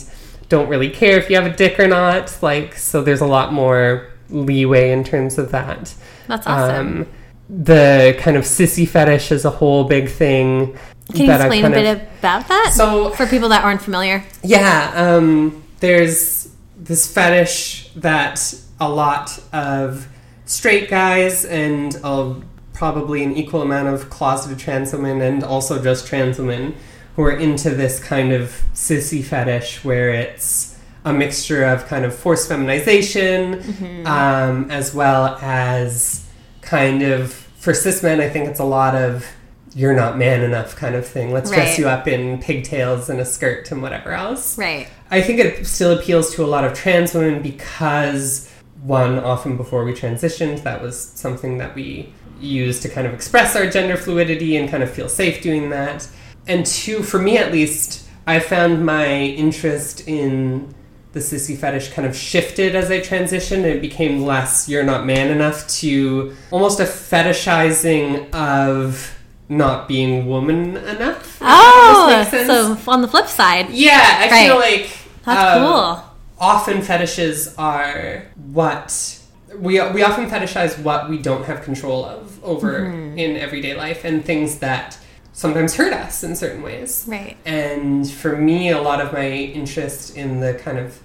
don't 0.51 0.69
really 0.69 0.91
care 0.91 1.17
if 1.17 1.31
you 1.31 1.37
have 1.37 1.47
a 1.47 1.57
dick 1.57 1.81
or 1.81 1.89
not. 1.89 2.37
Like, 2.43 2.75
so 2.77 3.03
there's 3.03 3.23
a 3.23 3.27
lot 3.27 3.53
more 3.53 4.11
leeway 4.29 4.91
in 4.91 5.05
terms 5.05 5.39
of 5.39 5.51
that. 5.53 5.95
That's 6.27 6.47
awesome. 6.47 7.03
Um, 7.03 7.07
the 7.49 8.17
kind 8.21 8.37
of 8.37 8.45
sissy 8.45 8.89
fetish 8.89 9.31
is 9.33 9.45
a 9.45 9.51
whole 9.51 9.85
big 9.85 10.09
thing. 10.09 10.77
Can 11.13 11.27
you 11.27 11.33
explain 11.33 11.65
a 11.67 11.71
bit 11.71 11.97
of- 11.97 12.03
about 12.19 12.49
that 12.49 12.73
So 12.75 13.11
for 13.11 13.27
people 13.27 13.49
that 13.51 13.63
aren't 13.65 13.83
familiar? 13.83 14.25
yeah, 14.43 14.93
um, 14.95 15.63
there's 15.81 16.49
this 16.77 17.07
fetish 17.13 17.91
that 17.97 18.55
a 18.81 18.89
lot 18.89 19.39
of 19.53 20.07
straight 20.47 20.89
guys 20.89 21.45
and 21.45 21.99
uh, 22.03 22.35
probably 22.73 23.23
an 23.23 23.37
equal 23.37 23.63
amount 23.63 23.89
of 23.89 24.11
closeted 24.11 24.59
trans 24.59 24.93
women 24.93 25.21
and 25.21 25.45
also 25.45 25.83
just 25.83 26.07
trans 26.07 26.39
women 26.39 26.75
who 27.17 27.23
are 27.23 27.33
into 27.37 27.71
this 27.71 28.03
kind 28.03 28.33
of 28.33 28.63
sissy 28.75 29.23
fetish 29.23 29.85
where 29.85 30.11
it's 30.11 30.77
a 31.05 31.13
mixture 31.13 31.65
of 31.65 31.87
kind 31.87 32.05
of 32.05 32.15
forced 32.15 32.49
feminization 32.49 34.07
um, 34.07 34.71
as 34.71 34.95
well 34.95 35.39
as 35.41 36.24
kind 36.65 37.03
of 37.03 37.33
for 37.33 37.73
cis 37.75 38.03
men 38.03 38.21
i 38.21 38.29
think 38.29 38.49
it's 38.49 38.61
a 38.61 38.65
lot 38.65 38.95
of 38.95 39.27
you're 39.75 39.95
not 39.95 40.17
man 40.17 40.43
enough 40.43 40.77
kind 40.77 40.95
of 40.95 41.07
thing 41.07 41.33
let's 41.33 41.51
dress 41.51 41.79
you 41.79 41.89
up 41.89 42.07
in 42.07 42.39
pigtails 42.39 43.11
and 43.11 43.21
a 43.21 43.25
skirt 43.25 43.71
and 43.73 43.83
whatever 43.83 44.13
else 44.13 44.57
Right. 44.57 44.89
I 45.11 45.21
think 45.21 45.39
it 45.39 45.67
still 45.67 45.97
appeals 45.97 46.35
to 46.35 46.45
a 46.45 46.47
lot 46.47 46.65
of 46.65 46.75
trans 46.75 47.15
women 47.15 47.43
because 47.43 48.51
one, 48.83 49.19
often 49.19 49.57
before 49.57 49.85
we 49.85 49.93
transitioned, 49.93 50.63
that 50.65 50.83
was 50.83 50.99
something 51.01 51.59
that 51.59 51.75
we 51.75 52.13
used 52.41 52.83
to 52.83 52.89
kind 52.89 53.07
of 53.07 53.15
express 53.15 53.57
our 53.57 53.69
gender 53.69 53.97
fluidity 53.97 54.57
and 54.57 54.69
kind 54.69 54.83
of 54.83 54.91
feel 54.91 55.09
safe 55.09 55.43
doing 55.43 55.71
that. 55.71 56.09
And 56.47 56.67
two, 56.67 57.03
for 57.03 57.19
me 57.19 57.39
at 57.39 57.51
least, 57.51 58.07
I 58.27 58.41
found 58.41 58.85
my 58.85 59.07
interest 59.09 60.07
in 60.07 60.75
the 61.15 61.21
sissy 61.21 61.57
fetish 61.57 61.91
kind 61.93 62.07
of 62.07 62.15
shifted 62.15 62.75
as 62.77 62.91
I 62.91 63.01
transitioned. 63.01 63.65
It 63.65 63.81
became 63.81 64.23
less 64.25 64.69
you're 64.69 64.83
not 64.85 65.07
man 65.07 65.31
enough 65.31 65.67
to 65.81 66.35
almost 66.51 66.81
a 66.81 66.85
fetishizing 66.85 68.33
of 68.35 69.17
not 69.49 69.89
being 69.89 70.27
woman 70.27 70.77
enough. 70.77 71.39
Oh, 71.41 72.07
this 72.09 72.33
makes 72.33 72.47
sense. 72.49 72.83
so 72.85 72.91
on 72.91 73.01
the 73.03 73.09
flip 73.09 73.27
side, 73.29 73.71
Yeah, 73.71 74.01
I 74.31 74.47
feel 74.47 74.57
like 74.57 74.91
that's 75.25 75.57
um, 75.57 75.67
cool. 75.67 76.05
Often 76.39 76.83
fetishes 76.83 77.55
are 77.57 78.25
what 78.53 79.21
we 79.57 79.81
we 79.93 80.03
often 80.03 80.29
fetishize 80.29 80.79
what 80.83 81.09
we 81.09 81.17
don't 81.19 81.45
have 81.45 81.63
control 81.63 82.05
of 82.05 82.43
over 82.43 82.81
Mm-hmm. 82.81 83.19
in 83.19 83.37
everyday 83.37 83.75
life 83.75 84.05
and 84.05 84.25
things 84.25 84.59
that 84.59 84.99
sometimes 85.33 85.77
hurt 85.77 85.93
us 85.93 86.25
in 86.25 86.35
certain 86.35 86.63
ways. 86.63 87.05
Right. 87.07 87.37
And 87.45 88.09
for 88.11 88.37
me, 88.37 88.71
a 88.71 88.81
lot 88.81 89.01
of 89.01 89.13
my 89.13 89.29
interest 89.29 90.17
in 90.17 90.41
the 90.41 90.55
kind 90.55 90.79
of 90.79 91.01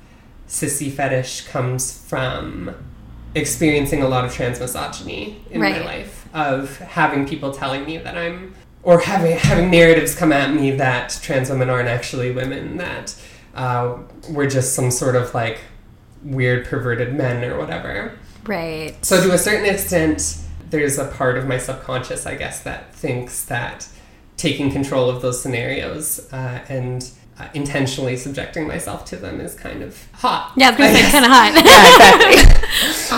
sissy 0.50 0.92
fetish 0.92 1.48
comes 1.48 2.04
from 2.08 2.76
experiencing 3.36 4.02
a 4.02 4.08
lot 4.08 4.26
of 4.26 4.34
trans 4.34 4.60
misogyny 4.60 5.42
in 5.52 5.62
my 5.62 5.80
life 5.82 6.28
of 6.34 6.78
having 6.80 7.28
people 7.28 7.52
telling 7.52 7.86
me 7.86 7.98
that 7.98 8.18
I'm 8.18 8.56
or 8.82 9.00
having 9.00 9.38
having 9.38 9.70
narratives 9.70 10.16
come 10.16 10.32
at 10.32 10.54
me 10.54 10.72
that 10.72 11.20
trans 11.22 11.50
women 11.50 11.70
aren't 11.70 11.88
actually 11.88 12.32
women 12.32 12.78
that 12.78 13.16
uh, 13.54 13.98
we're 14.30 14.50
just 14.50 14.74
some 14.74 14.90
sort 14.90 15.16
of 15.16 15.34
like 15.34 15.60
weird 16.24 16.66
perverted 16.66 17.14
men 17.14 17.44
or 17.44 17.58
whatever. 17.58 18.18
Right. 18.46 18.96
So 19.06 19.22
to 19.22 19.34
a 19.34 19.38
certain 19.38 19.66
extent, 19.66 20.38
there's 20.70 20.98
a 20.98 21.08
part 21.08 21.38
of 21.38 21.48
my 21.48 21.58
subconscious, 21.58 22.26
I 22.26 22.36
guess, 22.36 22.62
that 22.64 22.94
thinks 22.96 23.46
that 23.46 23.88
taking 24.38 24.72
control 24.72 25.10
of 25.10 25.22
those 25.22 25.42
scenarios 25.42 26.32
uh, 26.32 26.64
and 26.70 27.10
intentionally 27.54 28.18
subjecting 28.18 28.68
myself 28.68 29.06
to 29.06 29.16
them 29.16 29.40
is 29.42 29.56
kind 29.56 29.82
of 29.82 30.08
hot. 30.14 30.54
Yeah, 30.56 30.68
I 30.68 30.72
was 30.72 30.78
gonna 30.78 31.08
I 31.08 31.12
kind 31.12 31.26
of 31.26 31.32
hot. 31.32 31.52
Yeah, 31.66 32.32
exactly. 32.32 33.18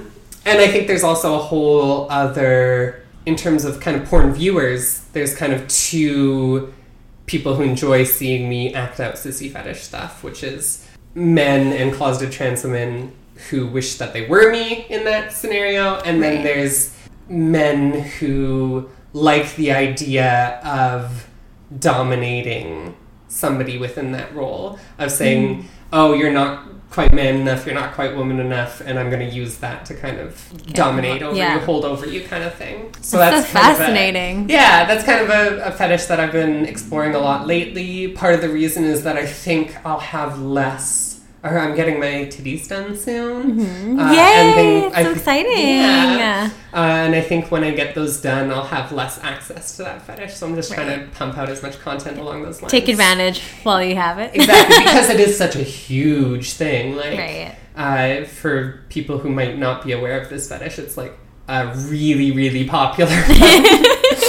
um, 0.00 0.10
and 0.44 0.60
I 0.60 0.68
think 0.68 0.86
there's 0.86 1.04
also 1.04 1.34
a 1.34 1.38
whole 1.38 2.10
other, 2.10 3.04
in 3.26 3.36
terms 3.36 3.64
of 3.64 3.80
kind 3.80 3.96
of 3.96 4.08
porn 4.08 4.32
viewers, 4.34 5.00
there's 5.12 5.34
kind 5.34 5.52
of 5.52 5.66
two 5.68 6.72
people 7.26 7.54
who 7.54 7.62
enjoy 7.62 8.04
seeing 8.04 8.48
me 8.48 8.74
act 8.74 8.98
out 9.00 9.14
sissy 9.14 9.50
fetish 9.50 9.82
stuff, 9.82 10.24
which 10.24 10.42
is 10.42 10.88
men 11.14 11.72
and 11.72 11.92
closeted 11.92 12.32
trans 12.32 12.64
women 12.64 13.12
who 13.50 13.66
wish 13.66 13.96
that 13.96 14.12
they 14.12 14.26
were 14.26 14.50
me 14.52 14.86
in 14.88 15.04
that 15.04 15.32
scenario, 15.32 15.96
and 16.00 16.22
then 16.22 16.36
Right. 16.36 16.44
there's 16.44 16.94
men 17.28 17.92
who 18.18 18.88
like 19.12 19.54
the 19.56 19.72
idea 19.72 20.60
of 20.64 21.26
dominating 21.78 22.94
somebody 23.32 23.78
within 23.78 24.12
that 24.12 24.34
role 24.34 24.78
of 24.98 25.10
saying, 25.10 25.68
"Oh, 25.92 26.12
you're 26.12 26.32
not 26.32 26.68
quite 26.90 27.14
man 27.14 27.36
enough, 27.36 27.64
you're 27.64 27.74
not 27.74 27.94
quite 27.94 28.14
woman 28.14 28.38
enough, 28.38 28.82
and 28.82 28.98
I'm 28.98 29.08
going 29.08 29.26
to 29.26 29.34
use 29.34 29.56
that 29.58 29.86
to 29.86 29.94
kind 29.94 30.18
of 30.20 30.38
dominate 30.74 31.22
over 31.22 31.34
Yeah. 31.34 31.54
you, 31.54 31.60
hold 31.60 31.84
over 31.86 32.06
you, 32.06 32.20
kind 32.22 32.44
of 32.44 32.54
thing." 32.54 32.94
So 33.00 33.16
That's 33.16 33.50
that's, 33.50 33.52
kind 33.52 33.72
a- 33.74 33.78
fascinating. 33.78 34.48
yeah, 34.50 34.84
that's 34.84 35.04
kind 35.04 35.22
of 35.24 35.30
a, 35.30 35.64
a 35.64 35.72
fetish 35.72 36.04
that 36.06 36.20
I've 36.20 36.32
been 36.32 36.66
exploring 36.66 37.14
a 37.14 37.18
lot 37.18 37.46
lately. 37.46 38.08
Part 38.08 38.34
of 38.34 38.42
the 38.42 38.50
reason 38.50 38.84
is 38.84 39.04
that 39.04 39.16
I 39.16 39.26
think 39.26 39.74
I'll 39.86 40.00
have 40.00 40.38
less. 40.40 41.11
Or 41.44 41.58
I'm 41.58 41.74
getting 41.74 41.98
my 41.98 42.28
titties 42.30 42.68
done 42.68 42.96
soon. 42.96 43.98
Uh, 43.98 44.12
Yay! 44.12 44.18
and 44.20 44.58
then 44.58 44.84
it's 44.84 44.94
I 44.94 45.02
so 45.02 45.10
exciting. 45.10 45.58
Yeah. 45.58 46.50
Uh, 46.72 46.76
and 46.76 47.14
I 47.16 47.20
think 47.20 47.50
when 47.50 47.64
I 47.64 47.72
get 47.72 47.96
those 47.96 48.20
done, 48.20 48.52
I'll 48.52 48.62
have 48.62 48.92
less 48.92 49.18
access 49.24 49.76
to 49.78 49.82
that 49.82 50.02
fetish. 50.02 50.34
So 50.34 50.46
I'm 50.46 50.54
just 50.54 50.72
trying 50.72 51.00
to 51.00 51.08
pump 51.16 51.36
out 51.36 51.48
as 51.48 51.60
much 51.60 51.80
content 51.80 52.18
along 52.18 52.44
those 52.44 52.62
lines. 52.62 52.70
Take 52.70 52.86
advantage 52.86 53.42
while 53.64 53.82
you 53.82 53.96
have 53.96 54.20
it. 54.20 54.36
Exactly, 54.36 54.78
because 54.84 55.10
it 55.10 55.18
is 55.18 55.36
such 55.36 55.56
a 55.56 55.64
huge 55.64 56.52
thing. 56.52 56.94
Like, 56.94 57.18
right. 57.18 57.56
uh, 57.74 58.24
for 58.24 58.84
people 58.88 59.18
who 59.18 59.28
might 59.28 59.58
not 59.58 59.84
be 59.84 59.90
aware 59.90 60.20
of 60.20 60.28
this 60.28 60.48
fetish, 60.48 60.78
it's 60.78 60.96
like 60.96 61.18
a 61.48 61.74
really, 61.74 62.30
really 62.30 62.68
popular. 62.68 63.10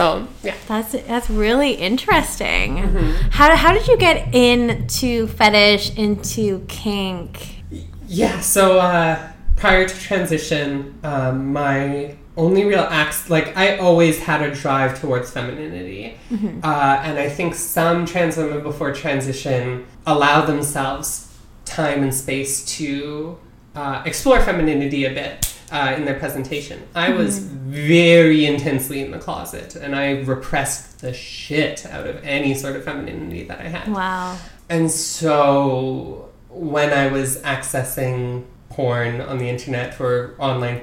so, 0.00 0.28
yeah. 0.42 0.54
That's 0.66 0.92
that's 0.92 1.28
really 1.28 1.72
interesting. 1.72 2.78
Mm-hmm. 2.78 3.30
How 3.30 3.54
how 3.54 3.72
did 3.74 3.86
you 3.86 3.98
get 3.98 4.34
into 4.34 5.26
fetish 5.26 5.96
into 5.96 6.64
kink? 6.68 7.62
Yeah, 8.06 8.40
so 8.40 8.78
uh, 8.78 9.30
prior 9.56 9.86
to 9.86 10.00
transition, 10.00 10.98
um, 11.04 11.52
my 11.52 12.16
only 12.36 12.64
real 12.64 12.86
acts, 12.90 13.28
like, 13.28 13.56
I 13.56 13.76
always 13.76 14.18
had 14.18 14.42
a 14.42 14.54
drive 14.54 14.98
towards 15.00 15.30
femininity. 15.30 16.16
Mm-hmm. 16.30 16.60
Uh, 16.64 17.02
and 17.04 17.18
I 17.18 17.28
think 17.28 17.54
some 17.54 18.06
trans 18.06 18.36
women 18.36 18.62
before 18.62 18.92
transition 18.92 19.86
allow 20.06 20.46
themselves 20.46 21.36
time 21.66 22.02
and 22.02 22.14
space 22.14 22.64
to 22.78 23.38
uh, 23.74 24.02
explore 24.06 24.40
femininity 24.40 25.04
a 25.04 25.10
bit 25.10 25.54
uh, 25.70 25.94
in 25.96 26.04
their 26.04 26.18
presentation. 26.18 26.82
I 26.94 27.10
was 27.10 27.40
Mm-hmm. 27.40 27.70
very 27.72 28.46
intensely 28.46 29.00
in 29.00 29.12
the 29.12 29.18
closet 29.18 29.76
and 29.76 29.94
I 29.94 30.20
repressed 30.22 31.00
the 31.00 31.12
shit 31.14 31.86
out 31.86 32.06
of 32.06 32.16
any 32.24 32.54
sort 32.54 32.74
of 32.76 32.82
femininity 32.84 33.44
that 33.44 33.60
I 33.60 33.68
had. 33.68 33.88
Wow. 33.92 34.36
And 34.68 34.90
so 34.90 36.28
when 36.48 36.92
I 36.92 37.06
was 37.08 37.38
accessing 37.42 38.44
porn 38.70 39.20
on 39.20 39.38
the 39.38 39.48
internet 39.48 40.00
or 40.00 40.34
online 40.38 40.82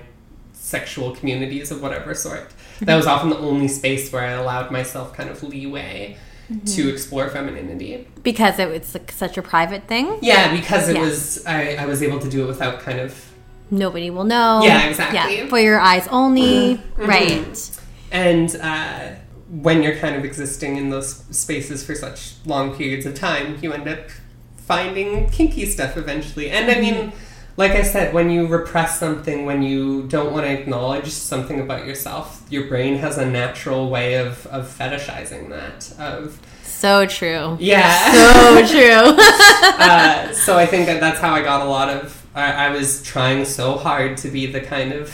sexual 0.54 1.14
communities 1.16 1.72
of 1.72 1.82
whatever 1.82 2.14
sort, 2.14 2.52
that 2.82 2.96
was 2.96 3.06
often 3.08 3.30
the 3.30 3.38
only 3.38 3.68
space 3.68 4.12
where 4.14 4.24
I 4.24 4.32
allowed 4.32 4.72
myself 4.72 5.14
kind 5.14 5.30
of 5.30 5.44
leeway 5.44 6.18
to 6.66 6.90
explore 6.90 7.30
femininity. 7.30 8.08
Because 8.24 8.58
it, 8.60 8.70
was 8.70 8.94
like 8.94 9.12
such 9.12 9.38
a 9.38 9.42
private 9.42 9.88
thing. 9.88 10.20
Yeah, 10.22 10.56
because 10.56 10.88
it 10.88 10.96
Yeah. 10.96 11.02
was 11.02 11.46
I, 11.46 11.76
I 11.76 11.86
was 11.86 12.02
able 12.02 12.20
to 12.20 12.30
do 12.30 12.44
it 12.46 12.48
without 12.48 12.80
kind 12.80 13.00
of 13.00 13.27
Nobody 13.70 14.10
will 14.10 14.24
know. 14.24 14.62
Yeah, 14.64 14.88
exactly. 14.88 15.38
Yeah, 15.38 15.48
for 15.48 15.60
your 15.60 15.80
eyes 15.80 16.08
only. 16.10 16.76
Mm-hmm. 16.76 17.06
Right. 17.06 17.80
and 18.12 18.56
uh, 18.62 19.10
when 19.50 19.84
you're 19.84 19.96
kind 19.98 20.16
of 20.16 20.26
existing 20.26 20.78
in 20.78 20.90
those 20.90 21.24
spaces 21.32 21.86
for 21.86 21.96
such 21.96 22.34
long 22.46 22.76
periods 22.76 23.06
of 23.06 23.16
time, 23.16 23.58
you 23.62 23.74
end 23.74 23.88
up 23.88 24.10
finding 24.58 25.30
kinky 25.30 25.66
stuff 25.66 25.96
eventually. 25.98 26.50
And 26.50 26.70
I 26.70 26.80
mean, 26.82 27.14
like 27.56 27.72
I 27.72 27.82
said, 27.82 28.14
when 28.14 28.30
you 28.30 28.46
repress 28.48 29.00
something, 29.00 29.46
when 29.46 29.62
you 29.64 30.04
don't 30.08 30.32
want 30.34 30.46
to 30.46 30.52
acknowledge 30.52 31.10
something 31.10 31.60
about 31.60 31.88
yourself, 31.88 32.44
your 32.50 32.68
brain 32.68 32.98
has 32.98 33.18
a 33.18 33.26
natural 33.26 33.90
way 33.90 34.16
of, 34.16 34.46
of 34.48 34.68
fetishizing 34.68 35.50
that. 35.50 35.92
Of 35.98 36.40
So 36.64 37.06
true. 37.06 37.58
yeah. 37.60 38.12
So 38.14 38.68
true. 38.68 39.16
uh, 39.80 40.34
so 40.46 40.58
I 40.58 40.66
think 40.66 40.86
that 40.88 41.00
that's 41.00 41.20
how 41.20 41.34
I 41.34 41.42
got 41.42 41.62
a 41.66 41.70
lot 41.70 41.90
of. 41.90 42.27
I, 42.38 42.68
I 42.68 42.70
was 42.70 43.04
trying 43.04 43.46
so 43.46 43.78
hard 43.78 44.18
to 44.18 44.28
be 44.30 44.46
the 44.46 44.62
kind 44.62 44.92
of 44.94 45.06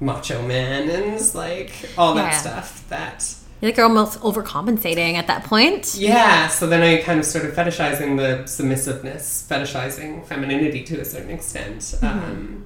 macho 0.00 0.40
man 0.46 0.88
and 0.88 1.34
like 1.34 1.72
all 1.98 2.14
that 2.14 2.32
Yeah. 2.32 2.38
stuff 2.44 2.88
that 2.88 3.34
You're 3.60 3.70
like 3.70 3.76
you're 3.76 3.86
almost 3.86 4.20
overcompensating 4.20 5.14
at 5.14 5.26
that 5.26 5.44
point. 5.44 5.94
yeah. 5.94 6.46
So 6.48 6.66
then 6.66 6.82
I 6.82 7.02
kind 7.02 7.18
of 7.20 7.26
started 7.26 7.52
fetishizing 7.54 8.16
the 8.16 8.46
submissiveness, 8.46 9.46
fetishizing 9.50 10.24
femininity 10.26 10.84
to 10.84 11.00
a 11.00 11.04
certain 11.04 11.30
extent, 11.30 11.94
um, 12.02 12.64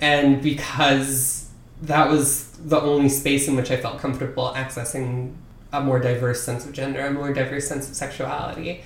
and 0.00 0.42
because 0.42 1.50
that 1.82 2.10
was 2.10 2.48
the 2.64 2.80
only 2.80 3.10
space 3.10 3.46
in 3.48 3.56
which 3.56 3.70
I 3.70 3.76
felt 3.76 3.98
comfortable 3.98 4.52
accessing 4.56 5.34
a 5.72 5.80
more 5.82 5.98
diverse 6.00 6.42
sense 6.42 6.64
of 6.64 6.72
gender, 6.72 7.00
a 7.04 7.10
more 7.12 7.32
diverse 7.32 7.66
sense 7.68 7.88
of 7.90 7.94
sexuality. 7.94 8.80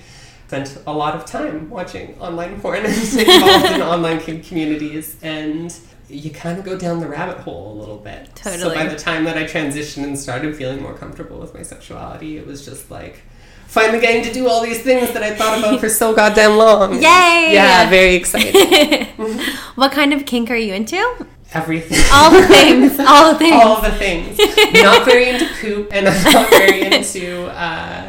Spent 0.49 0.81
a 0.87 0.91
lot 0.91 1.13
of 1.13 1.25
time 1.25 1.69
watching 1.69 2.19
online 2.19 2.59
porn 2.59 2.77
and 2.83 2.95
involved 2.95 3.65
in 3.67 3.83
online 3.83 4.19
communities, 4.19 5.15
and 5.21 5.77
you 6.07 6.31
kind 6.31 6.57
of 6.57 6.65
go 6.65 6.75
down 6.75 6.99
the 6.99 7.07
rabbit 7.07 7.37
hole 7.37 7.71
a 7.71 7.77
little 7.79 7.99
bit. 7.99 8.35
So 8.39 8.73
by 8.73 8.87
the 8.87 8.95
time 8.95 9.25
that 9.25 9.37
I 9.37 9.43
transitioned 9.43 10.05
and 10.05 10.17
started 10.17 10.55
feeling 10.55 10.81
more 10.81 10.95
comfortable 10.95 11.37
with 11.37 11.53
my 11.53 11.61
sexuality, 11.61 12.37
it 12.37 12.47
was 12.47 12.65
just 12.65 12.89
like 12.89 13.21
finally 13.67 13.99
getting 13.99 14.23
to 14.23 14.33
do 14.33 14.49
all 14.49 14.63
these 14.63 14.81
things 14.81 15.11
that 15.11 15.21
I 15.21 15.35
thought 15.35 15.59
about 15.59 15.79
for 15.79 15.87
so 15.87 16.15
goddamn 16.15 16.57
long. 16.57 16.93
Yay! 16.95 17.49
Yeah, 17.53 17.87
very 17.87 18.15
exciting. 18.15 19.05
what 19.75 19.91
kind 19.91 20.13
of 20.13 20.25
kink 20.25 20.49
are 20.49 20.55
you 20.55 20.73
into? 20.73 21.27
Everything. 21.53 21.99
All 22.11 22.31
the 22.31 22.47
things. 22.47 22.99
All 22.99 23.33
the 23.33 23.37
things. 23.37 23.53
all 23.53 23.81
the 23.81 23.91
things. 23.91 24.39
not 24.81 25.05
very 25.05 25.29
into 25.29 25.45
poop, 25.61 25.93
and 25.93 26.07
I'm 26.07 26.33
not 26.33 26.49
very 26.49 26.81
into 26.81 27.45
uh, 27.47 28.08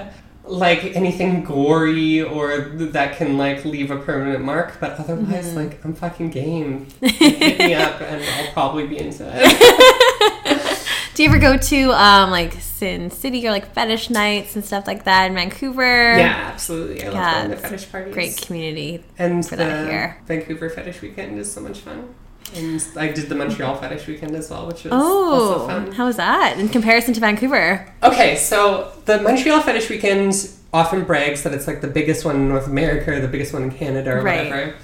like 0.51 0.84
anything 0.96 1.44
gory 1.44 2.20
or 2.22 2.59
that 2.76 3.16
can 3.16 3.36
like 3.38 3.64
leave 3.64 3.90
a 3.90 3.96
permanent 3.98 4.44
mark. 4.44 4.78
But 4.80 4.98
otherwise, 4.98 5.46
Mm-hmm. 5.46 5.57
like 5.57 5.84
I'm 5.84 5.94
fucking 5.94 6.30
game. 6.30 6.86
Hit 7.01 7.59
me 7.59 7.74
up, 7.74 8.01
and 8.01 8.22
I'll 8.24 8.53
probably 8.53 8.86
be 8.86 8.98
into 8.98 9.24
it. 9.32 10.76
Do 11.14 11.24
you 11.24 11.28
ever 11.28 11.38
go 11.38 11.57
to 11.57 11.92
um 11.92 12.30
like 12.30 12.55
Sin 12.55 13.11
City 13.11 13.46
or 13.46 13.51
like 13.51 13.74
fetish 13.74 14.09
nights 14.11 14.55
and 14.57 14.64
stuff 14.64 14.86
like 14.86 15.05
that 15.05 15.26
in 15.26 15.34
Vancouver? 15.34 16.16
yeah, 16.16 16.51
absolutely. 16.53 17.03
I 17.03 17.07
love 17.07 17.14
Yeah, 17.14 17.38
going 17.46 17.51
to 17.51 17.57
fetish 17.57 17.92
parties. 17.92 18.14
Great 18.14 18.36
community. 18.40 19.05
And 19.18 19.46
for 19.46 19.57
that 19.57 19.86
here. 19.88 20.18
Vancouver 20.26 20.70
Fetish 20.70 21.03
Weekend 21.03 21.38
is 21.38 21.53
so 21.53 21.61
much 21.61 21.80
fun. 21.80 22.14
And 22.57 22.84
I 22.96 23.09
did 23.09 23.28
the 23.28 23.34
Montreal 23.34 23.76
Fetish 23.76 24.07
Weekend 24.07 24.34
as 24.34 24.51
well, 24.51 24.66
which 24.66 24.84
was 24.84 24.92
Oh, 24.92 25.32
also 25.55 25.66
fun. 25.68 25.92
how 25.92 26.07
was 26.07 26.16
that 26.16 26.59
in 26.59 26.68
comparison 26.68 27.14
to 27.14 27.20
Vancouver? 27.20 27.86
Okay, 28.03 28.36
so 28.36 28.92
the 29.05 29.20
Montreal 29.20 29.61
Fetish 29.62 29.88
Weekend 29.88 30.48
often 30.72 31.05
brags 31.05 31.42
that 31.44 31.53
it's 31.55 31.66
like 31.66 31.80
the 31.80 31.88
biggest 31.88 32.24
one 32.24 32.36
in 32.36 32.48
North 32.48 32.66
America 32.66 33.12
or 33.12 33.20
the 33.20 33.28
biggest 33.28 33.53
one 33.53 33.62
in 33.62 33.70
Canada 33.70 34.12
or 34.12 34.22
Right. 34.22 34.48
whatever. 34.51 34.74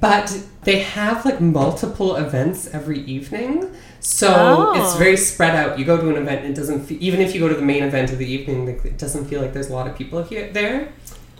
But 0.00 0.38
they 0.62 0.78
have 0.80 1.24
like 1.26 1.40
multiple 1.42 2.16
events 2.16 2.68
every 2.72 3.00
evening. 3.02 3.70
So 4.00 4.28
Oh. 4.74 4.82
it's 4.82 4.96
very 4.96 5.16
spread 5.16 5.54
out. 5.54 5.78
You 5.78 5.84
go 5.84 5.96
to 5.98 6.08
an 6.08 6.16
event, 6.16 6.42
and 6.44 6.50
it 6.54 6.56
doesn't. 6.58 6.86
Fe- 6.86 6.96
even 7.00 7.20
if 7.20 7.34
you 7.34 7.40
go 7.40 7.48
to 7.48 7.54
the 7.54 7.62
main 7.62 7.82
event 7.82 8.10
of 8.12 8.18
the 8.18 8.26
evening, 8.30 8.68
it 8.84 8.96
doesn't 8.98 9.26
feel 9.26 9.40
like 9.42 9.52
there's 9.52 9.68
a 9.68 9.72
lot 9.74 9.86
of 9.86 9.96
people 9.96 10.22
here 10.22 10.48
there. 10.52 10.88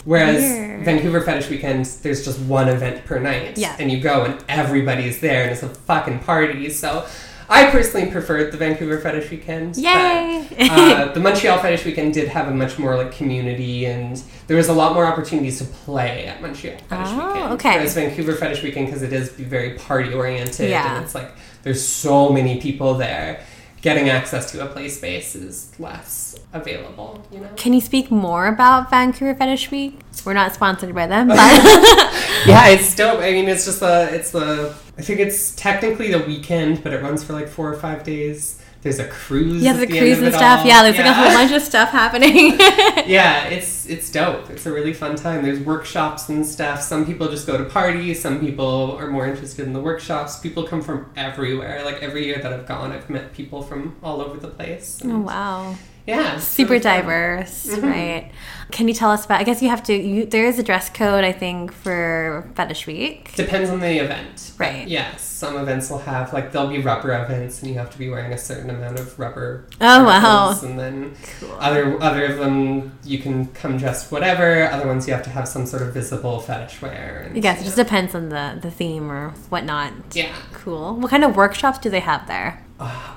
Whereas 0.05 0.37
Weird. 0.41 0.85
Vancouver 0.85 1.21
Fetish 1.21 1.49
Weekend, 1.49 1.85
there's 2.03 2.23
just 2.23 2.39
one 2.39 2.69
event 2.69 3.05
per 3.05 3.19
night, 3.19 3.57
Yeah. 3.57 3.75
and 3.79 3.91
you 3.91 3.99
go 3.99 4.23
and 4.23 4.43
everybody's 4.47 5.19
there, 5.19 5.43
and 5.43 5.51
it's 5.51 5.63
a 5.63 5.69
fucking 5.69 6.19
party. 6.19 6.69
So, 6.69 7.05
I 7.49 7.65
personally 7.69 8.09
preferred 8.11 8.51
the 8.51 8.57
Vancouver 8.57 8.99
Fetish 8.99 9.29
Weekend. 9.31 9.73
but- 9.75 9.83
Yay! 9.83 10.47
uh, 10.69 11.05
the 11.13 11.19
Montreal 11.19 11.59
Fetish 11.59 11.85
Weekend 11.85 12.13
did 12.13 12.27
have 12.29 12.47
a 12.47 12.51
much 12.51 12.77
more 12.79 12.95
like 12.95 13.11
community, 13.11 13.85
and 13.85 14.21
there 14.47 14.57
was 14.57 14.67
a 14.67 14.73
lot 14.73 14.93
more 14.93 15.05
opportunities 15.05 15.57
to 15.59 15.65
play 15.65 16.25
at 16.27 16.41
Montreal 16.41 16.77
Fetish 16.87 17.07
Oh, 17.11 17.27
Weekend. 17.33 17.53
okay. 17.53 17.75
Whereas 17.75 17.93
Vancouver 17.95 18.33
Fetish 18.33 18.61
Weekend, 18.63 18.87
because 18.87 19.01
it 19.03 19.11
is 19.13 19.29
very 19.29 19.71
party 19.71 20.13
oriented, 20.13 20.69
Yeah. 20.69 20.95
and 20.97 21.03
it's 21.05 21.15
like 21.15 21.31
there's 21.63 21.83
so 21.83 22.29
many 22.29 22.59
people 22.61 22.93
there, 22.95 23.39
getting 23.85 24.09
access 24.09 24.51
to 24.51 24.63
a 24.63 24.65
play 24.65 24.89
space 24.89 25.35
is 25.35 25.71
less 25.79 26.35
available. 26.53 27.23
You 27.31 27.41
know. 27.41 27.49
Can 27.55 27.71
you 27.71 27.79
speak 27.79 28.09
more 28.09 28.47
about 28.47 28.89
Vancouver 28.89 29.35
Fetish 29.35 29.69
Week? 29.69 29.99
We're 30.25 30.33
not 30.33 30.55
sponsored 30.55 30.95
by 30.95 31.05
them, 31.05 31.27
but 31.27 31.37
Yeah, 32.47 32.67
it's 32.69 32.95
dope. 32.95 33.19
I 33.19 33.31
mean, 33.31 33.47
it's 33.47 33.65
just 33.65 33.81
the 33.81 34.09
it's 34.11 34.31
the 34.31 34.75
I 34.97 35.03
think 35.03 35.19
it's 35.19 35.55
technically 35.55 36.11
the 36.11 36.19
weekend, 36.19 36.83
but 36.83 36.93
it 36.93 37.03
runs 37.03 37.23
for 37.23 37.33
like 37.33 37.47
four 37.47 37.71
or 37.71 37.77
five 37.77 38.03
days. 38.03 38.59
There's 38.85 38.99
a 38.99 39.07
cruise. 39.07 39.63
yeah, 39.63 39.73
the 39.73 39.87
the 39.87 39.97
cruise 39.97 40.21
and 40.21 40.31
stuff. 40.31 40.59
all. 40.59 40.67
Yeah, 40.67 40.83
there's 40.83 40.95
like 40.95 41.07
a 41.07 41.13
whole 41.13 41.33
bunch 41.33 41.51
of 41.51 41.63
stuff 41.63 41.89
happening. 41.89 42.51
yeah, 43.07 43.45
it's 43.47 43.87
it's 43.87 44.11
dope. 44.11 44.47
It's 44.51 44.67
a 44.67 44.71
really 44.71 44.93
fun 44.93 45.15
time. 45.15 45.41
There's 45.41 45.59
workshops 45.59 46.29
and 46.29 46.45
stuff. 46.45 46.83
Some 46.83 47.03
people 47.03 47.27
just 47.27 47.47
go 47.47 47.57
to 47.57 47.65
parties. 47.65 48.21
Some 48.21 48.39
people 48.39 48.95
are 48.99 49.07
more 49.07 49.25
interested 49.25 49.65
in 49.65 49.73
the 49.73 49.81
workshops. 49.81 50.39
People 50.39 50.67
come 50.67 50.83
from 50.83 51.11
everywhere. 51.15 51.83
Like 51.83 52.03
every 52.03 52.25
year 52.27 52.37
that 52.37 52.53
I've 52.53 52.67
gone, 52.67 52.91
I've 52.91 53.09
met 53.09 53.33
people 53.33 53.63
from 53.63 53.95
all 54.03 54.21
over 54.21 54.37
the 54.37 54.49
place. 54.49 55.01
oh 55.03 55.17
wow. 55.17 55.75
Yeah, 56.07 56.37
super 56.39 56.77
diverse, 56.79 57.65
Mm-hmm. 57.67 57.87
right? 57.87 58.31
Can 58.71 58.87
you 58.87 58.93
tell 58.93 59.11
us 59.11 59.25
about? 59.25 59.39
I 59.39 59.43
guess 59.43 59.61
you 59.61 59.69
have 59.69 59.83
to. 59.83 59.93
You, 59.93 60.25
there 60.25 60.45
is 60.45 60.57
a 60.59 60.63
dress 60.63 60.89
code, 60.89 61.23
I 61.23 61.31
think, 61.31 61.71
for 61.71 62.49
Fetish 62.55 62.87
Week. 62.87 63.33
Depends 63.35 63.69
on 63.69 63.79
the 63.79 64.03
event. 64.03 64.51
Right. 64.57 64.87
Yes, 64.87 65.21
some 65.21 65.55
events 65.55 65.89
will 65.89 65.99
have 65.99 66.33
like 66.33 66.51
there'll 66.51 66.67
be 66.69 66.79
rubber 66.79 67.11
events, 67.23 67.61
and 67.61 67.71
you 67.71 67.77
have 67.77 67.91
to 67.91 67.97
be 67.97 68.09
wearing 68.09 68.33
a 68.33 68.37
certain 68.37 68.69
amount 68.71 68.99
of 68.99 69.17
rubber. 69.19 69.65
Oh, 69.81 70.03
wow. 70.03 70.59
And 70.63 70.79
then 70.79 71.15
other 71.59 72.01
other 72.01 72.25
of 72.25 72.37
them 72.39 72.97
you 73.03 73.19
can 73.19 73.47
come 73.53 73.77
dressed 73.77 74.11
whatever. 74.11 74.63
Other 74.69 74.87
ones 74.87 75.07
you 75.07 75.13
have 75.13 75.23
to 75.23 75.29
have 75.29 75.47
some 75.47 75.65
sort 75.67 75.83
of 75.83 75.93
visible 75.93 76.39
fetish 76.39 76.81
wear. 76.81 77.23
And, 77.27 77.37
I 77.37 77.39
guess 77.39 77.61
it 77.61 77.65
just 77.65 77.77
depends 77.77 78.15
on 78.15 78.29
the 78.29 78.57
the 78.59 78.71
theme 78.71 79.11
or 79.11 79.29
whatnot. 79.49 79.93
Yeah. 80.13 80.33
Cool. 80.53 80.95
What 80.95 81.11
kind 81.11 81.23
of 81.23 81.35
workshops 81.35 81.77
do 81.77 81.89
they 81.91 81.99
have 82.01 82.27
there? 82.27 82.63
Uh, 82.79 83.14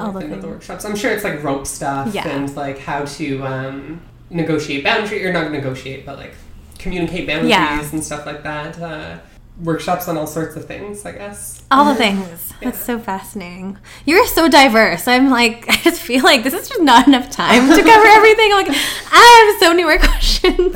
All 0.00 0.12
the 0.12 0.26
the 0.26 0.48
workshops. 0.48 0.84
I'm 0.84 0.96
sure 0.96 1.10
it's 1.12 1.24
like 1.24 1.42
rope 1.42 1.66
stuff 1.66 2.14
Yeah. 2.14 2.28
and 2.28 2.54
like 2.56 2.78
how 2.78 3.04
to 3.04 3.44
um, 3.46 4.00
negotiate 4.30 4.84
boundary 4.84 5.24
or 5.26 5.32
not 5.32 5.50
negotiate, 5.50 6.06
but 6.06 6.18
like 6.18 6.34
communicate 6.78 7.26
boundaries 7.26 7.50
Yeah. 7.50 7.88
and 7.92 8.02
stuff 8.04 8.26
like 8.26 8.42
that. 8.42 8.80
Uh, 8.80 9.18
workshops 9.62 10.08
on 10.08 10.16
all 10.16 10.26
sorts 10.26 10.56
of 10.56 10.64
things, 10.64 11.04
I 11.04 11.12
guess. 11.12 11.62
All 11.70 11.84
the 11.84 11.94
things. 12.04 12.52
That's 12.62 12.80
so 12.80 12.98
fascinating. 12.98 13.76
You're 14.06 14.26
so 14.26 14.48
diverse. 14.48 15.06
I'm 15.06 15.28
like, 15.30 15.66
I 15.68 15.76
just 15.82 16.00
feel 16.00 16.22
like 16.24 16.42
this 16.42 16.54
is 16.54 16.68
just 16.68 16.80
not 16.80 17.06
enough 17.06 17.30
time 17.30 17.68
to 17.68 17.82
cover 17.82 18.06
everything. 18.18 18.50
I'm 18.52 18.64
like, 18.66 18.76
I 19.12 19.50
have 19.52 19.60
so 19.60 19.70
many 19.70 19.82
more 19.84 19.98
questions. 19.98 20.74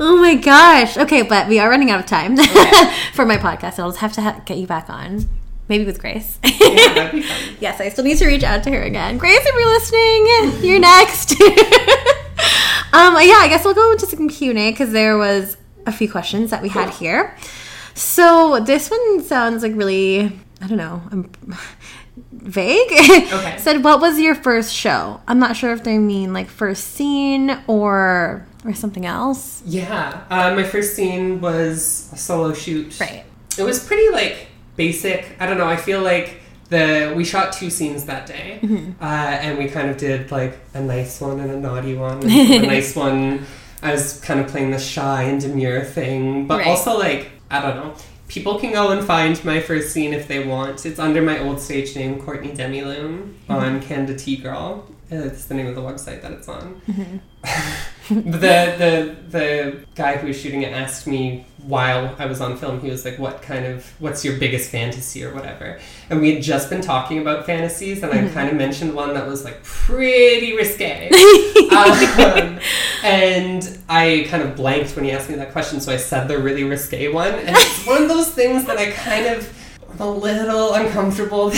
Oh 0.00 0.16
my 0.20 0.34
gosh. 0.36 0.96
Okay, 0.96 1.22
but 1.22 1.48
we 1.48 1.58
are 1.58 1.68
running 1.68 1.90
out 1.90 2.00
of 2.00 2.06
time 2.06 2.36
for 3.14 3.26
my 3.26 3.36
podcast. 3.36 3.78
I'll 3.80 3.88
just 3.90 3.98
have 3.98 4.12
to 4.14 4.22
ha- 4.22 4.40
get 4.46 4.58
you 4.58 4.66
back 4.66 4.88
on. 4.88 5.24
Maybe 5.68 5.84
with 5.84 5.98
Grace. 5.98 6.38
Yeah, 6.44 6.94
that'd 6.94 7.12
be 7.12 7.22
fun. 7.26 7.56
yes, 7.60 7.80
I 7.80 7.88
still 7.88 8.04
need 8.04 8.18
to 8.18 8.26
reach 8.26 8.42
out 8.42 8.62
to 8.64 8.70
her 8.70 8.82
again. 8.82 9.16
Grace, 9.18 9.40
if 9.40 9.54
you're 9.54 9.72
listening, 9.72 10.62
you're 10.70 10.80
next. 10.80 11.32
um, 12.92 13.14
yeah, 13.14 13.40
I 13.40 13.46
guess 13.48 13.64
we'll 13.64 13.74
go 13.74 13.92
into 13.92 14.06
some 14.06 14.28
Q&A 14.28 14.70
because 14.70 14.92
there 14.92 15.16
was 15.16 15.56
a 15.86 15.92
few 15.92 16.10
questions 16.10 16.50
that 16.50 16.62
we 16.62 16.68
had 16.68 16.90
here. 16.90 17.36
So 17.94 18.60
this 18.60 18.90
one 18.90 19.22
sounds 19.22 19.62
like 19.62 19.72
really, 19.74 20.32
I 20.60 20.66
don't 20.66 20.76
know, 20.78 21.02
um, 21.12 21.30
vague. 22.32 22.92
Okay. 22.92 23.56
Said, 23.58 23.84
what 23.84 24.00
was 24.00 24.18
your 24.20 24.34
first 24.34 24.74
show? 24.74 25.20
I'm 25.26 25.38
not 25.38 25.56
sure 25.56 25.72
if 25.72 25.84
they 25.84 25.98
mean 25.98 26.32
like 26.32 26.48
first 26.48 26.88
scene 26.94 27.58
or 27.66 28.46
or 28.64 28.72
something 28.74 29.04
else. 29.04 29.62
Yeah, 29.66 30.24
uh, 30.30 30.54
my 30.54 30.64
first 30.64 30.94
scene 30.96 31.40
was 31.40 32.10
a 32.12 32.16
solo 32.16 32.54
shoot. 32.54 32.98
Right. 32.98 33.24
It 33.58 33.62
was 33.62 33.84
pretty 33.84 34.08
like 34.10 34.48
basic. 34.76 35.36
I 35.40 35.46
don't 35.46 35.58
know. 35.58 35.66
I 35.68 35.76
feel 35.76 36.02
like 36.02 36.40
the 36.70 37.12
we 37.16 37.24
shot 37.24 37.52
two 37.52 37.70
scenes 37.70 38.04
that 38.06 38.26
day, 38.26 38.58
Mm-hmm. 38.62 39.02
uh, 39.02 39.04
and 39.44 39.58
we 39.58 39.68
kind 39.68 39.90
of 39.90 39.96
did 39.96 40.30
like 40.30 40.58
a 40.74 40.80
nice 40.80 41.20
one 41.20 41.38
and 41.40 41.50
a 41.50 41.58
naughty 41.60 41.94
one. 41.96 42.20
The 42.22 42.58
nice 42.66 42.96
one, 42.96 43.44
I 43.82 43.92
was 43.92 44.20
kind 44.20 44.40
of 44.40 44.46
playing 44.48 44.70
the 44.70 44.78
shy 44.78 45.24
and 45.24 45.40
demure 45.40 45.84
thing, 45.84 46.46
but 46.46 46.58
Right. 46.58 46.66
also 46.68 46.98
like 46.98 47.30
I 47.50 47.60
don't 47.60 47.76
know. 47.76 47.94
People 48.26 48.58
can 48.58 48.72
go 48.72 48.90
and 48.90 49.06
find 49.06 49.42
my 49.44 49.60
first 49.60 49.92
scene 49.92 50.12
if 50.14 50.26
they 50.26 50.44
want. 50.44 50.86
It's 50.86 50.98
under 50.98 51.20
my 51.22 51.38
old 51.38 51.60
stage 51.60 51.94
name, 51.94 52.20
Courtney 52.20 52.52
Demiloon, 52.52 53.34
Mm-hmm. 53.48 53.52
on 53.52 53.80
Canada 53.82 54.14
TGirl. 54.14 54.82
It's 55.10 55.44
the 55.44 55.54
name 55.54 55.66
of 55.66 55.74
the 55.76 55.82
website 55.82 56.22
that 56.22 56.32
it's 56.32 56.48
on. 56.48 56.80
Mm-hmm. 56.88 57.18
The 58.10 58.74
the 58.78 59.16
the 59.30 59.76
guy 59.94 60.16
who 60.18 60.26
was 60.28 60.38
shooting 60.38 60.62
it 60.62 60.72
asked 60.72 61.06
me 61.06 61.46
while 61.66 62.14
I 62.18 62.26
was 62.26 62.40
on 62.40 62.58
film. 62.58 62.80
He 62.80 62.90
was 62.90 63.04
like, 63.04 63.18
"What 63.18 63.40
kind 63.40 63.64
of 63.64 63.90
what's 63.98 64.24
your 64.24 64.38
biggest 64.38 64.70
fantasy 64.70 65.24
or 65.24 65.32
whatever?" 65.32 65.80
And 66.10 66.20
we 66.20 66.34
had 66.34 66.42
just 66.42 66.68
been 66.68 66.82
talking 66.82 67.18
about 67.18 67.46
fantasies, 67.46 68.02
and 68.02 68.12
I 68.12 68.28
kind 68.28 68.50
of 68.50 68.56
mentioned 68.56 68.94
one 68.94 69.14
that 69.14 69.26
was 69.26 69.42
like 69.44 69.62
pretty 69.64 70.54
risque. 70.54 71.08
um, 71.72 72.58
and 73.02 73.78
I 73.88 74.26
kind 74.28 74.42
of 74.42 74.54
blanked 74.54 74.94
when 74.96 75.06
he 75.06 75.10
asked 75.10 75.30
me 75.30 75.36
that 75.36 75.52
question, 75.52 75.80
so 75.80 75.90
I 75.90 75.96
said 75.96 76.28
the 76.28 76.38
really 76.38 76.64
risque 76.64 77.08
one. 77.08 77.32
And 77.32 77.56
it's 77.56 77.86
one 77.86 78.02
of 78.02 78.08
those 78.08 78.30
things 78.30 78.66
that 78.66 78.76
I 78.76 78.90
kind 78.90 79.26
of 79.26 79.50
I'm 79.94 80.00
a 80.00 80.10
little 80.10 80.74
uncomfortable 80.74 81.46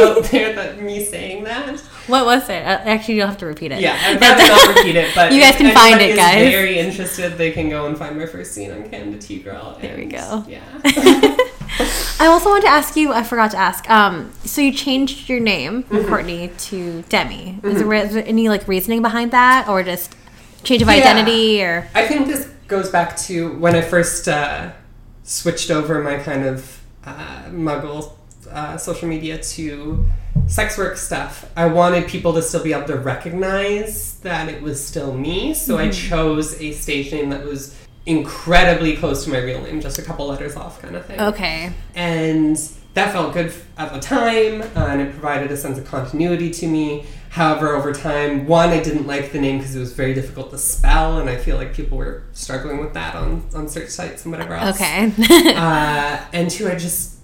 out 0.00 0.24
there 0.30 0.54
that 0.54 0.80
me 0.80 1.04
saying 1.04 1.44
that. 1.44 1.82
What 2.06 2.24
was 2.24 2.48
it? 2.48 2.62
Uh, 2.64 2.80
Actually, 2.84 3.16
you'll 3.16 3.26
have 3.26 3.38
to 3.38 3.46
repeat 3.46 3.72
it. 3.72 3.80
Yeah, 3.80 3.98
I'd 4.00 4.20
rather 4.20 4.46
not 4.46 4.68
repeat 4.76 4.96
it, 4.96 5.14
but 5.14 5.32
You 5.32 5.40
guys 5.40 5.50
if 5.54 5.58
can 5.58 5.74
find 5.74 6.00
it, 6.00 6.14
guys. 6.16 6.34
very 6.50 6.78
interested, 6.78 7.36
they 7.36 7.50
can 7.50 7.68
go 7.68 7.86
and 7.86 7.96
find 7.98 8.16
my 8.18 8.26
first 8.26 8.52
scene 8.52 8.70
on 8.70 8.88
Canada 8.88 9.16
TGirl. 9.18 9.80
There 9.80 9.96
we 9.96 10.04
go. 10.06 10.44
Yeah. 10.48 10.60
I 12.18 12.26
also 12.28 12.48
want 12.48 12.62
to 12.62 12.68
ask 12.68 12.96
you. 12.96 13.12
I 13.12 13.22
forgot 13.22 13.50
to 13.50 13.56
ask. 13.58 13.88
Um, 13.90 14.32
so 14.44 14.60
you 14.60 14.72
changed 14.72 15.28
your 15.28 15.40
name 15.40 15.82
from 15.82 15.98
Mm-hmm. 15.98 16.08
Courtney 16.08 16.48
to 16.58 17.02
Demi. 17.08 17.58
Is, 17.62 17.78
there, 17.82 17.92
is 17.94 18.14
there 18.14 18.24
any 18.26 18.48
like 18.48 18.66
reasoning 18.68 19.02
behind 19.02 19.32
that, 19.32 19.68
or 19.68 19.82
just 19.82 20.14
change 20.62 20.82
of 20.82 20.88
Yeah. 20.88 20.94
identity, 20.94 21.62
or 21.62 21.88
I 21.94 22.06
think 22.06 22.26
this 22.28 22.46
goes 22.68 22.88
back 22.90 23.16
to 23.18 23.52
when 23.58 23.74
I 23.74 23.82
first 23.82 24.28
uh, 24.28 24.70
switched 25.24 25.70
over 25.70 26.02
my 26.02 26.16
kind 26.18 26.44
of 26.44 26.80
uh, 27.04 27.44
muggle 27.50 28.12
uh, 28.50 28.76
social 28.78 29.08
media 29.08 29.38
to 29.42 30.06
sex 30.46 30.78
work 30.78 30.96
stuff. 30.96 31.50
I 31.56 31.66
wanted 31.66 32.08
people 32.08 32.32
to 32.34 32.42
still 32.42 32.62
be 32.62 32.72
able 32.72 32.86
to 32.86 32.96
recognize 32.96 34.18
that 34.20 34.48
it 34.48 34.62
was 34.62 34.84
still 34.84 35.12
me, 35.12 35.54
so 35.54 35.78
I 35.78 35.90
chose 35.90 36.60
a 36.60 36.72
stage 36.72 37.12
name 37.12 37.30
that 37.30 37.44
was 37.44 37.76
incredibly 38.06 38.96
close 38.96 39.24
to 39.24 39.30
my 39.30 39.38
real 39.38 39.60
name, 39.62 39.80
just 39.80 39.98
a 39.98 40.02
couple 40.02 40.26
letters 40.28 40.54
off, 40.56 40.80
kind 40.80 40.94
of 40.96 41.04
thing. 41.06 41.20
okay? 41.20 41.72
and 41.94 42.56
that 42.94 43.12
felt 43.12 43.34
good 43.34 43.52
at 43.76 43.92
the 43.92 44.00
time 44.00 44.62
uh, 44.74 44.86
and 44.86 45.02
it 45.02 45.10
provided 45.12 45.50
a 45.52 45.56
sense 45.56 45.76
of 45.76 45.84
continuity 45.84 46.50
to 46.50 46.66
me 46.66 47.04
however 47.28 47.74
over 47.76 47.92
time 47.92 48.46
one 48.46 48.70
i 48.70 48.80
didn't 48.82 49.06
like 49.06 49.32
the 49.32 49.38
name 49.38 49.58
because 49.58 49.76
it 49.76 49.80
was 49.80 49.92
very 49.92 50.14
difficult 50.14 50.50
to 50.50 50.56
spell 50.56 51.18
and 51.18 51.28
i 51.28 51.36
feel 51.36 51.56
like 51.58 51.74
people 51.74 51.98
were 51.98 52.22
struggling 52.32 52.78
with 52.78 52.94
that 52.94 53.14
on, 53.14 53.44
on 53.54 53.68
search 53.68 53.90
sites 53.90 54.24
and 54.24 54.32
whatever 54.32 54.54
else 54.54 54.80
Okay. 54.80 55.12
uh, 55.54 56.18
and 56.32 56.50
two 56.50 56.68
i 56.70 56.74
just 56.74 57.15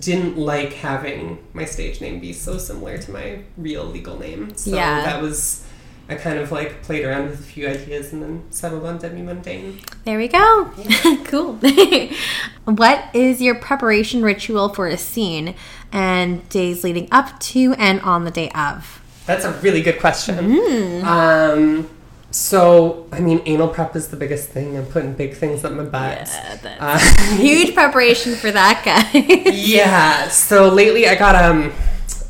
didn't 0.00 0.36
like 0.38 0.72
having 0.74 1.38
my 1.52 1.64
stage 1.64 2.00
name 2.00 2.20
be 2.20 2.32
so 2.32 2.56
similar 2.58 2.96
to 2.98 3.10
my 3.10 3.40
real 3.56 3.84
legal 3.84 4.18
name 4.18 4.54
so 4.56 4.70
Yeah. 4.74 5.02
that 5.02 5.20
was 5.20 5.64
i 6.08 6.14
kind 6.14 6.38
of 6.38 6.50
like 6.52 6.82
played 6.82 7.04
around 7.04 7.30
with 7.30 7.40
a 7.40 7.42
few 7.42 7.66
ideas 7.68 8.12
and 8.12 8.22
then 8.22 8.44
settled 8.50 8.84
on 8.84 8.98
demi 8.98 9.22
mundane 9.22 9.80
there 10.04 10.16
we 10.18 10.28
go. 10.28 10.70
cool. 11.24 11.54
what 12.64 13.04
is 13.14 13.40
your 13.42 13.54
preparation 13.54 14.22
ritual 14.22 14.70
for 14.70 14.86
a 14.86 14.96
scene 14.96 15.54
and 15.92 16.48
days 16.48 16.82
leading 16.82 17.06
up 17.12 17.38
to 17.40 17.74
and 17.74 18.00
on 18.00 18.24
the 18.24 18.30
day 18.30 18.50
of? 18.50 19.02
That's 19.26 19.44
a 19.44 19.52
really 19.60 19.82
good 19.82 20.00
question. 20.00 20.36
Mm. 20.36 21.04
Um, 21.04 21.90
so, 22.30 23.06
I 23.12 23.20
mean, 23.20 23.42
anal 23.46 23.68
prep 23.68 23.96
is 23.96 24.08
the 24.08 24.16
biggest 24.16 24.48
thing. 24.50 24.76
I'm 24.76 24.86
putting 24.86 25.14
big 25.14 25.34
things 25.34 25.64
up 25.64 25.72
my 25.72 25.82
butt. 25.84 26.28
that's 26.62 26.64
Uh, 26.64 27.34
huge 27.36 27.74
preparation 27.80 28.34
for 28.36 28.50
that 28.52 28.82
guy. 28.84 29.20
yeah. 29.50 30.28
So 30.28 30.68
lately, 30.68 31.08
I 31.08 31.14
got 31.16 31.34
um, 31.34 31.72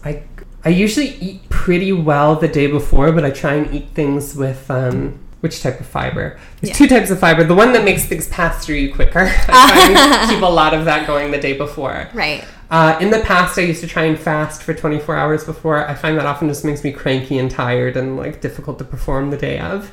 I 0.05 0.23
I 0.65 0.71
usually 0.71 1.09
eat 1.21 1.49
pretty 1.51 1.93
well 1.93 2.37
the 2.37 2.49
day 2.49 2.67
before, 2.67 3.13
but 3.13 3.25
I 3.25 3.31
try 3.31 3.55
and 3.55 3.75
eat 3.75 3.89
things 3.95 4.35
with 4.35 4.71
um. 4.71 5.19
Which 5.41 5.63
type 5.63 5.81
of 5.81 5.87
fiber? 5.87 6.39
There's 6.61 6.69
Yeah. 6.69 6.75
two 6.75 6.87
types 6.87 7.11
of 7.11 7.19
fiber. 7.19 7.45
The 7.45 7.55
one 7.55 7.73
that 7.73 7.83
makes 7.83 8.05
things 8.05 8.29
pass 8.29 8.63
through 8.63 8.75
you 8.77 8.93
quicker. 8.95 9.21
I 9.49 9.89
try 9.95 10.19
and 10.21 10.31
keep 10.31 10.43
a 10.43 10.45
lot 10.53 10.75
of 10.75 10.85
that 10.85 11.07
going 11.07 11.31
the 11.31 11.39
day 11.41 11.55
before. 11.57 12.11
right. 12.13 12.45
Uh, 12.71 12.97
in 13.01 13.11
the 13.11 13.21
past, 13.21 13.59
I 13.59 13.63
used 13.63 13.81
to 13.81 13.87
try 13.89 14.05
and 14.05 14.19
fast 14.19 14.63
for 14.63 14.73
24 14.73 15.17
hours 15.17 15.45
before. 15.45 15.87
I 15.87 15.95
find 15.95 16.17
that 16.19 16.27
often 16.27 16.49
just 16.49 16.65
makes 16.65 16.85
me 16.85 16.93
cranky 16.93 17.39
and 17.39 17.51
tired 17.51 17.97
and 17.97 18.17
like 18.17 18.41
difficult 18.41 18.79
to 18.79 18.85
perform 18.85 19.31
the 19.31 19.37
day 19.37 19.59
of. 19.59 19.91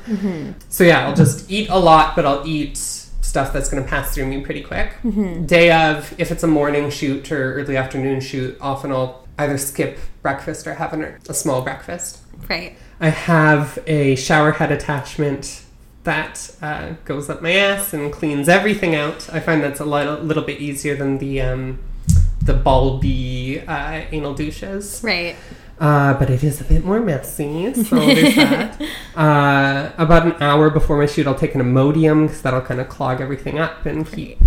So 0.68 0.84
yeah, 0.84 1.06
I'll 1.08 1.14
just 1.16 1.50
eat 1.50 1.68
a 1.70 1.78
lot, 1.78 2.14
but 2.14 2.24
I'll 2.24 2.46
eat 2.46 2.76
stuff 2.76 3.52
that's 3.52 3.68
going 3.68 3.82
to 3.82 3.88
pass 3.88 4.14
through 4.14 4.26
me 4.26 4.40
pretty 4.40 4.62
quick. 4.62 4.94
Day 5.46 5.72
of, 5.72 6.14
if 6.18 6.30
it's 6.30 6.42
a 6.44 6.46
morning 6.46 6.88
shoot 6.90 7.30
or 7.32 7.54
early 7.54 7.76
afternoon 7.76 8.20
shoot, 8.20 8.56
often 8.60 8.92
I'll 8.92 9.26
either 9.38 9.58
skip 9.58 9.98
breakfast 10.22 10.66
or 10.66 10.74
have 10.74 10.92
an, 10.92 11.16
a 11.28 11.34
small 11.34 11.62
breakfast. 11.62 12.20
Right. 12.48 12.76
I 13.00 13.10
have 13.10 13.78
a 13.86 14.16
shower 14.16 14.52
head 14.52 14.72
attachment 14.72 15.64
that 16.04 16.54
uh, 16.62 16.94
goes 17.04 17.28
up 17.28 17.42
my 17.42 17.52
ass 17.52 17.92
and 17.92 18.12
cleans 18.12 18.48
everything 18.48 18.94
out. 18.94 19.28
I 19.32 19.40
find 19.40 19.62
that's 19.62 19.80
a 19.80 19.84
little, 19.84 20.16
little 20.16 20.42
bit 20.44 20.60
easier 20.60 20.96
than 20.96 21.18
the 21.18 21.42
um, 21.42 21.78
the 22.48 22.54
bulby 22.54 23.62
uh, 23.68 24.06
anal 24.10 24.34
douches. 24.34 25.00
Right. 25.04 25.36
Uh, 25.78 26.14
but 26.14 26.28
it 26.28 26.42
is 26.42 26.60
a 26.60 26.64
bit 26.64 26.84
more 26.84 26.98
messy, 26.98 27.72
so 27.72 28.00
there's 28.00 28.34
that. 28.36 28.80
Uh, 29.14 29.92
about 29.96 30.26
an 30.26 30.34
hour 30.42 30.70
before 30.70 30.98
my 30.98 31.06
shoot, 31.06 31.28
I'll 31.28 31.36
take 31.36 31.54
an 31.54 31.60
Imodium 31.60 32.26
because 32.26 32.42
that'll 32.42 32.62
kind 32.62 32.80
of 32.80 32.88
clog 32.88 33.20
everything 33.20 33.60
up 33.60 33.86
and 33.86 34.04
keep 34.04 34.40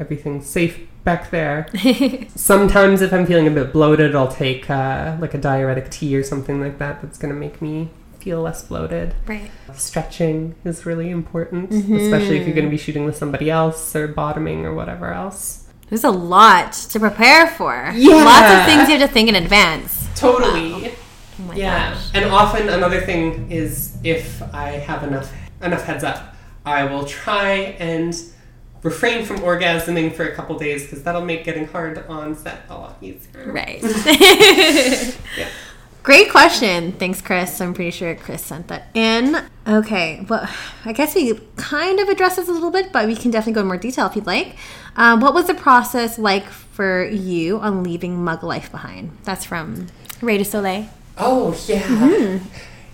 everything 0.00 0.40
safe 0.40 0.80
back 1.04 1.30
there. 1.30 1.68
Sometimes, 2.34 3.02
if 3.02 3.12
I'm 3.12 3.26
feeling 3.26 3.46
a 3.46 3.50
bit 3.50 3.70
bloated, 3.70 4.14
I'll 4.14 4.32
take 4.32 4.70
uh, 4.70 5.18
like 5.20 5.34
a 5.34 5.38
diuretic 5.38 5.90
tea 5.90 6.16
or 6.16 6.22
something 6.22 6.58
like 6.58 6.78
that 6.78 7.02
that's 7.02 7.18
going 7.18 7.34
to 7.34 7.38
make 7.38 7.60
me 7.60 7.90
feel 8.18 8.40
less 8.40 8.62
bloated. 8.62 9.14
Right. 9.26 9.50
Stretching 9.74 10.54
is 10.64 10.86
really 10.86 11.10
important, 11.10 11.70
especially 11.70 12.38
if 12.38 12.46
you're 12.46 12.54
going 12.54 12.66
to 12.66 12.70
be 12.70 12.78
shooting 12.78 13.04
with 13.04 13.16
somebody 13.16 13.50
else 13.50 13.94
or 13.94 14.08
bottoming 14.08 14.64
or 14.64 14.74
whatever 14.74 15.12
else. 15.12 15.67
There's 15.88 16.04
a 16.04 16.10
lot 16.10 16.72
to 16.72 17.00
prepare 17.00 17.46
for. 17.46 17.90
Yeah. 17.94 18.24
Lots 18.24 18.52
of 18.52 18.64
things 18.66 18.88
you 18.88 18.98
have 18.98 19.08
to 19.08 19.12
think 19.12 19.28
in 19.28 19.34
advance. 19.34 20.08
Totally. 20.14 20.94
Oh 21.40 21.52
yeah, 21.54 21.94
gosh. 21.94 22.10
and 22.14 22.24
often 22.30 22.68
another 22.68 23.00
thing 23.00 23.50
is 23.50 23.96
if 24.02 24.42
I 24.52 24.70
have 24.70 25.04
enough 25.04 25.32
enough 25.62 25.84
heads 25.84 26.02
up, 26.02 26.34
I 26.66 26.84
will 26.84 27.04
try 27.04 27.76
and 27.78 28.14
refrain 28.82 29.24
from 29.24 29.38
orgasming 29.38 30.14
for 30.14 30.24
a 30.24 30.34
couple 30.34 30.58
days 30.58 30.82
because 30.82 31.02
that'll 31.04 31.24
make 31.24 31.44
getting 31.44 31.66
hard 31.68 31.98
on 32.08 32.36
set 32.36 32.62
a 32.68 32.74
lot 32.74 32.98
easier. 33.00 33.52
Right. 33.52 33.82
Yeah. 35.36 35.48
Great 36.08 36.30
question. 36.30 36.92
Thanks, 36.92 37.20
Chris. 37.20 37.60
I'm 37.60 37.74
pretty 37.74 37.90
sure 37.90 38.14
Chris 38.14 38.42
sent 38.42 38.68
that 38.68 38.88
in. 38.94 39.36
Okay, 39.66 40.24
well, 40.26 40.48
I 40.86 40.94
guess 40.94 41.14
we 41.14 41.38
kind 41.56 42.00
of 42.00 42.08
addressed 42.08 42.36
this 42.36 42.48
a 42.48 42.50
little 42.50 42.70
bit, 42.70 42.92
but 42.92 43.06
we 43.06 43.14
can 43.14 43.30
definitely 43.30 43.52
go 43.52 43.60
in 43.60 43.66
more 43.66 43.76
detail 43.76 44.06
if 44.06 44.16
you'd 44.16 44.26
like. 44.26 44.56
Um, 44.96 45.20
what 45.20 45.34
was 45.34 45.48
the 45.48 45.54
process 45.54 46.18
like 46.18 46.46
for 46.46 47.04
you 47.04 47.58
on 47.58 47.82
leaving 47.82 48.16
Muggle 48.16 48.44
Life 48.44 48.70
behind? 48.72 49.18
That's 49.24 49.44
from 49.44 49.88
Ray 50.22 50.38
de 50.38 50.46
Soleil. 50.46 50.88
Oh 51.18 51.54
yeah, 51.66 52.38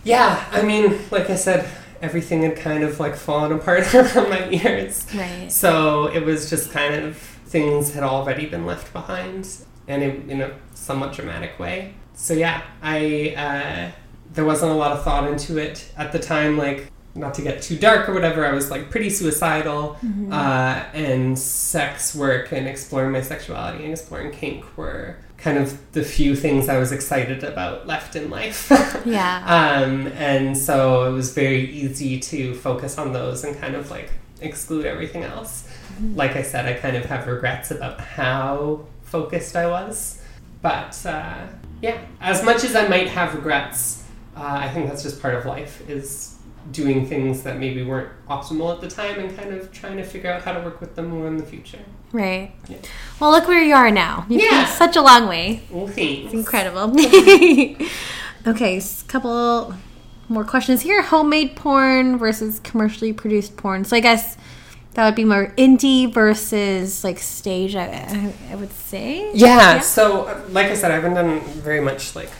yeah. 0.02 0.44
I 0.50 0.62
mean, 0.62 0.98
like 1.12 1.30
I 1.30 1.36
said, 1.36 1.68
everything 2.02 2.42
had 2.42 2.56
kind 2.56 2.82
of 2.82 2.98
like 2.98 3.14
fallen 3.14 3.52
apart 3.52 3.94
around 3.94 4.28
my 4.28 4.50
ears. 4.50 5.06
Right. 5.14 5.52
So 5.52 6.08
it 6.08 6.24
was 6.24 6.50
just 6.50 6.72
kind 6.72 6.96
of 6.96 7.16
things 7.16 7.94
had 7.94 8.02
already 8.02 8.46
been 8.46 8.66
left 8.66 8.92
behind, 8.92 9.48
and 9.86 10.02
in, 10.02 10.28
in 10.28 10.40
a 10.40 10.58
somewhat 10.74 11.12
dramatic 11.12 11.60
way. 11.60 11.94
So 12.14 12.34
yeah, 12.34 12.62
I 12.82 13.34
uh, 13.36 13.90
there 14.32 14.44
wasn't 14.44 14.72
a 14.72 14.74
lot 14.74 14.92
of 14.92 15.04
thought 15.04 15.28
into 15.30 15.58
it 15.58 15.90
at 15.96 16.12
the 16.12 16.18
time. 16.18 16.56
Like 16.56 16.90
not 17.14 17.34
to 17.34 17.42
get 17.42 17.62
too 17.62 17.76
dark 17.78 18.08
or 18.08 18.14
whatever, 18.14 18.44
I 18.46 18.52
was 18.52 18.70
like 18.70 18.90
pretty 18.90 19.10
suicidal, 19.10 19.96
uh, 20.32 20.84
and 20.92 21.38
sex 21.38 22.14
work 22.14 22.52
and 22.52 22.66
exploring 22.66 23.12
my 23.12 23.20
sexuality 23.20 23.84
and 23.84 23.92
exploring 23.92 24.32
kink 24.32 24.64
were 24.76 25.16
kind 25.36 25.58
of 25.58 25.92
the 25.92 26.02
few 26.02 26.34
things 26.34 26.68
I 26.68 26.78
was 26.78 26.90
excited 26.90 27.44
about 27.44 27.86
left 27.86 28.16
in 28.16 28.30
life. 28.30 28.70
Yeah. 29.04 29.44
Um, 29.44 30.06
and 30.16 30.56
so 30.56 31.04
it 31.04 31.12
was 31.12 31.34
very 31.34 31.70
easy 31.70 32.18
to 32.20 32.54
focus 32.54 32.96
on 32.96 33.12
those 33.12 33.44
and 33.44 33.54
kind 33.60 33.74
of 33.74 33.90
like 33.90 34.10
exclude 34.40 34.86
everything 34.86 35.24
else. 35.24 35.68
Like 36.14 36.36
I 36.36 36.42
said, 36.42 36.64
I 36.64 36.72
kind 36.72 36.96
of 36.96 37.04
have 37.04 37.26
regrets 37.26 37.70
about 37.70 38.00
how 38.00 38.86
focused 39.02 39.56
I 39.56 39.66
was. 39.66 40.22
But 40.62 41.04
uh, 41.04 41.46
yeah, 41.84 41.98
as 42.20 42.42
much 42.44 42.64
as 42.64 42.74
I 42.74 42.88
might 42.88 43.08
have 43.08 43.34
regrets, 43.34 44.04
uh, 44.36 44.42
I 44.64 44.68
think 44.72 44.88
that's 44.88 45.02
just 45.02 45.20
part 45.22 45.34
of 45.34 45.44
life 45.46 45.88
is 45.88 46.36
doing 46.72 47.06
things 47.06 47.42
that 47.42 47.58
maybe 47.58 47.82
weren't 47.84 48.08
optimal 48.28 48.74
at 48.74 48.80
the 48.80 48.88
time 48.88 49.18
and 49.20 49.36
kind 49.36 49.52
of 49.52 49.70
trying 49.70 49.98
to 49.98 50.04
figure 50.04 50.30
out 50.32 50.40
how 50.42 50.52
to 50.52 50.60
work 50.60 50.80
with 50.80 50.94
them 50.96 51.06
more 51.10 51.26
in 51.26 51.36
the 51.36 51.44
future. 51.44 51.78
Right. 52.10 52.52
Yeah. 52.68 52.78
Well, 53.20 53.30
look 53.32 53.46
where 53.48 53.62
you 53.62 53.74
are 53.74 53.90
now. 53.90 54.24
You've 54.30 54.42
Yeah. 54.42 54.64
come 54.64 54.66
such 54.74 54.96
a 54.96 55.02
long 55.02 55.28
way. 55.28 55.62
Well, 55.70 55.86
thanks. 55.88 56.32
Incredible. 56.32 56.84
okay, 58.46 58.78
a 58.78 58.82
couple 59.08 59.74
more 60.28 60.44
questions 60.44 60.80
here. 60.82 61.02
Homemade 61.02 61.54
porn 61.54 62.16
versus 62.18 62.60
commercially 62.60 63.12
produced 63.12 63.56
porn. 63.58 63.84
So 63.84 63.94
I 63.96 64.00
guess 64.00 64.36
that 64.94 65.04
would 65.04 65.14
be 65.14 65.24
more 65.24 65.52
indie 65.56 66.12
versus 66.12 67.04
like 67.04 67.18
stage. 67.18 67.74
I, 67.76 68.32
I, 68.50 68.54
would 68.54 68.72
say. 68.72 69.32
Yeah, 69.34 69.80
so 69.80 70.24
uh, 70.26 70.40
like 70.50 70.66
I 70.66 70.74
said, 70.74 70.90
I 70.90 70.94
haven't 70.94 71.14
done 71.14 71.40
very 71.40 71.80
much 71.80 72.14
like 72.16 72.30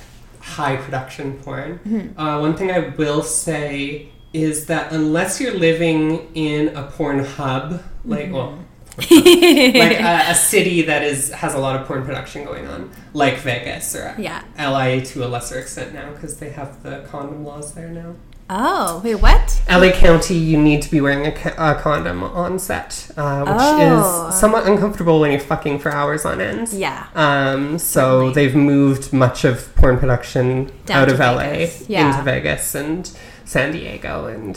high 0.40 0.76
production 0.76 1.34
porn. 1.38 2.14
Uh, 2.16 2.38
one 2.38 2.57
thing 2.57 2.70
I 2.70 2.88
will 2.90 3.22
say 3.22 4.09
is 4.32 4.66
that 4.66 4.92
unless 4.92 5.40
you're 5.40 5.55
living 5.55 6.28
in 6.34 6.76
a 6.76 6.84
porn 6.84 7.24
hub, 7.24 7.82
like 8.05 8.32
well, 8.32 8.59
like 8.96 9.11
a, 9.11 10.30
a 10.30 10.34
city 10.34 10.82
that 10.82 11.02
is 11.02 11.32
has 11.32 11.55
a 11.55 11.59
lot 11.59 11.80
of 11.80 11.86
porn 11.86 12.05
production 12.05 12.44
going 12.44 12.66
on, 12.66 12.90
like 13.12 13.38
Vegas 13.38 13.94
or 13.96 14.14
Yeah. 14.18 14.42
LA 14.59 15.00
to 15.00 15.24
a 15.24 15.28
lesser 15.28 15.59
extent 15.59 15.92
now 15.92 16.12
because 16.12 16.38
they 16.38 16.50
have 16.50 16.82
the 16.82 17.07
condom 17.11 17.44
laws 17.44 17.74
there 17.74 17.88
now. 17.88 18.14
Oh 18.57 19.00
wait, 19.02 19.16
what? 19.16 19.61
LA 19.68 19.90
County, 19.90 20.36
you 20.36 20.57
need 20.62 20.80
to 20.82 20.90
be 20.90 21.00
wearing 21.00 21.26
a, 21.26 21.55
a 21.59 21.74
condom 21.74 22.22
on 22.22 22.61
set, 22.61 23.11
uh, 23.16 23.40
which 23.40 23.57
Oh. 23.59 24.28
is 24.28 24.34
somewhat 24.38 24.64
uncomfortable 24.68 25.18
when 25.18 25.32
you're 25.32 25.40
fucking 25.40 25.80
for 25.80 25.90
hours 25.90 26.24
on 26.24 26.40
end. 26.40 26.68
Yeah. 26.72 27.07
Um, 27.16 27.78
so 27.80 28.30
Certainly. 28.30 28.34
they've 28.34 28.55
moved 28.55 29.12
much 29.12 29.44
of 29.44 29.74
porn 29.74 29.98
production 29.98 30.70
Down 30.86 31.02
out 31.02 31.09
of 31.11 31.18
LA 31.18 31.66
Yeah. 31.88 32.11
into 32.11 32.22
Vegas 32.22 32.76
and 32.76 33.11
San 33.44 33.72
Diego 33.72 34.26
and 34.26 34.55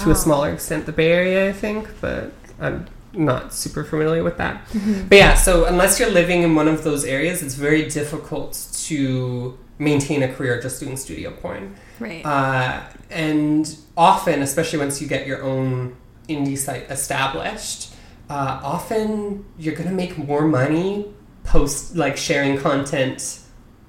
to 0.00 0.10
a 0.10 0.14
smaller 0.14 0.52
extent 0.52 0.84
the 0.84 0.92
Bay 0.92 1.10
Area, 1.10 1.48
I 1.48 1.52
think, 1.52 1.88
but 2.02 2.32
I'm 2.60 2.86
not 3.14 3.54
super 3.54 3.84
familiar 3.84 4.22
with 4.22 4.36
that. 4.36 4.68
Mm-hmm. 4.68 5.08
But 5.08 5.16
yeah, 5.16 5.34
so 5.34 5.64
unless 5.64 5.98
you're 5.98 6.10
living 6.10 6.42
in 6.42 6.54
one 6.54 6.68
of 6.68 6.84
those 6.84 7.06
areas, 7.06 7.42
it's 7.42 7.54
very 7.54 7.88
difficult 7.88 8.68
to 8.88 9.56
maintain 9.80 10.22
a 10.22 10.32
career 10.32 10.60
just 10.60 10.80
doing 10.80 10.96
studio 10.96 11.30
porn. 11.30 11.74
Right. 11.98 12.24
Uh, 12.24 12.82
and 13.10 13.76
often, 13.96 14.42
especially 14.42 14.78
once 14.78 15.00
you 15.00 15.08
get 15.08 15.26
your 15.26 15.42
own 15.42 15.96
indie 16.28 16.58
site 16.58 16.90
established, 16.90 17.92
uh, 18.28 18.60
often 18.62 19.44
you're 19.58 19.74
going 19.74 19.88
to 19.88 19.94
make 19.94 20.16
more 20.16 20.46
money 20.46 21.12
post 21.44 21.96
like 21.96 22.16
sharing 22.16 22.58
content 22.58 23.40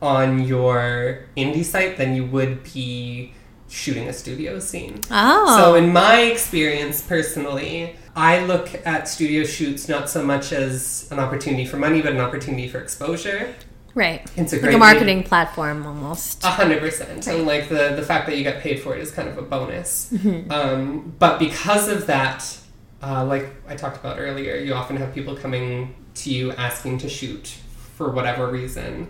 on 0.02 0.44
your 0.48 1.26
indie 1.38 1.64
site 1.64 1.98
than 1.98 2.16
you 2.16 2.26
would 2.26 2.64
be 2.74 3.34
shooting 3.70 4.08
a 4.10 4.14
studio 4.14 4.60
scene. 4.60 5.00
oh. 5.12 5.58
So, 5.58 5.76
in 5.76 5.94
my 5.94 6.22
experience 6.22 7.02
personally, 7.02 7.96
I 8.16 8.44
look 8.46 8.70
at 8.86 9.08
studio 9.08 9.46
shoots 9.46 9.88
not 9.88 10.10
so 10.10 10.24
much 10.24 10.52
as 10.52 11.08
an 11.12 11.20
opportunity 11.20 11.66
for 11.66 11.78
money, 11.78 12.02
but 12.02 12.12
an 12.12 12.20
opportunity 12.20 12.68
for 12.68 12.80
exposure. 12.80 13.54
Right. 13.96 14.22
It's 14.36 14.54
a 14.54 14.60
Like 14.60 14.74
a 14.74 14.78
marketing 14.78 15.24
platform 15.24 15.86
almost. 15.86 16.44
a 16.44 16.48
hundred 16.48 16.80
percent, 16.80 17.28
and 17.28 17.46
like 17.46 17.70
the 17.70 17.94
the 17.96 18.04
fact 18.04 18.26
that 18.28 18.38
you 18.38 18.44
get 18.44 18.62
paid 18.62 18.80
for 18.80 18.96
it 18.96 19.02
is 19.02 19.12
kind 19.12 19.28
of 19.30 19.38
a 19.38 19.42
bonus. 19.42 20.12
Mm-hmm. 20.14 20.52
Um, 20.52 21.14
but 21.20 21.40
because 21.40 21.88
of 21.88 22.08
that, 22.08 22.58
uh, 23.04 23.26
like 23.26 23.50
I 23.68 23.76
talked 23.76 23.98
about 23.98 24.20
earlier, 24.20 24.56
you 24.56 24.74
often 24.74 24.98
have 24.98 25.14
people 25.14 25.36
coming 25.36 25.96
to 26.16 26.30
you 26.30 26.52
asking 26.54 27.00
to 27.00 27.10
shoot 27.10 27.48
for 27.96 28.10
whatever 28.12 28.48
reason, 28.48 29.08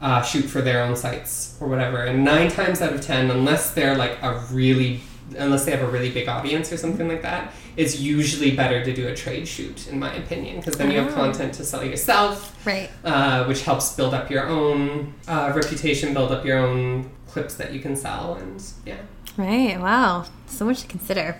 uh, 0.00 0.22
shoot 0.22 0.42
for 0.44 0.60
their 0.60 0.82
own 0.82 0.96
sites 0.96 1.56
or 1.60 1.68
whatever. 1.68 2.04
And 2.04 2.24
nine 2.24 2.50
times 2.50 2.80
out 2.82 2.92
of 2.92 3.00
ten, 3.00 3.30
unless 3.30 3.72
they're 3.72 3.96
like 3.96 4.22
a 4.22 4.38
really, 4.52 5.00
unless 5.38 5.64
they 5.64 5.70
have 5.70 5.82
a 5.82 5.90
really 5.90 6.10
big 6.10 6.28
audience 6.28 6.72
or 6.72 6.76
something 6.76 7.08
like 7.08 7.22
that, 7.22 7.52
it's 7.76 7.98
usually 8.00 8.52
better 8.54 8.84
to 8.84 8.92
do 8.94 9.08
a 9.08 9.14
trade 9.14 9.46
shoot, 9.48 9.88
in 9.88 9.98
my 9.98 10.12
opinion, 10.14 10.56
because 10.60 10.74
then 10.76 10.90
you 10.90 10.98
have 11.00 11.12
Oh. 11.12 11.14
content 11.14 11.54
to 11.54 11.64
sell 11.64 11.84
yourself 11.84 12.54
Right. 12.64 12.90
uh, 13.04 13.44
which 13.44 13.62
helps 13.62 13.94
build 13.94 14.14
up 14.14 14.30
your 14.30 14.46
own 14.48 15.14
uh, 15.28 15.52
reputation, 15.54 16.14
build 16.14 16.30
up 16.32 16.44
your 16.44 16.58
own 16.58 17.10
clips 17.28 17.54
that 17.54 17.72
you 17.72 17.80
can 17.80 17.96
sell, 17.96 18.34
and 18.40 18.62
yeah. 18.86 18.96
Right. 19.36 19.80
Wow. 19.80 20.26
So 20.46 20.64
much 20.64 20.82
to 20.82 20.86
consider. 20.86 21.36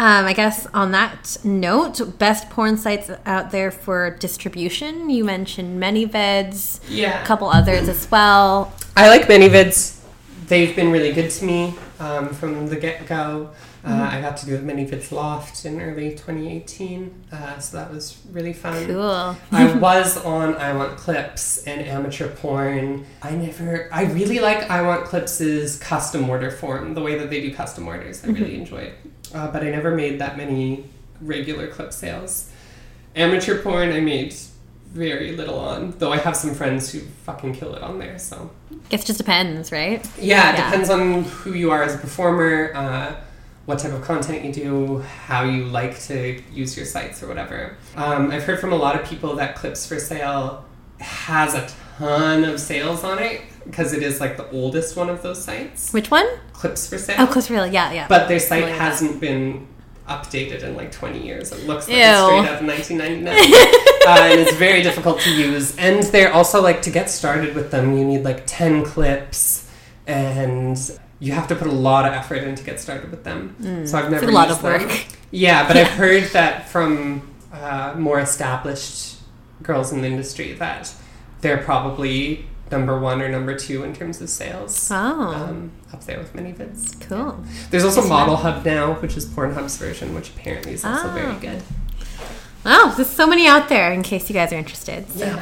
Um, 0.00 0.24
I 0.26 0.32
guess 0.32 0.66
on 0.72 0.92
that 0.92 1.36
note, 1.42 2.18
best 2.18 2.48
porn 2.50 2.76
sites 2.78 3.10
out 3.26 3.50
there 3.50 3.70
for 3.72 4.10
distribution. 4.18 5.10
You 5.10 5.24
mentioned 5.24 5.82
ManyVids, 5.82 6.80
Yeah. 6.88 7.20
a 7.22 7.26
couple 7.26 7.48
others 7.50 7.88
as 7.88 8.08
well. 8.10 8.72
I 8.96 9.08
like 9.08 9.26
ManyVids. 9.26 9.96
They've 10.46 10.74
been 10.74 10.92
really 10.92 11.12
good 11.12 11.30
to 11.30 11.44
me 11.44 11.74
um, 12.00 12.28
from 12.30 12.68
the 12.68 12.76
get 12.76 13.06
go. 13.06 13.50
Uh, 13.88 14.08
I 14.12 14.20
got 14.20 14.36
to 14.38 14.46
do 14.46 14.58
ManyVids 14.58 15.10
Loft 15.12 15.64
in 15.64 15.80
early 15.80 16.10
2018, 16.10 17.24
uh, 17.32 17.58
so 17.58 17.78
that 17.78 17.90
was 17.90 18.18
really 18.32 18.52
fun. 18.52 18.84
Cool. 18.86 19.36
I 19.50 19.72
was 19.78 20.16
on 20.24 20.54
iWantClips 20.54 21.66
and 21.66 21.80
amateur 21.86 22.28
porn. 22.28 23.06
I 23.22 23.30
never, 23.30 23.88
I 23.90 24.02
really 24.04 24.40
like 24.40 24.68
iWantClips's 24.68 25.78
custom 25.78 26.28
order 26.28 26.50
form, 26.50 26.92
the 26.94 27.00
way 27.00 27.16
that 27.18 27.30
they 27.30 27.40
do 27.40 27.54
custom 27.54 27.86
orders. 27.88 28.22
I 28.24 28.28
really 28.28 28.56
enjoyed. 28.56 28.92
Uh, 29.34 29.50
but 29.50 29.62
I 29.62 29.70
never 29.70 29.94
made 29.94 30.20
that 30.20 30.36
many 30.36 30.84
regular 31.22 31.68
clip 31.68 31.92
sales. 31.94 32.50
Amateur 33.16 33.62
porn, 33.62 33.90
I 33.92 34.00
made 34.00 34.34
very 34.92 35.34
little 35.36 35.58
on, 35.58 35.94
though 35.98 36.12
I 36.12 36.18
have 36.18 36.36
some 36.36 36.54
friends 36.54 36.92
who 36.92 37.00
fucking 37.24 37.54
kill 37.54 37.74
it 37.74 37.82
on 37.82 37.98
there, 37.98 38.18
so. 38.18 38.50
Guess 38.90 39.04
it 39.04 39.06
just 39.06 39.18
depends, 39.18 39.72
right? 39.72 40.06
Yeah, 40.18 40.50
it 40.52 40.58
Yeah. 40.58 40.70
depends 40.70 40.90
on 40.90 41.24
who 41.24 41.52
you 41.54 41.70
are 41.70 41.82
as 41.82 41.94
a 41.94 41.98
performer, 41.98 42.72
uh, 42.74 43.12
what 43.68 43.78
type 43.78 43.92
of 43.92 44.00
content 44.00 44.42
you 44.42 44.50
do, 44.50 44.98
how 45.26 45.44
you 45.44 45.66
like 45.66 46.00
to 46.00 46.42
use 46.50 46.74
your 46.74 46.86
sites 46.86 47.22
or 47.22 47.28
whatever. 47.28 47.76
Um, 47.96 48.30
I've 48.30 48.44
heard 48.44 48.60
from 48.60 48.72
a 48.72 48.76
lot 48.76 48.98
of 48.98 49.06
people 49.06 49.36
that 49.36 49.56
Clips4Sale 49.56 50.62
has 51.00 51.52
a 51.52 51.68
ton 51.98 52.44
of 52.44 52.58
sales 52.60 53.04
on 53.04 53.18
it 53.18 53.42
because 53.66 53.92
it 53.92 54.02
is 54.02 54.22
like 54.22 54.38
the 54.38 54.50
oldest 54.52 54.96
one 54.96 55.10
of 55.10 55.20
those 55.20 55.44
sites. 55.44 55.92
Which 55.92 56.10
one? 56.10 56.26
Clips 56.54 56.88
for 56.88 56.96
Sale. 56.96 57.16
Oh, 57.18 57.26
Close 57.26 57.50
Real. 57.50 57.66
Yeah, 57.66 57.92
yeah. 57.92 58.06
But 58.08 58.28
their 58.28 58.38
site 58.38 58.64
hasn't 58.64 59.20
been 59.20 59.68
updated 60.08 60.62
in 60.62 60.74
like 60.74 60.90
20 60.90 61.22
years. 61.22 61.52
It 61.52 61.66
looks 61.66 61.86
like 61.88 61.98
Ew. 61.98 62.02
it's 62.02 62.24
straight 62.24 62.48
out 62.48 62.62
of 62.62 62.66
1999. 62.66 63.34
uh, 64.06 64.32
and 64.32 64.40
it's 64.40 64.56
very 64.56 64.80
difficult 64.80 65.20
to 65.20 65.30
use. 65.30 65.76
And 65.76 66.04
they're 66.04 66.32
also 66.32 66.62
like 66.62 66.80
to 66.82 66.90
get 66.90 67.10
started 67.10 67.54
with 67.54 67.70
them, 67.70 67.98
you 67.98 68.06
need 68.06 68.24
like 68.24 68.44
10 68.46 68.86
clips 68.86 69.70
and 70.06 70.98
you 71.20 71.32
have 71.32 71.48
to 71.48 71.54
put 71.56 71.66
a 71.66 71.72
lot 71.72 72.04
of 72.06 72.12
effort 72.12 72.36
in 72.44 72.54
to 72.54 72.62
get 72.64 72.78
started 72.80 73.10
with 73.10 73.24
them. 73.24 73.84
so 73.86 73.98
I've 73.98 74.10
never 74.10 74.26
Mm. 74.26 74.30
a 74.30 74.32
lot 74.32 74.48
used 74.48 74.58
of 74.60 74.64
work. 74.64 74.80
them. 74.88 74.98
Yeah, 75.30 75.66
but 75.66 75.76
Yeah. 75.76 75.82
I've 75.82 75.88
heard 76.04 76.24
that 76.32 76.68
from 76.68 77.22
uh, 77.52 77.94
more 77.96 78.20
established 78.20 79.16
girls 79.62 79.92
in 79.92 80.00
the 80.02 80.06
industry 80.06 80.52
that 80.54 80.92
they're 81.40 81.58
probably 81.58 82.46
number 82.70 82.98
one 82.98 83.22
or 83.22 83.28
number 83.30 83.54
two 83.56 83.82
in 83.82 83.94
terms 83.94 84.20
of 84.20 84.28
sales. 84.28 84.90
Oh, 84.92 84.94
Um, 85.48 85.72
up 85.92 86.04
there 86.04 86.18
with 86.18 86.34
ManyVids. 86.34 87.00
cool. 87.08 87.42
There's 87.70 87.82
also 87.84 88.06
Model 88.06 88.36
Hub 88.36 88.64
now, 88.64 88.94
which 88.94 89.16
is 89.16 89.24
Pornhub's 89.24 89.76
version, 89.78 90.14
which 90.14 90.28
apparently 90.30 90.74
is 90.74 90.84
also 90.84 91.08
Ah. 91.08 91.14
very 91.14 91.34
good. 91.36 91.62
Oh, 92.66 92.92
there's 92.96 93.08
so 93.08 93.26
many 93.26 93.46
out 93.46 93.68
there 93.68 93.92
in 93.92 94.02
case 94.02 94.28
you 94.28 94.34
guys 94.34 94.52
are 94.52 94.56
interested. 94.58 95.08
So. 95.10 95.26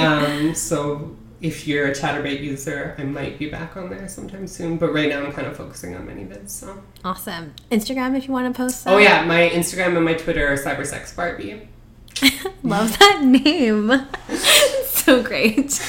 um, 0.26 0.54
so 0.54 1.14
if 1.42 1.66
you're 1.66 1.88
a 1.88 1.90
Chaturbate 1.90 2.40
user, 2.40 2.94
I 2.98 3.02
might 3.02 3.38
be 3.38 3.50
back 3.50 3.76
on 3.76 3.90
there 3.90 4.08
sometime 4.08 4.46
soon. 4.46 4.78
But 4.78 4.92
right 4.94 5.08
now, 5.08 5.24
I'm 5.24 5.32
kind 5.32 5.46
of 5.46 5.56
focusing 5.56 5.94
on 5.94 6.06
ManyVids. 6.06 6.50
So. 6.50 6.82
Awesome. 7.04 7.54
Instagram 7.70 8.16
if 8.16 8.26
you 8.26 8.32
want 8.32 8.54
to 8.54 8.56
post. 8.56 8.84
Oh 8.86 8.98
yeah, 8.98 9.24
my 9.24 9.50
Instagram 9.50 9.96
and 9.96 10.04
my 10.04 10.14
Twitter 10.14 10.46
are 10.46 10.56
CyberSexBarbie. 10.56 11.66
Love 12.62 12.98
that 12.98 13.22
name. 13.24 14.06
so 14.86 15.22
great. 15.22 15.80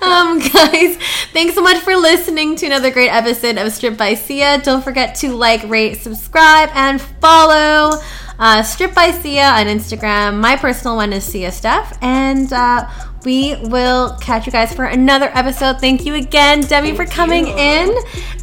Um, 0.00 0.38
guys, 0.38 0.96
thanks 1.32 1.54
so 1.54 1.62
much 1.62 1.82
for 1.82 1.94
listening 1.96 2.56
to 2.56 2.66
another 2.66 2.90
great 2.90 3.10
episode 3.10 3.58
of 3.58 3.70
Strip 3.72 3.98
by 3.98 4.14
Sia. 4.14 4.58
Don't 4.62 4.82
forget 4.82 5.14
to 5.16 5.32
like, 5.34 5.62
rate, 5.68 5.96
subscribe, 5.96 6.70
and 6.72 7.00
follow 7.00 8.00
uh, 8.38 8.62
Strip 8.62 8.94
by 8.94 9.10
Sia 9.10 9.44
on 9.44 9.66
Instagram. 9.66 10.40
My 10.40 10.56
personal 10.56 10.96
one 10.96 11.12
is 11.12 11.24
Sia 11.24 11.52
Steph. 11.52 11.96
And 12.00 12.50
uh, 12.52 12.88
we 13.24 13.56
will 13.56 14.16
catch 14.20 14.46
you 14.46 14.52
guys 14.52 14.72
for 14.72 14.84
another 14.84 15.30
episode. 15.34 15.80
Thank 15.80 16.04
you 16.04 16.14
again, 16.14 16.60
Demi, 16.62 16.94
for 16.94 17.06
coming 17.06 17.46
you. 17.46 17.56
in. 17.56 17.96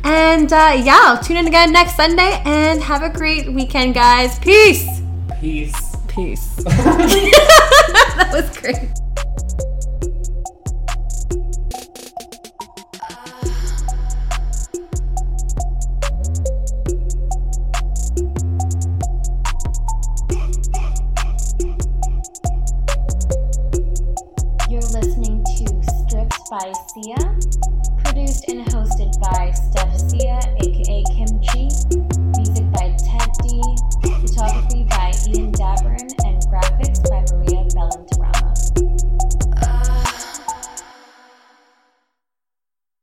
And 0.04 0.52
uh, 0.52 0.82
yeah, 0.84 1.20
tune 1.24 1.38
in 1.38 1.48
again 1.48 1.72
next 1.72 1.96
Sunday 1.96 2.42
and 2.46 2.82
have 2.82 3.04
a 3.04 3.10
great 3.10 3.52
weekend, 3.52 3.94
guys. 3.94 4.40
Peace. 4.40 5.02
Peace. 5.40 5.96
Peace. 6.08 6.56
that 6.64 8.30
was 8.32 8.58
great. 8.58 9.03
by 26.54 26.72
Sia, 26.94 27.18
produced 28.04 28.48
and 28.48 28.64
hosted 28.68 28.83